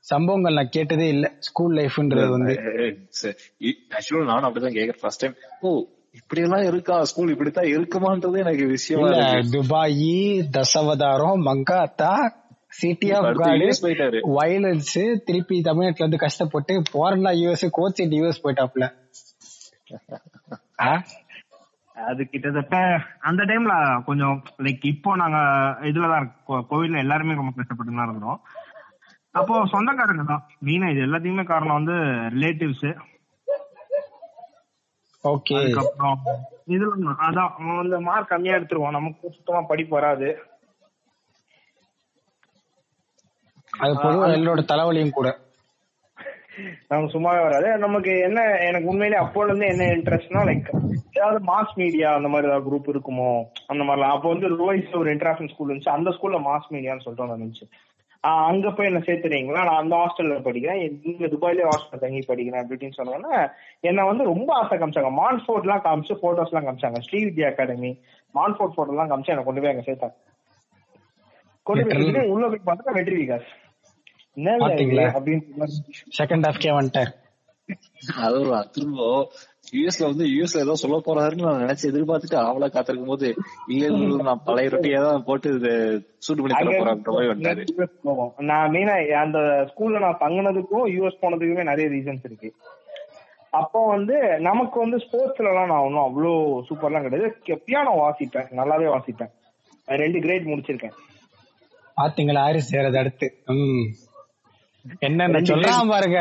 சம்பவங்கள் 0.07 0.57
நான் 0.57 0.73
கேட்டதே 0.73 1.07
இல்ல. 1.09 1.27
ஸ்கூல் 1.41 1.75
லைஃப்ன்றது 1.79 2.29
வந்து. 2.35 2.55
ஆக்சுவலா 3.93 4.25
நானும் 4.31 4.47
அப்படிதான் 4.49 4.77
கேக்குறேன் 4.77 5.03
ஃபர்ஸ்ட் 5.03 5.23
டைம் 5.25 5.37
ஓ 5.63 5.71
இப்படி 6.15 6.41
எல்லாம் 6.43 6.65
இருக்கா? 6.67 6.97
ஸ்கூல் 7.05 7.33
இப்படித்தான் 7.33 7.71
இருக்குமான்றது 7.73 8.43
எனக்கு 8.43 8.67
விஷயமா 8.69 9.09
Dubai 9.55 10.13
Dasavatharam 10.57 11.45
Mankatha 11.47 12.11
city 12.79 13.09
of 13.17 13.27
God 13.41 13.67
violence 14.37 14.95
திருப்பி 15.27 15.57
தமிழ்நாட்டுல 15.63 16.05
இருந்து 16.05 16.25
கஷ்டப்பட்டு 16.25 16.75
போறனா 16.93 17.33
யூஎஸ் 17.41 17.67
கோச் 17.73 18.03
யூஎஸ் 18.17 18.43
போயிட்டாப்ல 18.45 18.87
ஆ? 20.83 20.93
அது 21.97 22.23
கிட்டத்தட்ட 22.27 22.77
அந்த 23.23 23.43
டைம்ல 23.45 23.75
கொஞ்சம் 24.07 24.37
லைக் 24.65 24.85
இப்போ 24.87 25.11
நாங்க 25.17 25.39
இதுலதான் 25.91 26.27
கோவில்ல 26.71 26.99
எல்லாருமே 26.99 27.35
ரொம்ப 27.35 27.53
கஷ்டப்பட்டு 27.59 27.93
தான் 27.93 28.09
இருந்தோம். 28.09 28.41
அப்போ 29.35 29.55
சொந்தக்காரங்க 29.73 30.25
தான். 30.31 30.43
மெயினா 30.67 30.89
இது 30.93 31.01
எல்லாத்தையுமே 31.07 31.45
காரணம் 31.53 31.79
வந்து 31.79 31.97
ரிலேட்டிவ்ஸ் 32.37 32.89
ஓகே. 35.25 35.55
அதுக்கப்புறம் 35.59 36.19
இதுல 36.75 37.13
அதான் 37.27 37.53
அவன் 37.59 37.81
வந்து 37.81 37.97
மார்க் 38.09 38.33
கம்மியா 38.33 38.57
எடுத்துருவான். 38.59 38.99
நமக்கு 38.99 39.35
சுத்தமா 39.37 39.61
படிப்பு 39.71 39.95
வராது. 39.99 40.29
அது 43.73 43.95
பொதுவா 44.03 44.27
எல்லாரோட 44.37 44.63
தலைவலியும் 44.73 45.17
கூட. 45.17 45.29
நமக்கு 46.91 47.15
சும்மாவே 47.15 47.41
வராது. 47.45 47.69
நமக்கு 47.85 48.13
என்ன 48.27 48.41
எனக்கு 48.67 48.91
உண்மையிலே 48.91 49.17
அப்போல 49.23 49.49
இருந்து 49.51 49.71
என்ன 49.73 49.87
இன்ட்ரெஸ்ட்னா 49.95 50.43
லைக் 50.51 50.69
ஏதாவது 51.17 51.41
மாஸ் 51.49 51.73
மீடியா 51.81 52.09
அந்த 52.19 52.29
மாதிரி 52.33 52.49
ஏதாவது 52.49 52.67
குரூப் 52.69 52.93
இருக்குமோ 52.93 53.31
அந்த 53.73 53.83
மாதிரிலாம். 53.87 54.15
அப்போ 54.17 54.29
வந்து 54.35 54.49
ரோய்ஸ் 54.61 54.95
ஒரு 55.01 55.11
இன்டர்நேஷனல் 55.15 55.53
ஸ்கூல் 55.53 55.71
இருந்துச்சு. 55.71 55.97
அந்த 55.97 56.11
ஸ்கூல்ல 56.17 56.41
மாஸ் 56.49 56.71
மீடியான்னு 56.75 57.05
சொல்லிட்டு 57.05 57.27
ஒன்று 57.27 57.37
இருந்துச்சு. 57.39 57.67
அங்க 58.51 58.71
போய் 58.71 58.89
என்ன 58.91 59.01
சேர்த்துறீங்களா? 59.07 59.63
நான் 59.69 59.81
அந்த 59.81 59.95
ஹாஸ்டல்ல 60.01 60.37
படிக்கிறேன். 60.45 60.99
நீங்க 61.05 61.27
துபாயிலே 61.33 61.65
ஹாஸ்டல் 61.71 62.03
தங்கி 62.05 62.21
படிக்கிறேன் 62.29 62.61
அப்படி 62.61 62.77
இப்படின்னு 62.77 62.99
சொன்னோன்னே 63.01 63.33
என்ன 63.81 64.05
வந்து 64.11 64.25
ரொம்ப 64.25 64.51
ஆசை 64.61 64.79
காமிச்சாங்க. 64.79 65.11
மான்ஃபோர்ட் 65.23 65.67
எல்லாம் 65.67 65.85
காமிச்சு 65.87 66.15
போட்டோஸ் 66.23 66.53
எல்லாம் 66.53 66.67
காமிச்சாங்க. 66.69 67.01
ஸ்ரீவித்யா 67.09 67.49
அகாடமி 67.53 67.91
மான்ஃபோர்ட் 68.35 68.77
போட்டோ 68.77 68.95
எல்லாம் 68.95 69.11
காமிச்சு 69.11 69.35
எனக்கு 69.35 69.49
கொண்டு 69.51 69.63
போய் 69.65 69.73
அங்க 69.73 69.85
சேர்த்தாங்க. 69.91 70.17
கொண்டு 71.63 71.85
போய் 71.91 72.33
உள்ள 72.37 72.47
போய் 72.49 72.67
பார்த்தா 72.71 72.97
வெற்றி 72.99 73.19
விகாஸ் 73.21 73.51
என்ன? 74.37 74.57
அப்படின்னு 75.19 75.69
செகண்ட் 76.21 76.47
ஹாஃப் 76.49 76.63
கே 76.65 76.73
வந்துட்டார். 76.79 77.13
அதுதான் 78.27 78.71
திரும்ப 78.73 79.31
யூஎஸ்ல 79.75 80.09
வந்து 80.11 80.25
யூஎஸ்ல 80.25 80.65
ஏதோ 80.65 80.75
சொல்ல 80.83 80.97
போறாருன்னு 81.07 81.47
நான் 81.47 81.63
நினைச்சு 81.65 81.91
எதிர்பார்த்துட்டு 81.91 82.37
ஆவலா 82.47 82.69
காத்திருக்கும் 82.73 83.13
போது 83.13 83.29
இல்ல 83.75 84.23
நான் 84.29 84.43
பழைய 84.45 84.69
ரொட்டியா 84.75 85.01
தான் 85.07 85.25
போட்டு 85.29 85.55
இது 85.55 85.73
சூடு 86.19 86.43
பண்ணி 86.43 86.55
தர 86.55 86.95
போவோம். 88.07 88.33
நான் 88.51 88.73
மெயினா 88.75 88.95
அந்த 89.25 89.41
ஸ்கூல்ல 89.71 90.05
நான் 90.07 90.23
தங்குனதுக்கும் 90.25 90.87
யூஎஸ் 90.97 91.23
போனதுக்குமே 91.23 91.69
நிறைய 91.71 91.89
ரீசன்ஸ் 91.97 92.27
இருக்கு. 92.31 92.51
அப்போ 93.61 93.81
வந்து 93.87 94.17
நமக்கு 94.49 94.77
வந்து 94.81 94.99
ஸ்போர்ட்ஸ்ல 95.05 95.51
எல்லாம் 95.53 95.71
நான் 95.73 95.85
ஒன்றும் 95.87 96.07
அவ்வளோ 96.07 96.33
சூப்பர்லாம் 96.69 97.07
கிடையாது. 97.07 97.59
பியானோ 97.67 97.93
வாசிப்பேன். 98.03 98.49
நல்லாவே 98.61 98.89
வாசிப்பேன். 98.95 99.33
ரெண்டு 100.03 100.21
கிரேட் 100.21 100.51
முடிச்சிருக்கேன். 100.53 100.97
பாத்தீங்களா 101.97 102.41
ஆரிஸ் 102.49 102.73
சேரது 102.73 102.99
அடுத்து. 103.03 103.27
என்னென்ன 105.07 105.39
சொல்றான் 105.51 105.93
பாருங்க 105.93 106.21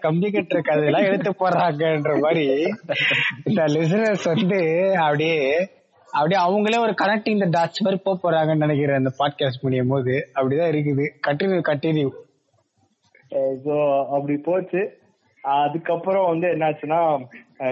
கம்பி 0.00 0.28
கட்டுற 0.28 0.58
கதையெல்லாம் 0.60 1.06
எடுத்து 1.08 1.30
போடுறாங்கன்ற 1.40 2.14
மாதிரி 2.24 2.44
இந்த 3.48 3.62
லிசனர்ஸ் 3.74 4.26
வந்து 4.32 4.58
அப்படியே 5.04 5.38
அப்படியே 6.08 6.40
அவங்களே 6.46 6.80
ஒரு 6.86 6.92
கனெக்டிங் 7.00 7.40
த 7.42 7.46
டாட்ஸ் 7.54 7.84
மாதிரி 7.84 7.98
போக 8.04 8.16
போறாங்கன்னு 8.24 8.64
நினைக்கிறேன் 8.66 9.00
இந்த 9.02 9.12
பாட்காஸ்ட் 9.20 9.64
முடியும் 9.66 9.92
போது. 9.92 10.14
அப்படிதான் 10.36 10.70
இருக்குது. 10.72 11.04
கண்டினியூ 11.26 11.62
கண்டினியூ 11.70 12.10
ஸோ 13.64 13.76
அப்படி 14.14 14.34
போச்சு. 14.48 14.82
அதுக்கப்புறம் 15.44 16.28
வந்து 16.32 16.46
என்னாச்சுன்னா 16.54 17.00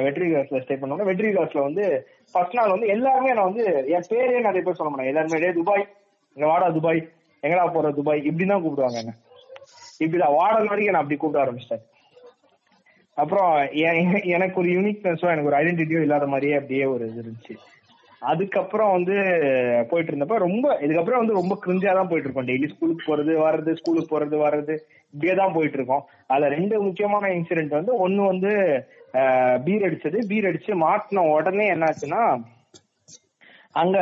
வெற்றி 0.06 0.24
விகாஸ்ல 0.26 0.62
ஸ்டே 0.64 0.74
பண்ணோம் 0.80 1.08
வெற்றி 1.10 1.26
விகாஸ்ல 1.28 1.62
வந்து 1.68 1.84
ஃபர்ஸ்ட் 2.32 2.56
நாள் 2.58 2.74
வந்து 2.74 2.88
எல்லாருமே 2.94 3.34
நான் 3.36 3.50
வந்து 3.50 3.64
என் 3.96 4.08
பேரே 4.10 4.40
நிறைய 4.48 4.62
பேர் 4.64 4.78
சொல்ல 4.78 4.90
மாட்டாங்க. 4.90 5.12
எல்லாருமே 5.12 5.40
டேய் 5.44 5.58
துபாய். 5.60 5.84
இங்க 6.36 6.46
வாடா 6.52 6.68
துபாய். 6.78 7.00
எங்கடா 7.42 7.64
போற 7.76 7.90
துபாய்? 8.00 8.20
இப்படிதான் 8.30 8.54
தான் 8.54 8.64
கூப்பிடுவாங்க 8.64 8.98
என்ன 9.02 9.14
இப்படிதான் 10.04 10.38
வாடல் 10.40 10.70
வரைக்கும் 10.70 10.94
நான் 10.94 11.04
அப்படி 11.04 11.18
கூப்பிட 11.20 11.42
ஆரம்பிச்சிட்டேன் 11.44 11.84
அப்புறம் 13.18 13.50
எனக்கு 14.36 14.56
ஒரு 14.60 14.70
யூனிக்னஸோ 14.76 15.26
எனக்கு 15.32 15.50
ஒரு 15.50 15.60
ஐடென்டிட்டியோ 15.60 16.02
இல்லாத 16.04 16.26
மாதிரியே 16.32 16.58
அப்படியே 16.60 16.84
ஒரு 16.94 17.04
இது 17.10 17.20
இருந்துச்சு. 17.22 17.54
அதுக்கப்புறம் 18.30 18.92
வந்து 18.94 19.14
போயிட்டு 19.90 20.10
இருந்தப்ப 20.12 20.36
ரொம்ப 20.44 20.66
இதுக்கப்புறம் 20.84 21.22
வந்து 21.22 21.38
ரொம்ப 21.38 21.54
கிரிஞ்சா 21.64 21.92
தான் 21.98 22.10
போயிட்டு 22.10 22.28
இருக்கோம். 22.28 22.48
டெய்லி 22.50 22.68
ஸ்கூலுக்கு 22.72 23.08
போறது 23.10 23.32
வர்றது 23.46 23.72
ஸ்கூலுக்கு 23.78 24.12
போறது 24.12 24.36
வர்றது 24.44 24.74
இப்படியே 25.14 25.34
தான் 25.40 25.54
போயிட்டு 25.56 25.78
இருக்கோம். 25.78 26.04
அதுல 26.32 26.50
ரெண்டு 26.56 26.74
முக்கியமான 26.86 27.30
இன்சிடென்ட் 27.38 27.78
வந்து 27.78 27.94
ஒன்னு 28.04 28.22
வந்து 28.32 28.52
பீர் 29.64 29.86
அடிச்சது. 29.88 30.18
பீர் 30.30 30.48
அடிச்சு 30.50 30.74
மாட்டின 30.86 31.24
உடனே 31.36 31.66
என்னாச்சுன்னா 31.74 32.22
அங்க 33.74 33.98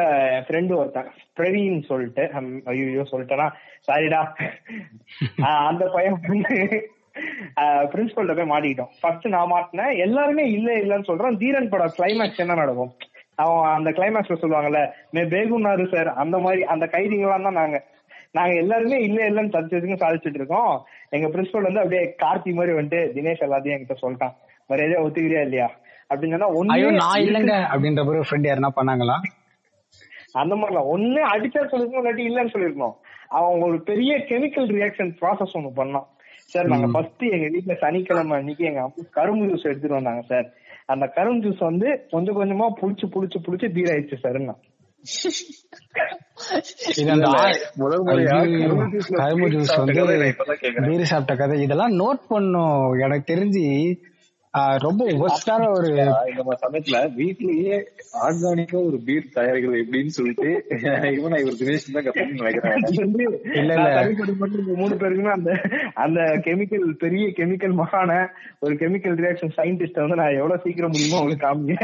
ஃப்ரெண்டு 0.47 0.73
ஒருத்தன் 0.79 1.09
பிரவீன் 1.39 1.77
சொல்லிட்டு 1.91 2.23
ஐயோ 2.73 3.05
சொல்லிட்டேனா? 3.13 3.47
சாரிடா. 3.89 4.21
அந்த 5.69 5.85
பையன் 5.95 6.17
வந்து 6.25 6.57
பிரின்சிபல்ட்ட 7.93 8.35
போய் 8.39 8.53
மாட்டிக்கிட்டோம் 8.53 8.91
ஃபர்ஸ்ட் 9.01 9.27
நான் 9.35 9.53
மாட்டினேன். 9.53 9.93
எல்லாருமே 10.07 10.45
இல்ல 10.57 10.71
இல்லன்னு 10.83 11.09
சொல்றோம் 11.11 11.39
தீரன் 11.43 11.73
படம் 11.73 11.97
கிளைமேக்ஸ் 11.99 12.43
என்ன 12.45 12.59
நடக்கும்? 12.63 12.93
அவன் 13.39 13.75
அந்த 13.77 13.91
கிளைமேக்ஸ்ல 13.99 14.39
சொல்லுவாங்கல்ல 14.43 14.81
மே 15.15 15.23
பேகுனாரு 15.33 15.85
சார் 15.95 16.11
அந்த 16.23 16.37
மாதிரி 16.39 16.63
அந்த 16.75 16.87
கைதிகளாம் 16.95 17.47
தான் 17.49 17.61
நாங்க. 17.61 17.79
நாங்க 18.35 18.55
எல்லாருமே 18.63 18.99
இல்ல 19.07 19.21
இல்லன்னு 19.31 19.55
சதிச்சதுக்கும் 19.55 20.03
சாதிச்சுட்டு 20.03 20.41
இருக்கோம். 20.41 20.73
எங்க 21.17 21.29
பிரின்சிபல் 21.29 21.69
வந்து 21.69 21.83
அப்படியே 21.83 22.03
கார்த்தி 22.23 22.51
மாதிரி 22.59 22.75
வந்துட்டு 22.77 23.01
தினேஷ் 23.17 23.47
எல்லாத்தையும் 23.47 23.77
என்கிட்ட 23.77 23.97
சொல்லிட்டான். 24.03 24.35
மரியாதையா 24.71 25.05
ஒத்துக்கிறியா 25.07 25.43
இல்லையா? 25.49 25.69
அப்படின்னு 26.11 26.37
சொன்னா 26.37 26.53
ஒண்ணு 26.59 26.93
நான் 27.03 27.23
இல்லைங்க. 27.27 27.57
அப்படின்ற 27.73 28.05
ஒரு 28.13 28.21
ஃப்ரெண்ட் 28.29 28.49
யாருன்னா 28.49 28.73
பண்ணாங்களா? 28.79 29.17
அந்த 30.33 30.55
மாதிரிலாம். 30.55 30.89
ஒண்ணு 30.95 31.21
அடிச்சா 31.35 31.61
சொல்லிருக்கணும் 31.73 32.05
இல்லாட்டி 32.05 32.25
இல்லன்னு 32.31 32.55
சொல்லிருக்கணும். 32.55 32.97
அவன் 33.29 33.61
ஒரு 33.61 33.83
பெரிய 33.83 34.17
கெமிக்கல் 34.17 34.69
ரியாக்ஷன் 34.77 35.17
ப்ராசஸ் 35.21 35.55
ஒண்ணு 35.55 35.71
பண்ணான். 35.77 36.07
சார் 36.45 36.67
நாங்க 36.67 36.87
ஃபர்ஸ்ட் 36.87 37.23
எங்க 37.23 37.49
வீட்ல 37.49 37.75
சனிக்கிழமை 37.75 38.39
அன்னைக்கு 38.39 38.65
எங்க 38.65 38.81
அம்மா 38.81 39.09
கரும்பு 39.11 39.45
ஜூஸ் 39.45 39.63
எடுத்துட்டு 39.63 39.95
வந்தாங்க 39.95 40.23
சார். 40.23 40.53
அந்த 40.87 41.07
கரும்பு 41.07 41.49
ஜூஸ் 41.49 41.59
வந்து 41.59 42.07
கொஞ்சம் 42.11 42.41
கொஞ்சமா 42.41 42.67
புளிச்சு 42.81 43.07
புளிச்சு 43.15 43.39
புளிச்சு 43.47 43.73
பீர் 43.75 43.93
ஆயிடுச்சு 43.93 44.17
முறையா 47.79 48.35
ஐயோ, 48.41 48.69
கரும்பு 49.09 49.49
ஜூஸ் 49.49 49.77
வந்து. 49.77 50.35
பீர் 50.87 51.03
சாப்பிட்ட 51.03 51.35
கதை. 51.35 51.63
இதெல்லாம் 51.63 51.93
நோட் 51.93 52.23
பண்ணும். 52.29 52.93
எனக்கு 52.93 53.35
தெரிஞ்சு 53.35 53.65
ரொம்ப 54.79 55.05
ஒஸ்டான 55.05 55.71
ஒரு 55.71 55.89
நம்ம 56.35 56.55
சமயத்துல 56.63 56.97
வீட்லயே 57.17 57.77
ஆர்கானிக்கா 58.23 58.87
ஒரு 58.87 58.99
பீர் 59.05 59.29
தயாரிக்கிறது 59.35 59.83
எப்படின்னு 59.83 60.07
சொல்லிட்டு 60.07 60.49
இவன் 61.19 61.37
இவர் 61.37 61.59
தினேஷ் 61.61 61.93
தான் 61.93 62.05
கத்துக்கணும்னு 62.05 62.41
நினைக்கிறேன். 62.41 62.75
இல்ல, 63.61 63.75
இல்ல. 63.75 63.91
மூணு 64.77 64.95
பேருக்குமே 64.95 65.31
அந்த 65.31 65.51
அந்த 65.95 66.21
கெமிக்கல் 66.21 66.91
பெரிய 66.99 67.27
கெமிக்கல் 67.27 67.75
மகான 67.75 68.11
ஒரு 68.59 68.75
கெமிக்கல் 68.75 69.17
ரியாக்ஷன் 69.21 69.55
சயின்டிஸ்ட் 69.57 70.01
வந்து 70.01 70.15
நான் 70.15 70.37
எவ்வளவு 70.37 70.63
சீக்கிரம் 70.63 70.91
முடியுமோ 70.91 71.21
உங்களுக்கு 71.21 71.47
காமிங்க. 71.47 71.77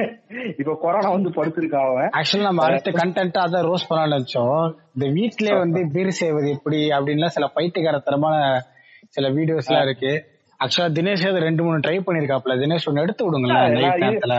இப்ப 0.58 0.78
கொரோனா 0.80 1.08
வந்து 1.08 1.30
படுத்திருக்கான் 1.30 1.90
அவன். 1.90 2.10
ஆக்சுவலா 2.12 2.42
நம்ம 2.42 2.64
அடுத்த 2.64 2.90
கண்டென்ட் 2.90 3.44
அதான் 3.44 3.62
ரோஸ் 3.62 3.92
பண்ணலாம்னு 3.92 4.16
நினைச்சோம். 4.16 4.62
இந்த 4.94 5.06
வீட்லயே 5.10 5.58
வந்து 5.58 5.88
பீர் 5.92 6.18
செய்வது 6.20 6.50
எப்படி 6.50 6.88
அப்படின்லாம் 6.88 7.36
சில 7.36 7.50
பைத்தியகாரத்தனமான 7.54 8.36
சில 9.08 9.28
வீடியோஸ் 9.30 9.68
எல்லாம் 9.68 9.84
இருக்கு. 9.84 10.14
ஆக்சுவலா 10.61 10.92
தினேஷ் 10.96 11.24
அது 11.28 11.40
ரெண்டு 11.46 11.62
மூணு 11.64 11.78
ட்ரை 11.84 11.96
பண்ணிருக்காப்ல 12.07 12.54
தினேஷ் 12.61 12.86
ஒன்னு 12.90 13.00
எடுத்து 13.00 13.24
விடுங்களேன் 13.26 13.74
நைட் 13.76 14.04
நேரத்துல. 14.04 14.36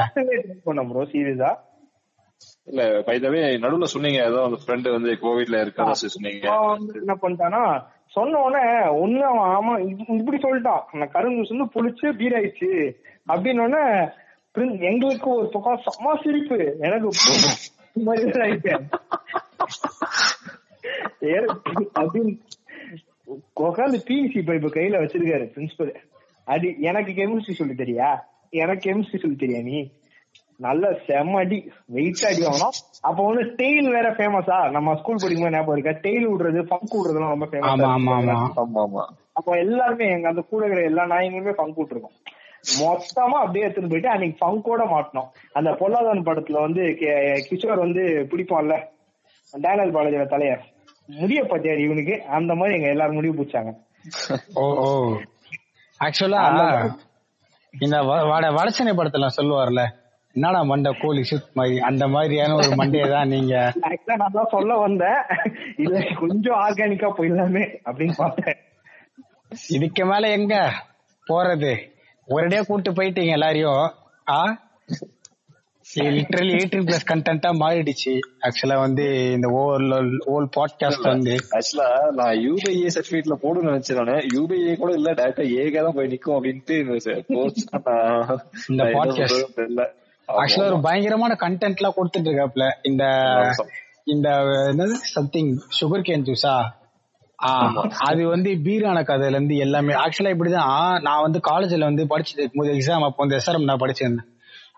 ப்ரோ 0.92 1.04
சீரியஸா 1.14 1.52
இல்ல 2.68 2.82
பைதவே 3.08 3.42
நடுவுல 3.64 3.88
சொன்னீங்க 3.94 4.20
ஏதோ 4.30 4.40
அந்த 4.48 4.58
ஃப்ரெண்ட் 4.62 4.88
வந்து 4.96 5.12
கோவிட்ல 5.22 5.62
இருக்கதா 5.64 5.94
சொன்னீங்க. 6.00 6.48
என்ன 7.02 7.14
பண்ணிட்டானா 7.22 7.62
சொன்ன 8.16 8.40
உடனே 8.40 8.64
ஒண்ணு 9.02 9.22
அவன் 9.30 9.52
ஆமா 9.56 9.74
இப்படி 10.16 10.38
சொல்லிட்டான். 10.38 10.84
அந்த 10.94 11.06
கரும்பு 11.16 11.46
வந்து 11.52 11.68
புளிச்சு 11.76 12.08
பீர் 12.20 12.36
ஆயிடுச்சு 12.40 12.72
அப்படின்னு 13.28 13.64
உடனே 13.66 13.84
எங்களுக்கு 14.90 15.28
ஒரு 15.36 15.48
பக்கம் 15.56 15.84
செம்ம 15.88 16.16
சிரிப்பு. 16.24 16.60
எனக்கு 16.86 17.08
அப்படின்னு 22.00 22.34
உட்காந்து 23.62 23.98
பிவிசி 24.08 24.42
பைப் 24.42 24.68
கையில 24.72 25.00
வச்சிருக்காரு 25.00 25.46
பிரின்சிபல் 25.56 25.92
அது 26.48 26.80
எனக்கு 26.82 27.12
கெமிஸ்ட்ரி 27.12 27.52
சொல்லி 27.52 27.74
தெரியா? 27.74 28.10
எனக்கு 28.54 28.90
கெமிஸ்ட்ரி 28.90 29.18
சொல்லி 29.18 29.38
தெரியா 29.38 29.64
நீ? 29.64 29.80
நல்ல 30.60 30.92
செம்ம 31.08 31.38
அடி 31.38 31.58
வெயிட் 31.88 32.26
அடி 32.26 32.42
வாங்கணும். 32.42 32.76
அப்ப 33.02 33.26
வந்து 33.26 33.44
டெய்ல் 33.58 33.90
வேற 33.92 34.12
ஃபேமஸா 34.12 34.72
நம்ம 34.72 34.96
ஸ்கூல் 34.96 35.16
படிக்கும்போது 35.16 35.56
ஞாபகம் 35.56 35.78
இருக்கா? 35.78 36.00
டெய்ல் 36.00 36.28
விடுறது 36.28 36.62
ஃபங்க் 36.64 36.96
விடுறதுலாம் 36.96 37.30
ரொம்ப 37.30 37.48
ஆமா 37.64 37.90
ஆமா 37.90 38.16
ஃபேமஸ் 38.16 38.34
ஆமா. 38.34 38.48
ஆமா 38.56 38.82
ஆமா. 38.84 39.04
அப்போ 39.34 39.58
எல்லாருமே 39.58 40.12
எங்க 40.12 40.28
அந்த 40.28 40.42
கூட 40.42 40.66
இருக்கிற 40.66 40.86
எல்லா 40.86 41.06
நாயங்களுமே 41.06 41.54
ஃபங்க் 41.58 41.78
விட்டுருக்கோம். 41.78 42.16
மொத்தமா 42.80 43.38
அப்படியே 43.40 43.64
எடுத்துட்டு 43.64 43.90
போயிட்டு 43.90 44.10
அன்னைக்கு 44.10 44.38
ஃபங்கோட 44.40 44.84
மாட்டணும் 44.88 45.28
அந்த 45.54 45.72
பொல்லாதவன் 45.72 46.26
படத்துல 46.26 46.62
வந்து 46.62 46.82
கே- 46.94 47.18
கிஷோர் 47.50 47.80
வந்து 47.80 48.04
பிடிப்பான்ல 48.32 48.76
டேனியல் 49.54 49.92
பாலாஜியோட 49.92 50.28
தலைய. 50.28 50.56
முடிய 51.10 51.42
பத்தியாரு 51.44 51.80
இவனுக்கு. 51.80 52.16
அந்த 52.30 52.56
மாதிரி 52.56 52.76
எங்க 52.78 52.90
எல்லாரும் 52.90 53.16
முடிவு 53.16 53.36
பிடிச்சாங்க. 53.36 53.72
ஓ 54.56 54.64
ஓ. 54.82 54.90
ஆக்சுவலா 56.00 56.42
இந்த 57.74 57.98
வட 58.30 58.46
வடச்சனை 58.52 58.92
படத்துல 58.94 59.28
சொல்லுவார்ல 59.36 59.82
என்னடா 60.36 60.64
மண்டை 60.64 60.92
கோழி 61.02 61.22
சுத் 61.22 61.52
மாதிரி 61.54 61.78
அந்த 61.80 62.08
மாதிரியான 62.08 62.56
ஒரு 62.56 62.70
மண்டையை 62.76 63.08
தான் 63.10 63.28
நீங்க 63.28 63.54
ஆக்சுவலா 63.88 64.18
நான் 64.18 64.32
தான் 64.32 64.52
சொல்ல 64.52 64.74
வந்தேன். 64.78 65.20
இல்ல 65.78 66.00
கொஞ்சம் 66.20 66.60
ஆர்கானிக்கா 66.60 67.10
போயிடலாமே 67.18 67.64
அப்படின்னு 67.86 68.16
பார்த்தேன். 68.18 68.58
இதுக்கு 69.70 70.06
மேல 70.06 70.30
எங்க 70.30 70.56
போறது? 71.28 71.72
ஒரேடியா 72.28 72.62
கூட்டு 72.66 72.92
போயிட்டீங்க 72.92 73.32
எல்லாரையும். 73.32 73.84
ஆ? 74.28 74.40
லிட்டரலி 75.96 76.54
எயிட்டீன் 76.58 76.86
பிளஸ் 76.88 77.06
கண்டென்ட்டா 77.12 77.50
மாறிடுச்சு. 77.62 78.14
ஆக்சுவலா 78.42 78.78
வந்து 78.80 79.06
இந்த 79.32 79.48
ஓவர் 79.48 79.84
ஓல் 80.34 80.48
பாட்காஸ்ட் 80.58 81.08
வந்து. 81.08 81.36
ஆக்சுவலா 81.58 81.88
நான் 82.12 82.36
யூபிஐ 82.46 82.90
சர்டிபிகேட்ல 82.96 83.36
போடுன்னு 83.44 83.72
நினைச்சேன் 83.72 84.00
நானு. 84.02 84.16
யூபிஐ 84.36 84.76
கூட 84.76 84.92
இல்ல 84.94 85.12
டேரக்டா 85.12 85.46
ஏகே 85.62 85.82
தான் 85.82 85.96
போய் 85.96 86.12
நிக்கும் 86.14 86.36
அப்படின்ட்டு 86.38 86.76
இந்த 88.70 88.84
தெரியல. 89.60 89.84
ஆக்சுவலா 90.30 90.68
ஒரு 90.72 90.80
பயங்கரமான 90.82 91.36
கண்டென்ட் 91.46 91.80
எல்லாம் 91.82 91.98
கொடுத்துட்டு 91.98 92.30
இருக்காப்ல. 92.32 92.66
இந்த 92.84 93.04
இந்த 94.06 94.30
என்னது? 94.72 94.96
சம்திங் 95.16 95.52
சுகர் 95.80 96.08
கேன் 96.10 96.28
ஜூஸா 96.28 96.56
அது 98.10 98.22
வந்து 98.28 98.50
பீரான 98.66 99.00
கதையில 99.02 99.38
இருந்து 99.38 99.56
எல்லாமே. 99.58 99.94
ஆக்சுவலா 99.94 100.34
இப்படிதான். 100.36 100.72
நான் 101.00 101.22
வந்து 101.22 101.40
காலேஜ்ல 101.50 101.84
வந்து 101.84 102.04
படிச்சுட்டு 102.04 102.44
இருக்கும்போது 102.44 102.74
எக்ஸாம் 102.74 103.06
அப்போ 103.08 103.22
வந்து 103.24 103.38
எஸ்ஆர்எம் 103.40 103.70
நான் 103.72 103.84
படிச்சிருந்தேன். 103.86 104.28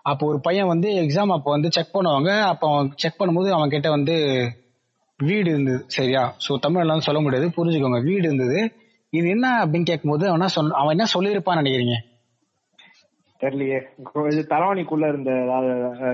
அப்போ 0.02 0.26
ஒரு 0.26 0.40
பையன் 0.40 0.66
வந்து 0.66 0.88
எக்ஸாம் 0.90 1.32
அப்போ 1.32 1.50
வந்து 1.50 1.70
செக் 1.70 1.94
பண்ணுவாங்க. 1.94 2.40
அப்போ 2.42 2.72
அவன் 2.72 2.92
செக் 2.96 3.20
பண்ணும்போது 3.20 3.50
அவன் 3.50 3.68
கிட்ட 3.68 3.90
வந்து 3.90 4.14
வீடு 5.18 5.50
இருந்தது. 5.50 5.84
சரியா? 5.86 6.34
சோ 6.48 6.52
தமிழ்ல 6.66 6.86
வந்து 6.86 7.00
சொல்ல 7.00 7.20
முடியாது. 7.20 7.48
புரிஞ்சுக்கோங்க. 7.48 8.02
வீடு 8.02 8.22
இருந்தது. 8.22 8.60
இது 9.10 9.28
என்ன 9.28 9.66
அப்படின்னு 9.66 9.82
கேட்கும்போது 9.82 10.24
அவன் 10.28 10.38
என்ன 10.38 10.46
சொன்ன 10.46 10.74
அவன் 10.74 10.98
என்ன 10.98 11.06
சொல்லியிருப்பான்னு 11.14 11.62
நினைக்கிறீங்க? 11.62 11.96
தெரியலையே. 13.40 13.78
இது 14.32 14.46
தலைவாணிக்குள்ள 14.48 15.08
இருந்த 15.08 15.30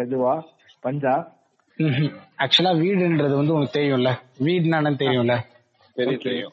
இதுவா? 0.07 0.35
பஞ்சா? 0.83 1.15
ஆக்சுவலா 2.39 2.73
வீடுன்றது 2.83 3.35
வந்து 3.35 3.55
உனக்கு 3.55 3.81
தெரியும்ல. 3.81 4.11
வீடுனா 4.39 4.79
என்னன்னு 4.79 5.03
தெரியும்ல? 5.03 5.35
தெரியும் 5.95 6.21
தெரியும். 6.23 6.53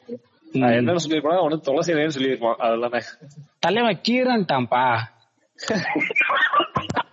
நான் 0.52 0.70
என்னன்னு 0.70 1.04
சொல்லிருப்பேன் 1.08 1.42
ஒண்ணு 1.44 1.60
துளசி 1.60 1.92
இலைன்னு 1.92 2.16
சொல்லியிருப்பான். 2.18 2.58
அதெல்லாமே 2.58 3.00
தலைவன் 3.58 4.00
கீரன்ட்டான்ப்பா. 4.08 4.84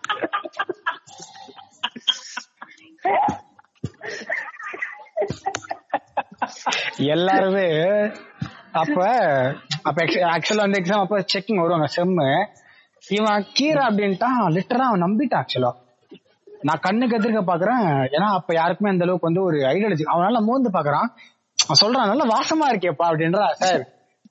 எல்லாருமே 7.13 7.67
அப்ப 8.71 8.97
அப்ப 9.83 9.97
ஆக்சுவலா 10.33 10.65
வந்து 10.65 10.79
எக்ஸாம் 10.81 11.03
அப்ப 11.03 11.19
செக்கிங் 11.33 11.61
வருவாங்க 11.61 11.87
செம்மு 11.95 12.27
இவன் 13.03 13.47
கீரை 13.53 13.83
அப்படின்ட்டான் 13.87 14.39
லிட்டரா 14.57 14.87
அவன் 14.89 15.05
நம்பிட்டான் 15.05 15.41
ஆக்சுவலா 15.43 15.71
நான் 16.63 16.79
கண்ணுக்கு 16.79 17.17
எதிர்க்க 17.17 17.41
பாக்குறேன் 17.51 17.85
ஏன்னா 18.15 18.27
அப்ப 18.37 18.53
யாருக்குமே 18.53 18.89
அந்த 18.89 19.05
அளவுக்கு 19.05 19.29
வந்து 19.29 19.43
ஒரு 19.43 19.57
ஐடியாலஜி 19.71 20.03
அவனால 20.13 20.41
மோந்து 20.47 20.69
பாக்குறான். 20.69 21.07
அவன் 21.59 21.81
சொல்றான் 21.81 22.11
நல்லா 22.11 22.25
வாசமா 22.35 22.65
இருக்கேப்பா 22.71 23.05
அப்படின்றா 23.09 23.47
சார் 23.61 23.81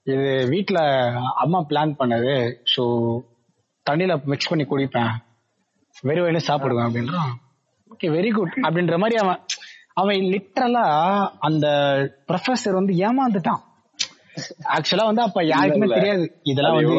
இது 0.02 0.28
வீட்டுல 0.52 0.78
அம்மா 1.34 1.58
பிளான் 1.70 1.98
பண்ணது 1.98 2.34
சோ 2.74 2.82
தண்ணியில 3.86 4.14
மிக்ஸ் 4.24 4.48
பண்ணி 4.48 4.64
குடிப்பேன். 4.64 5.12
வெறும் 6.02 6.24
வயலும் 6.24 6.48
சாப்பிடுவேன் 6.48 6.86
அப்படின்றான். 6.88 7.32
ஓகே 7.90 8.10
வெரி 8.10 8.30
குட் 8.30 8.54
அப்படின்ற 8.62 8.98
மாதிரி 8.98 9.16
அவன் 9.16 9.40
அவன் 9.94 10.28
லிட்டரலா 10.32 10.84
அந்த 11.40 11.66
ப்ரொஃபசர் 12.28 12.78
வந்து 12.78 12.94
ஏமாந்துட்டான். 13.06 13.60
ஆக்சுவலா 14.74 15.04
வந்து 15.04 15.22
அப்ப 15.22 15.40
யாருக்குமே. 15.44 15.86
தெரியாது. 15.94 16.24
இதெல்லாம் 16.42 16.76
வந்து 16.76 16.98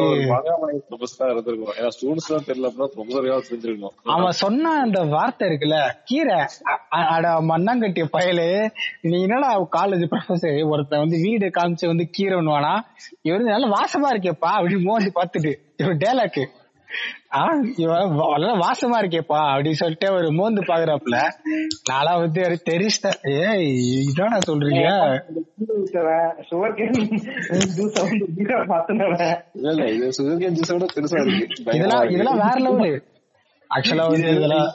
அவன் 4.14 4.38
சொன்ன 4.40 4.72
அந்த 4.80 5.00
வார்த்தை 5.06 5.48
இருக்குல்ல 5.48 5.78
கீரை 6.04 6.36
அட 7.12 7.32
மண்ணாங்கட்டிய 7.50 8.06
பயலு 8.12 8.46
நீ 9.02 9.22
என்னடா 9.22 9.50
காலேஜ் 9.76 10.04
ப்ரொஃபசர் 10.12 10.58
ஒருத்தன் 10.68 10.98
வந்து 10.98 11.18
வீடு 11.20 11.48
காமிச்சு 11.50 11.86
வந்து 11.86 12.10
கீரை 12.10 12.36
ஒண்ணுவானா 12.38 12.74
இவரு 13.22 13.42
நல்ல 13.48 13.68
வாசமா 13.76 14.10
இருக்கேப்பா 14.14 14.52
அப்படின்னு 14.58 14.82
மோந்து 14.82 15.12
பார்த்துட்டு 15.14 15.52
இவன் 15.76 15.98
டேலாக்கு 15.98 16.44
இவன் 17.76 18.10
வாசமா 18.60 18.98
இருக்கேப்பா 19.04 19.40
அப்படின்னு 19.52 19.72
சொல்லிட்டு 19.72 20.12
ஒரு 20.12 20.32
மோந்து 20.32 20.62
பாக்குறாப்புல. 20.62 21.18
நாளா 21.90 22.16
வந்து 22.16 22.42
தெரிச்சிட்டேன். 22.42 23.18
ஏய் 23.22 24.08
இதானா 24.08 24.38
சொல்றீங்க. 24.46 24.84
இதெல்லாம். 31.72 32.08
இதெல்லாம் 32.08 32.38
வேற 32.38 32.56
லெவலு 32.58 33.10
ஆக்சுவலா 33.76 34.08
வந்து 34.08 34.30
இதெல்லாம் 34.34 34.74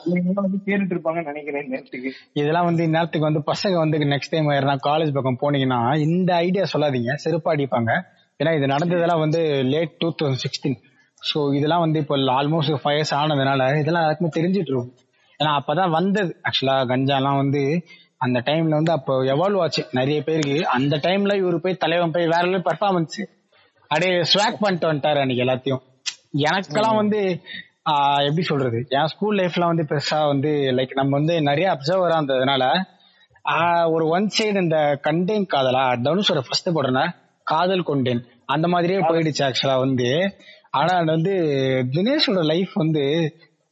நினைக்கிறேன் 1.24 1.68
நேரத்துக்கு. 1.68 2.12
இதெல்லாம் 2.32 2.64
வந்து 2.64 2.86
இந்நேரத்துக்கு 2.86 3.18
வந்து 3.18 3.42
பசங்க 3.46 3.74
வந்து 3.74 3.98
நெக்ஸ்ட் 3.98 4.30
டைம் 4.30 4.48
யாருனா 4.48 4.76
காலேஜ் 4.86 5.14
பக்கம் 5.14 5.38
போனீங்கன்னா 5.42 5.98
இந்த 5.98 6.34
ஐடியா 6.34 6.64
சொல்லாதீங்க. 6.72 7.14
செருப்பா 7.24 7.48
அடிப்பாங்க. 7.52 8.02
ஏன்னா 8.44 8.56
இது 8.56 8.66
நடந்ததெல்லாம் 8.66 9.18
வந்து 9.18 9.40
late 9.62 9.96
two 9.98 10.14
thousand 10.22 10.42
sixteen 10.44 10.76
so 11.22 11.54
இதெல்லாம் 11.54 11.80
வந்து 11.80 11.98
இப்போ 11.98 12.16
ஆல்மோஸ்ட் 12.32 12.82
ஃபைவ் 12.82 12.96
இயர்ஸ் 12.98 13.14
ஆனதுனால 13.14 13.62
இதெல்லாம் 13.80 14.02
எல்லாருக்குமே 14.02 14.32
தெரிஞ்சிட்டு 14.34 14.70
இருக்கும் 14.70 14.92
ஏன்னா 15.40 15.52
அப்பதான் 15.58 15.90
வந்தது. 15.90 16.30
ஆக்சுவலா 16.44 16.76
கஞ்சாலாம் 16.86 17.36
வந்து 17.36 17.62
அந்த 18.18 18.38
டைம்ல 18.40 18.68
வந்து 18.70 18.92
அப்போ 18.92 19.14
எவால்வ் 19.24 19.60
ஆச்சு. 19.60 19.82
நிறைய 19.92 20.18
பேருக்கு 20.22 20.56
அந்த 20.68 20.96
டைம்ல 20.96 21.34
இவரு 21.34 21.56
போய் 21.56 21.76
தலைவன் 21.76 22.10
போய் 22.10 22.26
வேற 22.26 22.42
லெவல் 22.42 22.66
பெர்ஃபார்மன்ஸ் 22.68 23.18
அப்படியே 23.90 24.14
ஸ்வாக் 24.32 24.60
பண்ணிட்டு 24.60 24.90
வந்துட்டாரு 24.90 25.20
அன்னைக்கு 25.20 25.44
எல்லாத்தையும். 25.44 25.82
எனக்கெல்லாம் 26.46 26.96
வந்து 26.96 27.20
ஆஹ் 27.90 28.22
எப்படி 28.24 28.42
சொல்றது? 28.42 28.78
என் 28.88 29.06
ஸ்கூல் 29.06 29.38
லைஃப்ல 29.38 29.64
வந்து 29.64 29.82
பெருசா 29.82 30.26
வந்து 30.26 30.50
லைக் 30.72 30.90
நம்ம 30.94 31.16
வந்து 31.16 31.42
நிறைய 31.42 31.66
அப்சர்வரா 31.74 32.16
இருந்ததுனால 32.18 32.64
ஆஹ் 33.44 33.86
ஒரு 33.90 34.08
ஒன் 34.08 34.26
சைடு 34.28 34.62
இந்த 34.62 34.78
கண்டேன் 35.00 35.46
காதலா 35.46 35.84
தனுஷோட 36.04 36.40
ஃபர்ஸ்ட் 36.40 36.68
போடுறேன்னா 36.68 37.04
காதல் 37.46 37.82
கொண்டேன். 37.82 38.20
அந்த 38.46 38.68
மாதிரியே 38.68 39.00
போயிடுச்சு 39.00 39.42
ஆக்சுவலா 39.46 39.78
வந்து. 39.78 40.08
ஆனா 40.74 40.92
அது 41.00 41.10
வந்து 41.10 41.34
தினேஷோட 41.92 42.40
லைஃப் 42.44 42.72
வந்து 42.74 43.04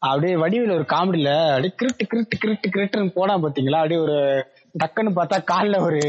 அப்படியே 0.03 0.35
வடிவில் 0.37 0.77
ஒரு 0.77 0.85
காமெடியில 0.93 1.31
அப்படியே 1.49 1.73
கிரிட்டு 1.81 2.05
கிரிட்டு 2.11 2.37
கிரிட்டு 2.43 2.69
கிரிட்டுன்னு 2.75 3.17
போனா 3.17 3.35
பாத்தீங்களா? 3.37 3.81
அப்படியே 3.83 4.01
ஒரு 4.01 4.17
டக்குன்னு 4.75 5.13
பார்த்தா 5.19 5.39
கால்ல 5.53 5.77
ஒரு 5.81 6.01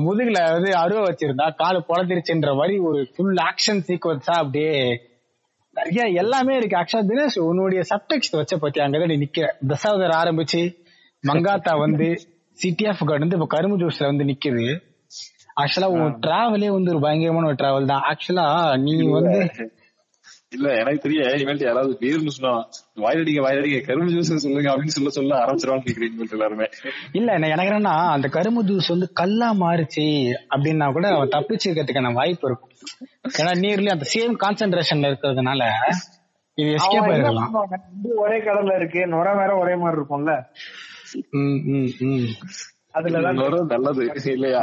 முதுகுல 0.00 0.38
வந்து 0.52 0.70
அருவ 0.76 1.02
வச்சிருந்தா 1.06 1.46
காலு 1.54 1.78
பொழந்திருச்சுன்ற 1.88 2.50
மாதிரி 2.56 2.74
ஒரு 2.88 3.00
ஃபுல் 3.12 3.38
ஆக்ஷன் 3.46 3.80
சீக்வன்ஸா 3.88 4.34
அப்படியே 4.42 4.72
நிறைய 5.76 6.02
எல்லாமே 6.22 6.52
இருக்கு. 6.56 6.76
ஆக்சுவலா 6.76 7.08
தினேஷ் 7.08 7.38
உன்னுடைய 7.46 7.80
சப்டெக்ஸ்ட் 7.90 8.38
வச்ச 8.38 8.54
பத்தி 8.56 8.78
அங்கதான் 8.80 9.06
நீ 9.06 9.16
நிக்கிற. 9.16 9.46
தசாவதர் 9.70 10.14
ஆரம்பிச்சு 10.20 10.62
மங்காத்தா 11.24 11.72
வந்து 11.78 12.08
சிட்டி 12.58 12.84
ஆஃப் 12.86 13.02
கார்டு 13.04 13.24
வந்து 13.24 13.38
இப்ப 13.38 13.48
கரும்பு 13.56 13.78
ஜூஸ்ல 13.82 14.10
வந்து 14.10 14.24
நிக்குது. 14.24 14.66
ஆக்சுவலா 15.60 15.88
உன் 15.96 16.14
டிராவலே 16.24 16.70
வந்து 16.76 16.92
ஒரு 16.94 17.00
பயங்கரமான 17.00 17.46
ஒரு 17.46 17.58
டிராவல் 17.62 17.90
தான். 17.92 18.04
ஆக்சுவலா 18.10 18.46
நீ 18.84 18.94
வந்து 19.10 19.38
இல்ல 20.56 20.68
எனக்கு 20.74 21.00
தெரிய 21.00 21.30
இனிமேல் 21.30 21.60
யாராவது 21.60 21.94
பீர்னு 22.00 22.28
சொன்னா 22.28 22.52
வாயிலடிங்க 23.00 23.40
வாயிலடிங்க 23.42 23.80
கரும்பு 23.80 24.12
ஜூஸ் 24.12 24.30
சொல்லுங்க 24.36 24.70
அப்படின்னு 24.70 24.96
சொல்ல 24.96 25.10
சொல்ல 25.10 25.34
ஆரம்பிச்சிருவாங்க 25.36 25.84
கேக்குறீங்க 25.86 26.28
எல்லாருமே. 26.30 26.66
இல்ல 27.12 27.32
என்ன- 27.32 27.48
எனக்கு 27.48 27.72
என்னன்னா 27.72 27.94
அந்த 28.10 28.28
கரும்பு 28.28 28.62
ஜூஸ் 28.64 28.88
வந்து 28.88 29.12
கல்லா 29.12 29.54
மாறுச்சு 29.54 30.06
அப்படின்னா 30.50 30.92
கூட 30.92 31.08
அவன் 31.08 31.28
தப்பிச்சிருக்கிறதுக்கான 31.28 32.12
வாய்ப்பு 32.12 32.48
இருக்கும்? 32.48 32.72
ஏன்னா 33.38 33.52
நீர்லயும் 33.60 33.96
அந்த 33.96 34.08
சேம் 34.14 34.36
கான்சென்ட்ரேஷன்ல 34.44 35.10
இருக்கிறதுனால 35.10 35.62
இது 36.58 36.68
எஸ்கேப்? 36.70 37.08
ரெண்டு 37.08 38.14
ஒரே 38.18 38.38
கடல்ல 38.40 38.76
இருக்கு 38.76 39.06
நுர 39.06 39.34
வேற 39.34 39.56
ஒரே 39.56 39.74
மாதிரி 39.76 40.00
இருக்கும்ல? 40.00 40.34
ம், 41.36 41.60
ம், 41.72 41.90
ம். 42.06 42.28
அதுலதான் 42.94 43.34
இன்னொரு 43.34 43.58
நல்லது 43.64 44.04
இல்லையா? 44.30 44.62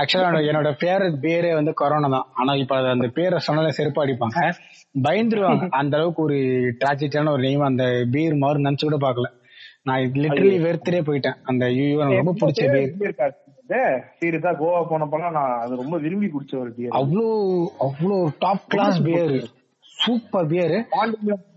ஆக்சுவலா 0.00 0.40
என்னோட 0.50 0.70
பேரு 0.78 1.06
பேரே 1.24 1.50
வந்து 1.54 1.72
கொரோனா 1.74 2.08
தான். 2.08 2.26
ஆனா 2.34 2.52
இப்ப 2.54 2.76
அந்த 2.90 3.08
பேரை 3.14 3.38
சொன்னாலே 3.38 3.70
செருப்பு 3.70 4.02
அடிப்பாங்க. 4.04 4.40
பயந்துருவாங்க. 5.06 5.64
அந்த 5.80 5.96
அளவுக்கு 5.96 6.22
ஒரு 6.22 6.38
டிராஜடியான 6.80 7.32
ஒரு 7.32 7.42
நேம் 7.42 7.68
அந்த 7.70 7.84
பீர் 8.10 8.36
மாதிரி 8.36 8.64
நினைச்சு 8.64 8.86
கூட 8.88 8.98
பாக்கல 8.98 9.28
நான் 9.84 10.14
லிட்டரலி 10.22 10.58
வெறுத்துட்டே 10.62 11.02
போயிட்டேன். 11.08 11.38
அந்த 11.44 11.64
எனக்கு 11.94 12.20
ரொம்ப 12.20 12.34
பிடிச்ச 12.40 12.62
பீர் 12.72 13.34
சீரியஸா 14.20 14.50
கோவா 14.58 14.80
போனப்பெல்லாம் 14.90 15.36
நான் 15.36 15.54
அது 15.62 15.80
ரொம்ப 15.82 15.96
விரும்பி 15.98 16.28
குடிச்ச 16.28 16.54
ஒரு 16.60 16.70
பியர் 16.76 16.96
அவ்வளோ 16.98 17.26
அவ்வளோ 17.86 18.18
top 18.38 18.66
class 18.68 18.98
beer 19.02 19.34
super 19.94 20.46
beer 20.46 20.76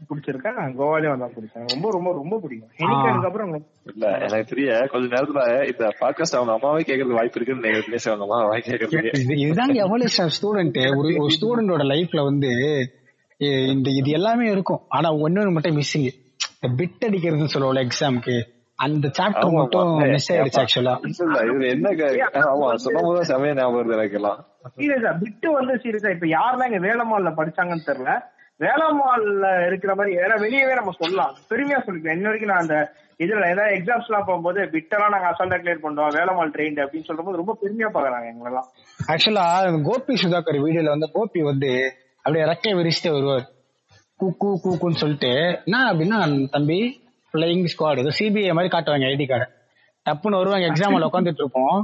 குடிச்சிருக்கேன் 0.10 0.76
கோவாலயும் 0.80 1.14
வந்தா 1.14 1.28
குடிச்சேன் 1.34 1.66
ரொம்ப 1.74 1.88
ரொம்ப 1.96 2.10
ரொம்ப 2.20 2.36
பிடிக்கும். 2.44 2.72
எனக்கு 2.84 3.28
அப்புறம் 3.30 3.52
இல்ல 3.92 4.06
எனக்கு 4.26 4.50
தெரிய 4.54 4.70
கொஞ்ச 4.94 5.06
நேரத்துல 5.16 5.42
இந்த 5.72 5.86
பாட்காஸ்ட் 6.02 6.38
அவங்க 6.38 6.54
அம்மாவே 6.58 6.84
கேக்குறது 6.88 7.18
வாய்ப்பு 7.20 7.38
இருக்குன்னு 7.40 7.74
தினேஷ் 7.88 8.08
அவங்க 8.12 8.26
அம்மா 8.28 8.40
வாய் 8.52 8.68
கேக்குறது 8.68 9.12
இது 9.24 9.36
இதுதாங்க 9.46 9.78
எவ்வளவு 9.86 10.30
ஸ்டூடெண்ட் 10.38 10.80
ஒரு 11.00 11.12
ஒரு 11.24 11.34
ஸ்டூடெண்டோட 11.38 11.86
லைஃப்ல 11.94 12.24
வந்து 12.30 12.52
இந்த 13.74 13.90
இது 14.00 14.10
எல்லாமே 14.12 14.48
இருக்கும். 14.52 14.82
ஆனா 14.90 15.10
ஒன்னொன்னு 15.26 15.54
மட்டும் 15.58 15.78
மிஸ்ஸிங் 15.78 16.08
இந்த 16.08 16.70
பிட் 16.80 17.06
அடிக்கிறதுன்னு 17.08 17.54
சொல்லுவோம்ல 17.54 17.84
எக்ஸாம்க்கு 17.88 18.38
அந்த 18.80 19.06
சாப்டர் 19.18 19.54
மட்டும். 19.54 19.90
மிஸ் 20.14 20.28
ஆயிடுச்சு 20.32 20.60
ஆக்சுவலா 20.62 20.94
என்ன 21.72 21.88
ஆமா 22.52 22.68
சொல்லும் 22.84 23.08
போது 23.08 23.24
செமையா 23.32 23.54
ஞாபகம் 23.58 23.78
வருது 23.80 23.98
எனக்கு 23.98 24.20
எல்லாம். 24.20 24.40
சீரியஸா 24.78 25.12
பிட்டு 25.22 25.48
வந்து 25.52 25.74
சீரியஸா 25.84 26.12
இப்ப 26.16 26.28
யாரெல்லாம் 26.36 26.70
இங்க 26.72 26.82
வேலம்மாள்ல 26.88 27.32
படிச்சாங்கன்னு 27.40 27.88
தெரியல. 27.90 28.14
வேலம்மாள்ல 28.60 29.48
இருக்கிற 29.68 29.92
மாதிரி 29.96 30.16
ஏன்னா 30.24 30.38
வெளியவே 30.46 30.74
நம்ம 30.80 30.94
சொல்லலாம். 31.02 31.36
பெருமையா 31.52 31.78
சொல்லிக்கலாம். 31.86 32.18
இன்ன 32.18 32.30
வரைக்கும் 32.30 32.52
நான் 32.54 32.64
அந்த 32.66 32.78
இதுல 33.24 33.48
ஏதாவது 33.54 33.76
எக்ஸாம்ஸ் 33.78 34.10
எல்லாம் 34.10 34.26
போகும்போது 34.28 34.60
பிட்டெல்லாம் 34.74 35.14
நாங்க 35.14 35.28
அசால்ட்டா 35.32 35.58
கிளியர் 35.62 35.84
பண்ணுவோம் 35.86 36.14
வேலம்மாள் 36.18 36.54
ட்ரெயின் 36.56 36.82
அப்படின்னு 36.84 37.08
சொல்லும்போது 37.10 37.40
ரொம்ப 37.42 37.54
பெருமையா 37.62 37.90
பாக்குறாங்க 37.96 38.28
எங்களெல்லாம். 38.32 38.68
ஆக்சுவலா 39.12 39.46
கோபி 39.88 40.16
சுதாகர் 40.24 40.60
வீடியோல 40.66 40.94
வந்து 40.96 41.10
கோபி 41.16 41.42
வந்து 41.52 41.72
அப்படியே 42.26 42.46
ரெக்கை 42.52 42.74
விரிச்சுட்டு 42.80 43.14
வருவார். 43.16 43.46
கூ 44.20 44.28
கூ 44.42 44.50
கூக்குன்னு 44.64 45.02
சொல்லிட்டு 45.04 45.32
என்ன 45.66 45.78
அப்படின்னா 45.92 46.20
தம்பி 46.56 46.80
பிளைங் 47.34 47.66
ஸ்குவாட் 47.74 48.02
ஏதோ 48.04 48.12
சிபிஐ 48.20 48.54
மாதிரி 48.58 48.72
காட்டுவாங்க 48.76 49.08
ஐடி 49.14 49.26
கார்டு. 49.32 49.48
டப்புன்னு 50.06 50.40
வருவாங்க 50.42 50.66
எக்ஸாம் 50.70 50.98
உட்காந்துட்டு 51.08 51.44
இருப்போம். 51.44 51.78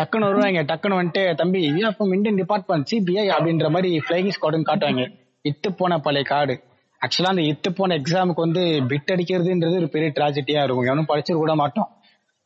டக்குன்னு 0.00 0.28
வருவாங்க 0.30 0.62
டக்குன்னு 0.70 0.98
வந்துட்டு 1.00 1.22
தம்பி 1.40 1.60
அப்போ 1.90 2.08
இந்தியன் 2.16 2.40
டிபார்ட்மெண்ட் 2.42 2.88
சிபிஐ 2.92 3.26
அப்படின்ற 3.36 3.68
மாதிரி 3.76 3.90
பிளைங் 4.08 4.32
ஸ்குவாடுன்னு 4.36 4.68
காட்டுவாங்க. 4.70 5.04
இத்து 5.44 5.68
போன 5.78 5.98
பழைய 5.98 6.24
கார்டு 6.28 6.54
ஆக்சுவலா 7.02 7.32
அந்த 7.34 7.44
இத்து 7.50 7.68
போன 7.70 7.94
எக்ஸாமுக்கு 8.00 8.44
வந்து 8.46 8.62
பிட் 8.90 9.12
அடிக்கிறதுன்றது 9.14 9.78
ஒரு 9.80 9.88
பெரிய 9.94 10.08
ட்ராஜடியா 10.16 10.60
இருக்கும். 10.64 10.88
எவனும் 10.90 11.08
படிச்சிட 11.08 11.36
கூட 11.36 11.54
மாட்டோம் 11.60 11.88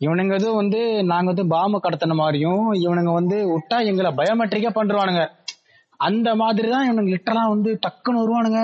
இவனுங்க 0.00 0.36
வந்து 0.60 0.80
நாங்க 1.10 1.28
வந்து 1.32 1.46
பாம்பு 1.46 1.78
கடத்தின 1.84 2.14
மாதிரியும் 2.14 2.64
இவனுங்க 2.84 3.12
வந்து 3.12 3.36
விட்டா 3.52 3.76
எங்களை 3.90 4.10
பயோமெட்ரிக்கா 4.20 4.70
பண்றானுங்க 4.78 5.22
அந்த 6.00 6.28
மாதிரி 6.42 6.68
தான் 6.68 6.86
இவனுங்க 6.88 7.12
லிட்டரலா 7.14 7.44
வந்து 7.54 7.70
டக்குன்னு 7.84 8.22
வருவானுங்க. 8.22 8.60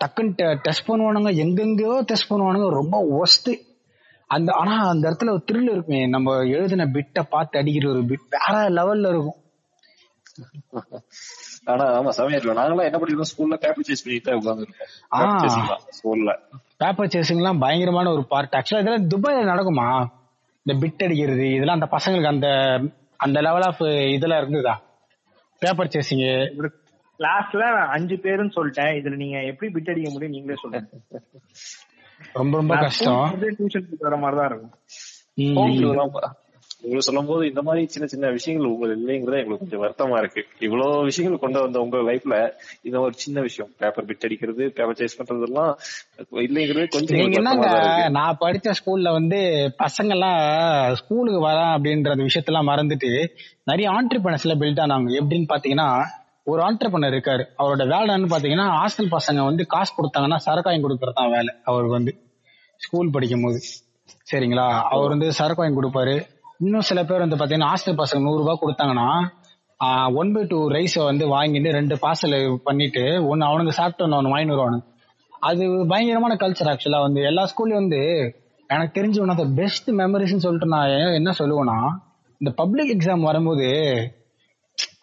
டக்குன்னு 0.00 0.48
டெஸ்ட் 0.66 0.88
பண்ணுவானுங்க. 0.88 1.30
எங்கெங்கயோ 1.44 1.94
டெஸ்ட் 2.10 2.30
பண்ணுவானுங்க. 2.30 2.66
ரொம்ப 2.80 2.96
ஒஸ்ட்டு 3.20 3.52
அந்த 4.30 4.50
ஆனா 4.52 4.74
அந்த 4.88 5.04
இடத்துல 5.10 5.32
ஒரு 5.36 5.44
த்ரில் 5.48 5.70
இருக்குமே. 5.74 6.02
நம்ம 6.06 6.34
எழுதின 6.56 6.86
பிட்டை 6.96 7.22
பார்த்து 7.34 7.60
அடிக்கிற 7.60 7.88
ஒரு 7.94 8.02
பிட் 8.10 8.26
வேற 8.36 8.56
லெவல்ல 8.78 9.12
இருக்கும். 9.14 9.38
ஆனா 11.70 11.84
ஆமா 11.98 12.10
செமையா 12.16 12.36
இருக்கும் 12.36 12.58
நாங்களாம் 12.60 12.88
என்ன 12.88 12.98
பண்ணிருக்கோம்? 13.00 13.30
ஸ்கூல்ல 13.32 13.56
பேப்பர் 13.64 13.86
சேஸ் 13.88 14.04
பண்ணிட்டு. 14.04 14.32
இருக்கோம் 14.34 14.60
ஸ்கூல்ல 15.98 16.32
பேப்பர் 16.82 17.12
சேசிங்லாம் 17.14 17.62
பயங்கரமான 17.64 18.10
ஒரு 18.16 18.24
பார்ட் 18.32 18.56
ஆக்சுவலா 18.58 18.82
இதெல்லாம் 18.84 19.08
துபாயில 19.12 19.50
நடக்குமா? 19.52 19.86
இந்த 20.66 20.74
பிட் 20.82 21.04
அடிக்கிறது 21.06 21.46
இதெல்லாம் 21.56 21.78
அந்த 21.78 21.88
பசங்களுக்கு 21.96 22.32
அந்த 22.34 22.48
அந்த 23.20 23.38
லெவல் 23.46 23.66
ஆஃப் 23.68 23.82
இதெல்லாம் 24.16 24.40
இருந்ததா? 24.42 24.74
பேப்பர் 25.62 25.92
சேசிங் 25.94 26.22
கிளாஸ்ல 27.20 27.64
அஞ்சு 27.94 28.16
பேருன்னு 28.24 28.56
சொல்லிட்டேன். 28.56 28.92
இதுல 28.98 29.16
நீங்க 29.22 29.38
எப்படி 29.50 29.68
பிட் 29.74 29.90
அடிக்க 29.92 30.10
முடியும் 30.12 30.34
நீங்களே 30.36 30.58
சொல்லுங்க. 30.62 30.86
ரொம்ப 32.38 32.54
ரொம்ப 32.60 32.74
கஷ்டம். 32.84 33.26
டியூஷன் 33.58 33.86
வர 34.06 34.16
மாதிரி 34.22 34.38
தான் 34.40 34.48
இருக்கும் 34.50 34.72
உங்களுக்கு 36.82 37.06
சொல்லும் 37.06 37.28
போது 37.30 37.42
இந்த 37.48 37.62
மாதிரி 37.66 37.82
சின்ன 37.94 38.06
சின்ன 38.12 38.28
விஷயங்கள் 38.36 38.68
உங்களுக்கு 38.72 39.00
இல்லைங்கிறது 39.00 39.40
எங்களுக்கு 39.40 39.64
கொஞ்சம் 39.64 39.82
வருத்தமா 39.84 40.18
இருக்கு. 40.22 40.42
இவ்வளவு 40.66 41.02
விஷயங்கள் 41.08 41.42
கொண்டு 41.42 41.58
வந்த 41.64 41.80
உங்க 41.84 41.98
லைஃப்ல 42.08 42.36
இது 42.88 43.02
ஒரு 43.06 43.14
சின்ன 43.24 43.40
விஷயம். 43.46 43.70
பேப்பர் 43.80 44.06
பிட் 44.10 44.24
அடிக்கிறது 44.28 44.64
பேப்பர் 44.76 44.98
சேஸ் 45.00 45.18
பண்றதெல்லாம் 45.18 45.72
இல்லைங்கிறது 46.46 46.86
கொஞ்சம் 46.94 47.18
நீங்க 47.20 47.38
என்னங்க. 47.40 47.68
நான் 48.18 48.40
படிச்ச 48.44 48.74
ஸ்கூல்ல 48.80 49.12
வந்து 49.18 49.40
பசங்க 49.84 50.16
எல்லாம் 50.16 50.40
ஸ்கூலுக்கு 51.02 51.42
வரேன் 51.48 51.74
அப்படின்ற 51.76 52.16
விஷயத்தெல்லாம் 52.22 52.70
மறந்துட்டு 52.72 53.10
நிறைய 53.72 53.88
ஆண்டர்பிரினர்ஸ்ல 53.98 54.56
பில்ட் 54.62 54.82
ஆனாங்க. 54.86 55.10
எப்படின்னு 55.20 55.52
பாத்தீங்கன்னா 55.54 55.90
ஒரு 56.50 56.60
ஆண்டர்பிரினர் 56.66 57.14
இருக்காரு. 57.16 57.44
அவரோட 57.60 57.82
வேலை 57.94 58.08
என்னன்னு 58.14 58.34
பாத்தீங்கன்னா 58.34 58.68
ஹாஸ்டல் 58.78 59.14
பசங்க 59.16 59.40
வந்து 59.50 59.62
காசு 59.74 59.92
கொடுத்தாங்கன்னா 59.98 60.38
சரக்கு 60.46 60.68
வாங்கி 60.70 60.84
கொடுக்கறது 60.86 61.18
தான் 61.20 61.32
வேலை 61.36 61.52
அவருக்கு 61.70 61.96
வந்து. 61.98 62.12
ஸ்கூல் 62.80 63.14
படிக்கும் 63.14 63.44
போது 63.44 63.58
சரிங்களா? 64.30 64.66
அவர் 64.94 65.12
வந்து 65.12 65.28
சரக்கு 65.38 65.62
வாங்கி 65.62 65.78
கொடுப்பாரு. 65.78 66.14
இன்னும் 66.60 66.86
சில 66.88 67.00
பேர் 67.04 67.24
வந்து 67.24 67.38
பாத்தீங்கன்னா 67.40 67.70
ஹாஸ்டல் 67.72 68.00
பசங்க 68.00 68.20
நூறு 68.24 68.40
ரூபாய் 68.42 68.62
கொடுத்தாங்கன்னா 68.62 69.08
ஒன் 70.20 70.30
பை 70.32 70.42
டூ 70.44 70.58
ரைஸ் 70.76 70.96
வந்து 71.10 71.24
வாங்கிட்டு 71.34 71.70
ரெண்டு 71.78 71.94
பார்சல் 72.02 72.36
பண்ணிட்டு 72.66 73.04
ஒன்னு 73.30 73.48
அவனுங்க 73.50 73.72
சாப்பிட்டு 73.78 74.16
அவனு 74.16 74.32
வாங்கிட்டு 74.32 74.54
வருவானுங்க 74.54 74.86
அது 75.48 75.64
பயங்கரமான 75.92 76.32
கல்ச்சர் 76.34 76.70
ஆக்சுவலா 76.72 77.00
வந்து. 77.04 77.20
எல்லா 77.30 77.42
ஸ்கூல்லயும் 77.50 77.82
வந்து 77.82 78.00
எனக்கு 78.70 78.92
தெரிஞ்சு 78.98 79.18
ஒன் 79.24 79.32
ஆஃப் 79.34 79.42
த 79.42 79.46
பெஸ்ட் 79.60 79.88
மெமரிஸ்னு 80.00 80.44
சொல்லிட்டு 80.46 80.68
நான் 80.74 80.90
என்ன 81.18 81.30
சொல்லுவேன்னா 81.38 81.78
இந்த 82.40 82.50
பப்ளிக் 82.60 82.92
எக்ஸாம் 82.96 83.28
வரும்போது 83.28 83.68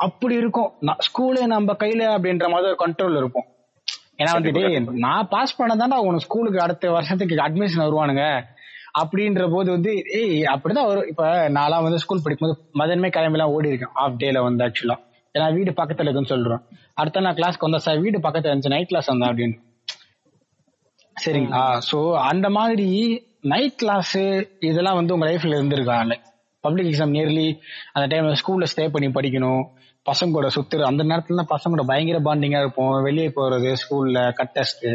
அப்படி 0.05 0.35
இருக்கும். 0.41 0.69
நான் 0.87 1.01
ஸ்கூலே 1.07 1.45
நம்ம 1.55 1.73
கையில 1.83 2.03
அப்படின்ற 2.15 2.45
மாதிரி 2.53 2.69
ஒரு 2.71 2.79
கண்ட்ரோல் 2.85 3.17
இருக்கும். 3.21 3.47
ஏன்னா 4.21 4.31
வந்து 4.37 4.51
டேய் 4.51 4.77
நான் 5.05 5.27
பாஸ் 5.33 5.57
பண்ணதாண்டா 5.59 5.97
உனக்கு 6.05 6.27
ஸ்கூலுக்கு 6.27 6.63
அடுத்த 6.65 6.91
வருஷத்துக்கு 6.97 7.43
அட்மிஷன் 7.47 7.85
வருவானுங்க. 7.85 8.23
அப்படின்ற 9.01 9.43
போது 9.53 9.69
வந்து 9.75 9.91
ஏய் 10.19 10.39
அப்படிதான் 10.53 10.89
வரும். 10.89 11.07
இப்ப 11.11 11.23
நான்லாம் 11.57 11.85
வந்து 11.87 12.01
ஸ்கூல் 12.03 12.23
படிக்கும்போது 12.25 12.57
மதன்மே 12.81 13.09
கிளம்பிலாம் 13.17 13.53
ஓடி 13.55 13.71
இருக்கேன். 13.71 13.93
ஆஃப் 14.03 14.19
டேல 14.21 14.41
வந்து 14.47 14.65
ஆக்சுவலா 14.67 14.97
ஏன்னா 15.35 15.47
வீடு 15.55 15.71
பக்கத்துல 15.79 16.07
இருக்குன்னு 16.07 16.33
சொல்றேன் 16.33 16.61
அடுத்த 17.01 17.23
நான் 17.25 17.37
கிளாஸ்க்கு 17.39 17.67
வந்தா 17.67 17.79
சார் 17.85 18.03
வீடு 18.05 18.19
பக்கத்துல 18.19 18.51
இருந்துச்சு. 18.51 18.75
நைட் 18.75 18.91
கிளாஸ் 18.91 19.11
வந்தேன் 19.11 19.31
அப்படின்னு. 19.31 19.57
சரிங்களா 21.15 21.63
சோ 21.89 21.99
அந்த 22.29 22.47
மாதிரி 22.57 22.87
நைட் 23.53 23.77
கிளாஸ் 23.81 24.15
இதெல்லாம் 24.69 24.97
வந்து 24.99 25.13
உங்க 25.15 25.25
லைஃப்ல 25.29 25.57
இருந்திருக்கா? 25.59 25.97
பப்ளிக் 26.63 26.89
எக்ஸாம் 26.91 27.13
நியர்லி 27.15 27.47
அந்த 27.95 28.05
டைம்ல 28.13 28.37
ஸ்கூல்ல 28.41 28.67
ஸ்டே 28.71 28.85
பண்ணி 28.93 29.09
படிக்கணும். 29.17 29.63
பசங்க 30.05 30.31
கூட 30.37 30.47
சுத்துற 30.55 30.87
அந்த 30.89 31.03
நேரத்துல 31.03 31.39
தான் 31.41 31.51
பசங்க 31.53 31.71
கூட 31.73 31.83
பயங்கர 31.91 32.19
பாண்டிங்கா 32.27 32.59
இருப்போம். 32.63 32.95
வெளியே 33.07 33.29
போறது 33.37 33.69
ஸ்கூல்ல 33.81 34.19
கட் 34.39 34.53
டெஸ்ட் 34.57 34.85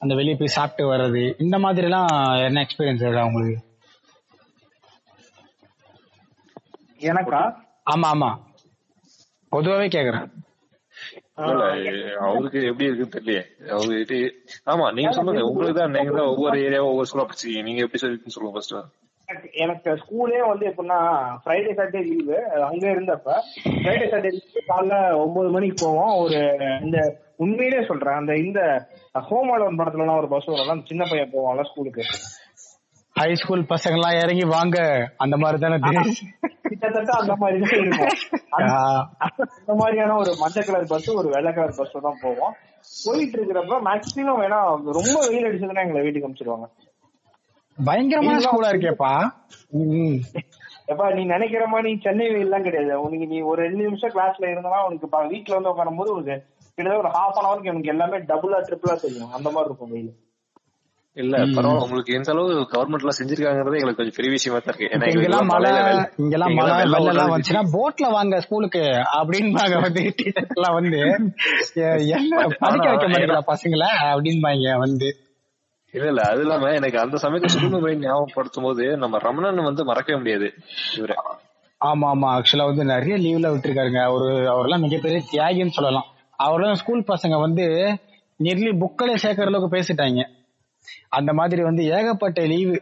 அந்த 0.00 0.12
வெளியே 0.14 0.36
போய் 0.36 0.54
சாப்பிட்டு 0.54 0.84
வர்றது 0.88 1.22
இந்த 1.38 1.56
மாதிரி 1.64 1.86
எல்லாம் 1.86 2.10
என்ன 2.46 2.62
எக்ஸ்பீரியன்ஸ் 2.64 3.04
இருக்கா 3.04 3.28
உங்களுக்கு? 3.28 3.56
எனக்கா? 7.08 7.40
ஆமா 7.86 8.06
ஆமா. 8.12 8.30
பொதுவாவே 9.52 9.86
கேக்குறேன். 9.90 10.26
இல்ல 11.42 11.64
அவருக்கு 12.26 12.60
எப்படி 12.68 12.86
இருக்குன்னு 12.86 13.16
தெரியல 13.16 13.40
அவர்கிட்ட 13.72 14.14
ஆமா 14.72 14.86
நீங்க 14.96 15.10
சொல்லுங்க 15.12 15.42
உங்களுக்கு 15.48 15.76
தான் 15.76 15.94
நீங்க 15.94 16.12
தான் 16.12 16.30
ஒவ்வொரு 16.32 16.56
ஏரியாவும் 16.64 16.90
ஒவ்வொரு 16.90 17.08
ஸ்கூலா 17.10 17.26
படிச்சீங்க 17.26 17.60
நீங்க 17.62 17.84
எப்படி 17.84 18.00
சொல்லிருக்குன்னு 18.02 18.36
சொல்லுங்க 18.36 18.56
ஃபர்ஸ்ட் 18.56 18.74
எனக்கு- 19.28 19.52
எனக்கு 19.58 19.90
ஸ்கூலே 20.02 20.40
வந்து 20.48 20.64
எப்படின்னா 20.68 20.98
ஃப்ரைடே 21.40 21.72
சாட்டர்டே 21.72 22.02
லீவு 22.06 22.36
அங்க 22.68 22.84
இருந்தப்ப 22.90 23.30
ஃப்ரைடே 23.76 24.06
சாட்டர்டே 24.06 24.32
காலைல 24.68 24.94
ஒன்பது 25.18 25.48
மணிக்கு 25.56 25.76
போவோம். 25.82 26.12
ஒரு 26.22 26.38
இந்த 26.82 26.98
உண்மையிலே 27.42 27.86
சொல்றேன் 27.86 28.14
அந்த 28.14 28.32
இந்த 28.34 28.60
ஹோம் 29.12 29.50
அலோன் 29.54 29.80
படத்துல 29.80 29.98
எல்லாம் 29.98 30.16
ஒரு 30.16 30.28
பஸ் 30.28 30.44
வரும் 30.44 30.84
சின்ன 30.84 31.04
பையன் 31.10 31.30
போவான்ல 31.32 31.62
ஸ்கூலுக்கு. 31.62 32.02
ஹை 33.16 33.34
ஸ்கூல் 33.34 33.62
பசங்க 33.62 33.92
எல்லாம் 33.92 34.16
இறங்கி 34.22 34.44
வாங்க 34.46 34.78
அந்த 35.16 35.36
மாதிரி 35.36 35.58
தானே 35.60 35.76
கிட்டத்தட்ட 36.62 37.12
அந்த 37.20 37.36
மாதிரி 37.36 37.60
தான் 37.60 37.80
இருக்கும். 37.80 38.14
அந்த- 38.50 39.74
மாதிரியான 39.74 40.14
ஒரு 40.14 40.36
மஞ்சள் 40.40 40.64
கலர் 40.64 40.86
பஸ் 40.88 41.10
ஒரு 41.10 41.28
வெள்ளை 41.28 41.52
கலர் 41.52 41.74
பஸ்ல 41.78 42.00
தான் 42.00 42.20
போவோம். 42.22 42.54
போயிட்டு 43.04 43.44
இருக்கிறப்ப 43.44 43.78
மேக்சிமம் 43.80 44.40
வேணா 44.42 44.58
ரொம்ப 44.92 45.26
வெயில் 45.28 45.48
அடிச்சதுன்னா 45.48 45.82
எங்களை 45.82 46.02
வீட்டுக்கு 46.02 46.28
அனுப்பிச்சிருவாங்க. 46.28 46.68
பயங்கரமான 47.84 48.38
ஸ்கூலா 48.38 48.70
இருக்கேப்பா. 48.74 49.12
எப்பா 50.86 51.14
நீ 51.14 51.24
நினைக்கிற 51.24 51.66
மாதிரி 51.66 51.98
சென்னை 52.02 52.26
வெயில்லாம் 52.26 52.62
கிடையாது. 52.62 53.00
உனக்கு 53.00 53.26
நீ 53.26 53.40
ஒரு 53.40 53.62
ரெண்டு 53.62 53.82
நிமிஷம் 53.82 54.10
கிளாஸ்ல 54.10 54.40
இருந்தனா 54.40 54.84
உனக்கு 54.84 55.28
வீட்ல 55.28 55.54
வந்து 55.54 55.70
உட்காரும் 55.70 55.96
போது 55.96 56.12
உனக்கு 56.12 56.36
கிட்டத்தட்ட 56.78 57.02
ஒரு 57.04 57.12
ஹாஃப் 57.16 57.38
அன் 57.38 57.46
ஹவருக்கு 57.48 57.72
எனக்கு 57.74 57.88
எல்லாமே 57.88 58.18
டபுளா 58.30 58.58
ட்ரிபிளா 58.68 58.96
தெரியும். 59.02 59.30
அந்த 59.32 59.48
மாதிரி 59.50 59.70
இருக்கும் 59.70 59.92
வெயில். 59.92 60.10
இல்ல 61.16 61.36
பரவாயில்ல. 61.36 61.84
உங்களுக்கு 61.84 62.14
எந்த 62.14 62.30
அளவு 62.32 62.50
கவர்மெண்ட் 62.72 63.04
எல்லாம் 63.04 63.16
செஞ்சிருக்காங்கிறது 63.18 63.78
எங்களுக்கு 63.78 64.00
கொஞ்சம் 64.00 64.16
பெரிய 64.16 64.30
விஷயமா 64.30 64.58
தான் 64.58 64.70
இருக்கு. 64.72 64.90
ஏன்னா 64.94 65.06
இங்கெல்லாம் 65.12 65.46
மழை 65.46 65.70
இங்கெல்லாம் 66.16 66.54
மழை 66.54 66.74
வெள்ளம் 66.76 67.06
எல்லாம் 67.06 67.32
வந்துச்சுன்னா 67.32 67.62
போட்ல 67.72 68.10
வாங்க 68.10 68.40
ஸ்கூலுக்கு 68.40 68.82
அப்படின்பாங்க 69.20 69.76
வந்து 69.80 70.02
டீச்சர்ஸ் 70.18 70.54
எல்லாம் 70.56 70.74
வந்து 70.74 71.00
என்ன 72.18 72.44
படிக்க 72.60 72.86
வைக்க 72.88 73.06
மாட்டீங்களா 73.08 73.42
பசங்களை? 73.52 73.88
அப்படின்பாங்க 74.12 74.78
வந்து. 74.78 75.08
இல்ல 75.94 76.06
இல்ல 76.08 76.22
அது 76.22 76.40
இல்லாம 76.40 76.70
எனக்கு 76.70 76.98
அந்த 77.00 77.16
சமயத்துல 77.22 77.46
ஸ்கூல் 77.46 77.80
முறை 77.80 77.96
ஞாபகப்படுத்தும் 77.96 78.64
போது 78.64 78.96
நம்ம 78.96 79.18
ரமணன் 79.18 79.62
வந்து 79.62 79.84
மறக்கவே 79.84 80.18
முடியாது 80.18 80.48
இவரு. 80.96 81.16
ஆமா 81.80 82.06
ஆமா. 82.14 82.28
ஆக்சுவலா 82.36 82.66
வந்து 82.66 82.84
நிறைய 82.84 83.16
லீவ்ல 83.16 83.50
விட்டுருக்காருங்க. 83.52 84.00
அவரு 84.02 84.48
அவரெல்லாம் 84.48 84.80
மிகப்பெரிய 84.80 85.20
தியாகின்னு 85.32 85.68
சொல்லலாம். 85.68 86.08
அவரெல்லாம் 86.44 86.80
ஸ்கூல் 86.82 87.08
பசங்க 87.12 87.36
வந்து 87.46 87.64
நிர்லி 88.40 88.70
புக்களே 88.82 89.14
சேர்க்கற 89.22 89.50
அளவுக்கு 89.50 89.76
பேசிட்டாங்க. 89.76 90.22
அந்த 91.18 91.30
மாதிரி 91.38 91.62
வந்து 91.68 91.82
ஏகப்பட்ட 91.96 92.40
லீவு 92.52 92.76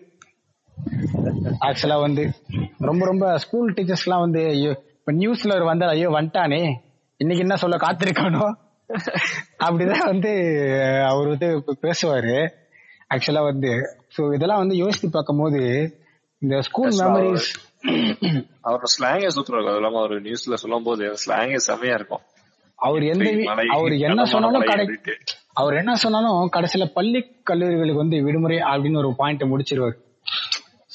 ஆக்சுவலா 1.68 1.96
வந்து 2.06 2.24
ரொம்ப 2.88 3.02
ரொம்ப 3.10 3.26
ஸ்கூல் 3.44 3.72
டீச்சர்ஸ் 3.76 4.04
எல்லாம் 4.06 4.24
வந்து 4.26 4.42
ஐயோ 4.54 4.72
இப்ப 4.98 5.12
நியூஸ்ல 5.20 5.56
ஒரு 5.58 5.66
வந்தா 5.70 5.88
ஐயோ 5.94 6.08
வந்துட்டானே. 6.18 6.62
இன்னைக்கு 7.20 7.44
என்ன 7.46 7.56
சொல்ல 7.62 7.76
காத்திருக்கானோ 7.84 8.44
அப்படிதான் 9.64 10.08
வந்து 10.12 10.32
அவர் 11.10 11.30
வந்து 11.32 11.48
பேசுவாரு. 11.86 12.36
ஆக்சுவலா 13.14 13.44
வந்து 13.50 13.70
சோ 14.16 14.22
இதெல்லாம் 14.36 14.62
வந்து 14.64 14.76
யோசித்து 14.84 15.08
பார்க்கும்போது 15.10 15.62
இந்த 16.42 16.56
ஸ்கூல் 16.68 16.94
மெமரிஸ் 17.02 17.50
அவரோட 18.66 18.88
ஸ்லாங்கே 18.96 19.28
சூப்பரா 19.36 19.58
இருக்கும். 19.58 19.72
அது 19.72 19.80
இல்லாம 19.82 20.00
அவர் 20.02 20.24
நியூஸ்ல 20.28 20.56
சொல்லும் 20.62 20.88
போது 20.88 21.04
ஸ்லாங்கே 21.24 21.60
செமையா 21.68 21.96
இருக்கும். 22.00 22.24
அவர் 22.78 23.02
எந்த 23.02 23.26
அவர் 23.70 23.94
என்ன 24.08 24.24
சொன்னாலும் 24.24 24.64
கடை. 24.64 24.86
அவர் 25.52 25.74
என்ன 25.74 25.94
சொன்னாலும் 25.94 26.50
கடைசியில 26.52 26.86
பள்ளி 26.94 27.20
கல்லூரிகளுக்கு 27.50 28.02
வந்து 28.04 28.22
விடுமுறை 28.22 28.58
அப்படின்னு 28.58 28.96
ஒரு 28.96 29.10
பாயிண்ட் 29.16 29.42
முடிச்சிருவாரு. 29.42 29.96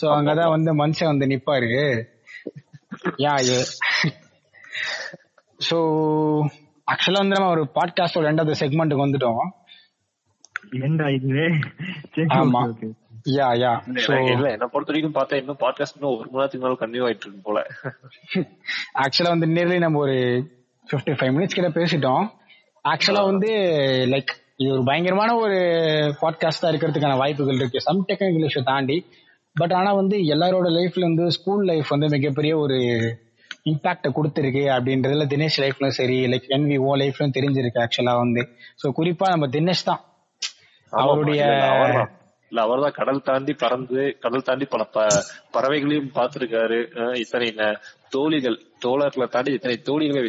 சோ 0.01 0.07
அங்கதான் 0.17 0.49
வந்து 0.49 0.71
மனுஷன் 0.75 1.11
வந்து 1.13 1.27
நிப்பாரு. 1.27 1.71
யா 3.17 3.33
சோ 5.69 5.77
ஆக்சுவலா 6.87 7.21
வந்து 7.23 7.37
நம்ம 7.37 7.49
ஒரு 7.49 7.63
பாட்காஸ்டோட 7.75 8.25
ரெண்டாவது 8.29 8.59
செக்மெண்ட்டுக்கு 8.59 9.05
வந்துட்டோம். 9.05 9.41
ஏண்டா 10.81 11.07
இது? 11.09 11.43
ஆமா. 12.39 12.61
யா 13.37 13.47
யா. 13.63 13.71
சோ 14.05 14.13
இல்ல 14.31 14.47
என்ன 14.51 14.67
பொறுத்த 14.67 14.91
வரைக்கும் 14.91 15.17
பார்த்தா 15.17 15.33
இன்னும் 15.33 15.59
பாட்காஸ்ட் 15.59 15.95
இன்னும் 15.95 16.17
ஒரு 16.17 16.29
மணி 16.31 16.39
நேரத்துக்கு 16.39 16.65
மேல 16.65 16.77
கன்டினியூ 16.81 17.05
ஆயிட்டு 17.07 17.27
இருக்கு 17.27 17.41
போல. 17.43 17.59
ஆக்சுவலா 19.03 19.33
வந்து 19.35 19.49
நேர்லி 19.57 19.77
நம்ம 19.77 19.99
ஒரு 19.99 20.17
55 20.89 21.13
ஃபைவ் 21.13 21.33
மினிட்ஸ் 21.35 21.57
கிட்ட 21.57 21.69
பேசிட்டோம். 21.69 22.29
ஆக்சுவலா 22.83 23.23
வந்து 23.25 23.49
லைக் 24.05 24.31
இது 24.57 24.71
ஒரு 24.71 24.83
பயங்கரமான 24.83 25.35
ஒரு 25.35 25.57
பாட்காஸ்டா 26.21 26.67
இருக்கிறதுக்கான 26.67 27.17
வாய்ப்புகள் 27.17 27.55
இருக்கு. 27.55 27.81
சம் 27.81 28.05
டெக்னிக்கல் 28.07 28.47
இஷ்யூ 28.49 28.63
தாண்டி. 28.63 29.05
பட் 29.53 29.73
ஆனா 29.73 29.93
வந்து 29.93 30.17
எல்லாரோட 30.17 30.67
லைஃப்ல 30.69 30.99
வந்து 30.99 31.31
ஸ்கூல் 31.31 31.65
லைஃப் 31.65 31.87
வந்து 31.87 32.07
மிகப்பெரிய 32.07 32.57
ஒரு 32.57 32.77
இம்பாக்ட 33.65 34.07
கொடுத்துருக்கு 34.09 34.63
அப்படின்றதுல 34.75 35.25
தினேஷ் 35.33 35.57
லைஃப்லயும் 35.57 35.95
சரி 35.99 36.25
லைக் 36.25 36.45
என்வி 36.49 36.77
ஓ 36.79 36.95
லைஃப்லயும் 36.95 37.35
தெரிஞ்சிருக்கு 37.37 37.85
ஆக்சுவலா 37.85 38.17
வந்து. 38.17 38.47
சோ 38.83 38.91
குறிப்பா 38.97 39.27
நம்ம 39.29 39.47
தினேஷ் 39.47 39.85
தான். 39.85 40.01
அவருடைய 40.89 41.41
இல்ல. 42.51 42.59
இல்ல 42.59 42.65
அவர்தான் 42.65 42.97
கடல் 42.97 43.21
தாண்டி 43.21 43.53
பறந்து 43.55 44.01
கடல் 44.19 44.43
தாண்டி 44.43 44.65
பல 44.65 44.83
ப- 44.93 45.21
பறவைகளையும் 45.53 46.09
பார்த்திருக்காரு 46.15 46.79
இத்தனை 47.19 47.47
தோழிகள் 48.09 48.57
தோழர்களை 48.85 49.27
தாண்டி 49.29 49.51
இத்தனை 49.53 49.77
தோழிகளை 49.81 50.21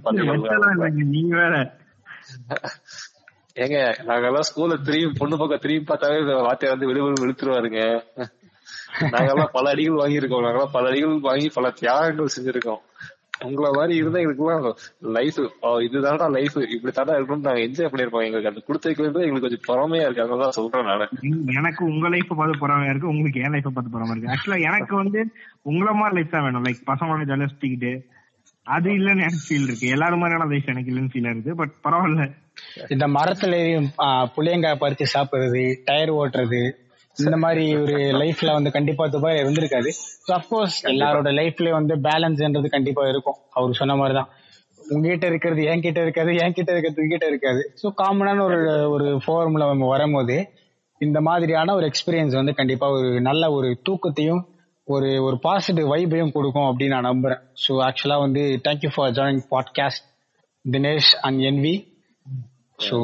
பாத்தீங்களா? 0.00 0.34
நீங்க 1.12 1.34
வேற 1.36 1.54
ஏங்க 3.56 3.76
நாங்கெல்லாம் 4.06 4.46
ஸ்கூல்ல 4.48 4.74
திரும்பி 4.86 5.18
பொண்ணு 5.18 5.36
பக்கம் 5.36 5.60
திரும்பி 5.60 5.86
பார்த்தாவே 5.86 6.18
வார்த்தையை 6.40 6.72
வந்து 6.72 6.88
விழுவு 6.90 7.22
விழுத்துருவாருங்க 7.22 7.82
நாங்கெல்லாம் 9.12 9.54
பல 9.54 9.70
அடிகள் 9.72 10.00
வாங்கியிருக்கோம் 10.00 10.44
நாங்கெல்லாம் 10.44 10.74
பல 10.74 10.90
அடிகள் 10.90 11.26
வாங்கி 11.26 11.48
பல 11.54 11.70
தியாகங்கள் 11.78 12.34
செஞ்சிருக்கோம் 12.34 12.82
உங்களை 13.44 13.70
மாதிரி 13.70 13.94
இருந்தா 13.96 14.18
எங்களுக்குலாம் 14.18 14.72
லைஃப் 15.00 15.40
இதுதான்டா 15.62 16.30
லைஃப் 16.30 16.56
இப்படி 16.56 16.94
தாண்டா 16.96 17.14
இருக்கணும்னு 17.14 17.46
நாங்க 17.46 17.60
என்ஜாய் 17.60 17.90
பண்ணிருப்போம் 17.92 18.24
எங்களுக்கு. 18.24 18.48
அந்த 18.48 18.62
கொடுத்து 18.66 18.88
வைக்கிறது 18.88 19.26
எங்களுக்கு 19.26 19.48
கொஞ்சம் 19.48 19.66
பொறாமையா 19.68 20.00
இருக்கு. 20.00 20.22
அதனால 20.22 20.50
சொல்றேன் 20.50 20.84
நானு. 20.84 21.08
எனக்கு 21.56 21.84
உங்க 21.84 22.08
லைஃப் 22.08 22.28
பார்த்து 22.28 22.66
பொறாமையா 22.66 22.90
இருக்கு. 22.90 23.08
உங்களுக்கு 23.08 23.40
என் 23.40 23.50
லைஃப் 23.50 23.70
பார்த்து 23.74 23.98
பொறாம 23.98 24.16
இருக்கு. 24.16 24.32
ஆக்சுவலா 24.32 24.60
எனக்கு 24.60 24.96
வந்து 24.96 25.20
உங்கள 25.64 25.92
மாதிரி 25.92 26.14
லைஃப் 26.14 26.30
தான் 26.30 26.42
வேணும். 26.42 26.64
லைக் 26.64 26.86
பசங்களோட 26.86 27.26
ஜாலியா 27.30 27.48
சுத்திக்கிட்டு 27.50 27.92
அது 28.62 28.90
இல்லன்னு 28.90 29.20
எனக்கு 29.24 29.40
ஃபீல் 29.48 29.62
இருக்கு. 29.62 29.86
எல்லாரும் 29.88 30.18
மாதிரியான 30.18 30.50
லைஃப் 30.50 30.68
எனக்கு 30.68 30.94
இல்லன்னு 30.94 31.10
ஃபீல் 31.12 31.30
இருக்கு. 31.30 31.54
பட் 31.54 31.74
பரவாயில்ல. 31.84 32.32
இந்த 32.88 33.06
மரத்துல 33.06 33.54
புளியங்காய் 34.36 34.80
பறிச்சு 34.80 35.04
சாப்பிடுறது 35.14 35.76
டயர் 35.84 36.12
ஓட்டுறது 36.12 36.62
இந்த 37.18 37.36
மாதிரி 37.36 37.76
ஒரு 37.76 37.92
லைஃப்ல 37.92 38.52
வந்து 38.52 38.70
கண்டிப்பா 38.70 39.06
துபாய் 39.06 39.38
இருந்திருக்காது. 39.38 39.90
ஸோ 40.26 40.30
அப்கோர்ஸ் 40.30 40.78
எல்லாரோட 40.82 41.28
லைஃப்லயும் 41.32 41.78
வந்து 41.80 41.96
பேலன்ஸ்ன்றது 41.96 42.68
கண்டிப்பா 42.68 43.08
இருக்கும். 43.08 43.36
அவர் 43.50 43.72
சொன்ன 43.72 43.96
மாதிரிதான். 43.96 44.28
உங்ககிட்ட 44.90 45.26
இருக்கிறது 45.26 45.62
என்கிட்ட 45.62 46.00
இருக்காது 46.02 46.32
என்கிட்ட 46.32 46.70
இருக்கிறது 46.70 47.02
உங்ககிட்ட 47.02 47.26
இருக்காது. 47.26 47.72
ஸோ 47.82 47.92
காமனான 48.02 48.42
ஒரு 48.42 48.90
ஒரு 48.90 49.20
ஃபார்முலா 49.24 49.66
நம்ம 49.66 49.86
வரும்போது 49.86 50.48
இந்த 50.98 51.20
மாதிரியான 51.20 51.74
ஒரு 51.74 51.90
எக்ஸ்பீரியன்ஸ் 51.90 52.34
வந்து 52.34 52.54
கண்டிப்பா 52.54 52.90
ஒரு 52.90 53.20
நல்ல 53.20 53.52
ஒரு 53.52 53.80
தூக்கத்தையும் 53.88 54.42
ஒரு 54.84 55.22
ஒரு 55.22 55.38
பாசிட்டிவ் 55.38 55.92
வைபையும் 55.92 56.32
கொடுக்கும் 56.32 56.68
அப்படின்னு 56.68 57.00
நான் 57.00 57.04
நம்புறேன். 57.04 57.42
ஸோ 57.68 57.72
ஆக்சுவலா 57.80 58.18
வந்து 58.18 58.60
thank you 58.64 58.90
for 58.94 59.10
joining 59.10 59.42
podcast 59.50 60.04
Dinesh 60.70 61.10
and 61.22 61.40
NV 61.40 61.74
so 62.78 62.98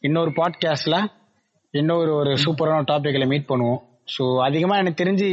இன்னொரு 0.00 0.30
பாட்காஸ்ட்ல 0.30 0.98
இன்னொரு 1.74 2.10
ஒரு 2.14 2.30
சூப்பரான 2.44 2.86
டாபிக்ல 2.90 3.26
மீட் 3.32 3.50
பண்ணுவோம். 3.50 3.80
ஸோ 4.14 4.22
அதிகமா 4.46 4.76
எனக்கு 4.82 5.00
தெரிஞ்சு 5.02 5.26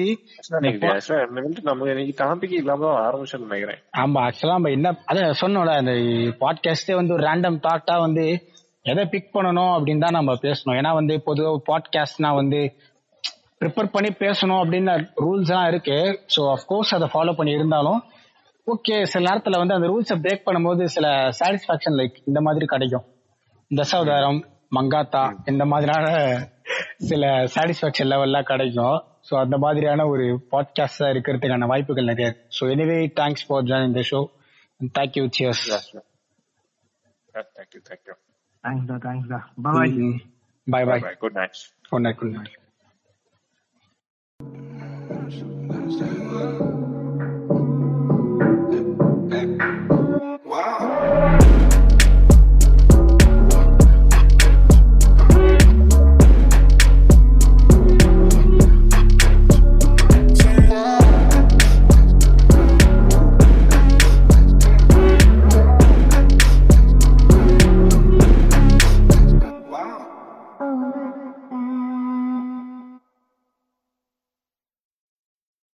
நம்ம 1.69 1.87
இன்னைக்கு 1.93 2.13
டாபிக் 2.23 2.53
இல்லாம 2.59 2.83
தான் 2.87 2.99
ஆரம்பிச்சோம்னு 3.05 3.47
நினைக்கிறேன். 3.49 3.79
ஆமா 4.03 4.19
ஆக்சுவலா 4.25 4.57
நம்ம 4.57 4.71
என்ன 4.77 4.89
அதான் 5.09 5.39
சொன்னோம்ல 5.41 5.73
அந்த 5.81 5.93
பாட்காஸ்டே 6.43 6.95
வந்து 6.99 7.15
ஒரு 7.15 7.23
ரேண்டம் 7.27 7.57
தாட்டா 7.65 7.95
வந்து 8.05 8.25
எதை 8.91 9.05
பிக் 9.13 9.33
பண்ணணும் 9.35 9.71
அப்படின்னு 9.77 10.03
தான் 10.05 10.17
நம்ம 10.19 10.35
பேசணும். 10.45 10.77
ஏன்னா 10.79 10.91
வந்து 10.99 11.15
பொதுவாக 11.29 11.63
பாட்காஸ்ட்னா 11.69 12.31
வந்து 12.41 12.59
ப்ரிப்பேர் 13.61 13.93
பண்ணி 13.95 14.11
பேசணும் 14.25 14.61
அப்படின்னு 14.63 14.93
ரூல்ஸ் 15.23 15.51
எல்லாம் 15.53 15.69
இருக்கு. 15.71 15.97
ஸோ 16.35 16.41
அஃப்கோர்ஸ் 16.55 16.93
அதை 16.97 17.07
ஃபாலோ 17.13 17.33
பண்ணி 17.39 17.57
இருந்தாலும் 17.59 17.99
ஓகே 18.67 18.95
சில 19.11 19.23
நேரத்துல 19.29 19.59
வந்து 19.61 19.75
அந்த 19.77 19.87
ரூல்ஸை 19.91 20.15
பிரேக் 20.23 20.45
பண்ணும்போது 20.47 20.83
சில 20.95 21.07
சாட்டிஸ்பாக்சன் 21.39 21.97
லைக் 21.99 22.17
இந்த 22.29 22.39
மாதிரி 22.47 22.65
கிடைக்கும். 22.73 23.05
தசாவதாரம் 23.71 24.39
மங்காத்தா 24.71 25.21
இந்த 25.51 25.63
மாதிரியான 25.71 26.07
சில 27.09 27.23
சாட்டிஸ்பாக்சன் 27.53 28.09
லெவல்லாம் 28.11 28.49
கிடைக்கும். 28.49 28.97
ஸோ 29.27 29.33
அந்த 29.43 29.55
மாதிரியான 29.63 30.05
ஒரு 30.13 30.25
பாட்காஸ்டா 30.51 31.07
இருக்கிறதுக்கான 31.13 31.67
வாய்ப்புகள் 31.71 32.09
நிறைய 32.11 32.27
இருக்கு. 32.29 32.45
So 32.57 32.63
anyway 32.73 32.97
thanks 33.19 33.45
for 33.47 33.65
join 33.71 33.97
the 33.99 34.03
show 34.11 34.21
thank you 34.97 35.25
cheers 35.37 35.65
thank you 37.57 37.81
thank you 37.89 38.15
thanks 38.63 38.87
டா 38.91 38.97
தேங்க்ஸ் 39.07 39.29
டா 39.33 39.41
bye 39.67 39.93
bye 40.67 40.87
bye 40.87 41.03
bye 41.03 41.19
good 41.25 41.37
night 41.39 41.59
good 41.91 42.05
night 42.07 42.19
good 42.21 42.35
night 42.37 42.55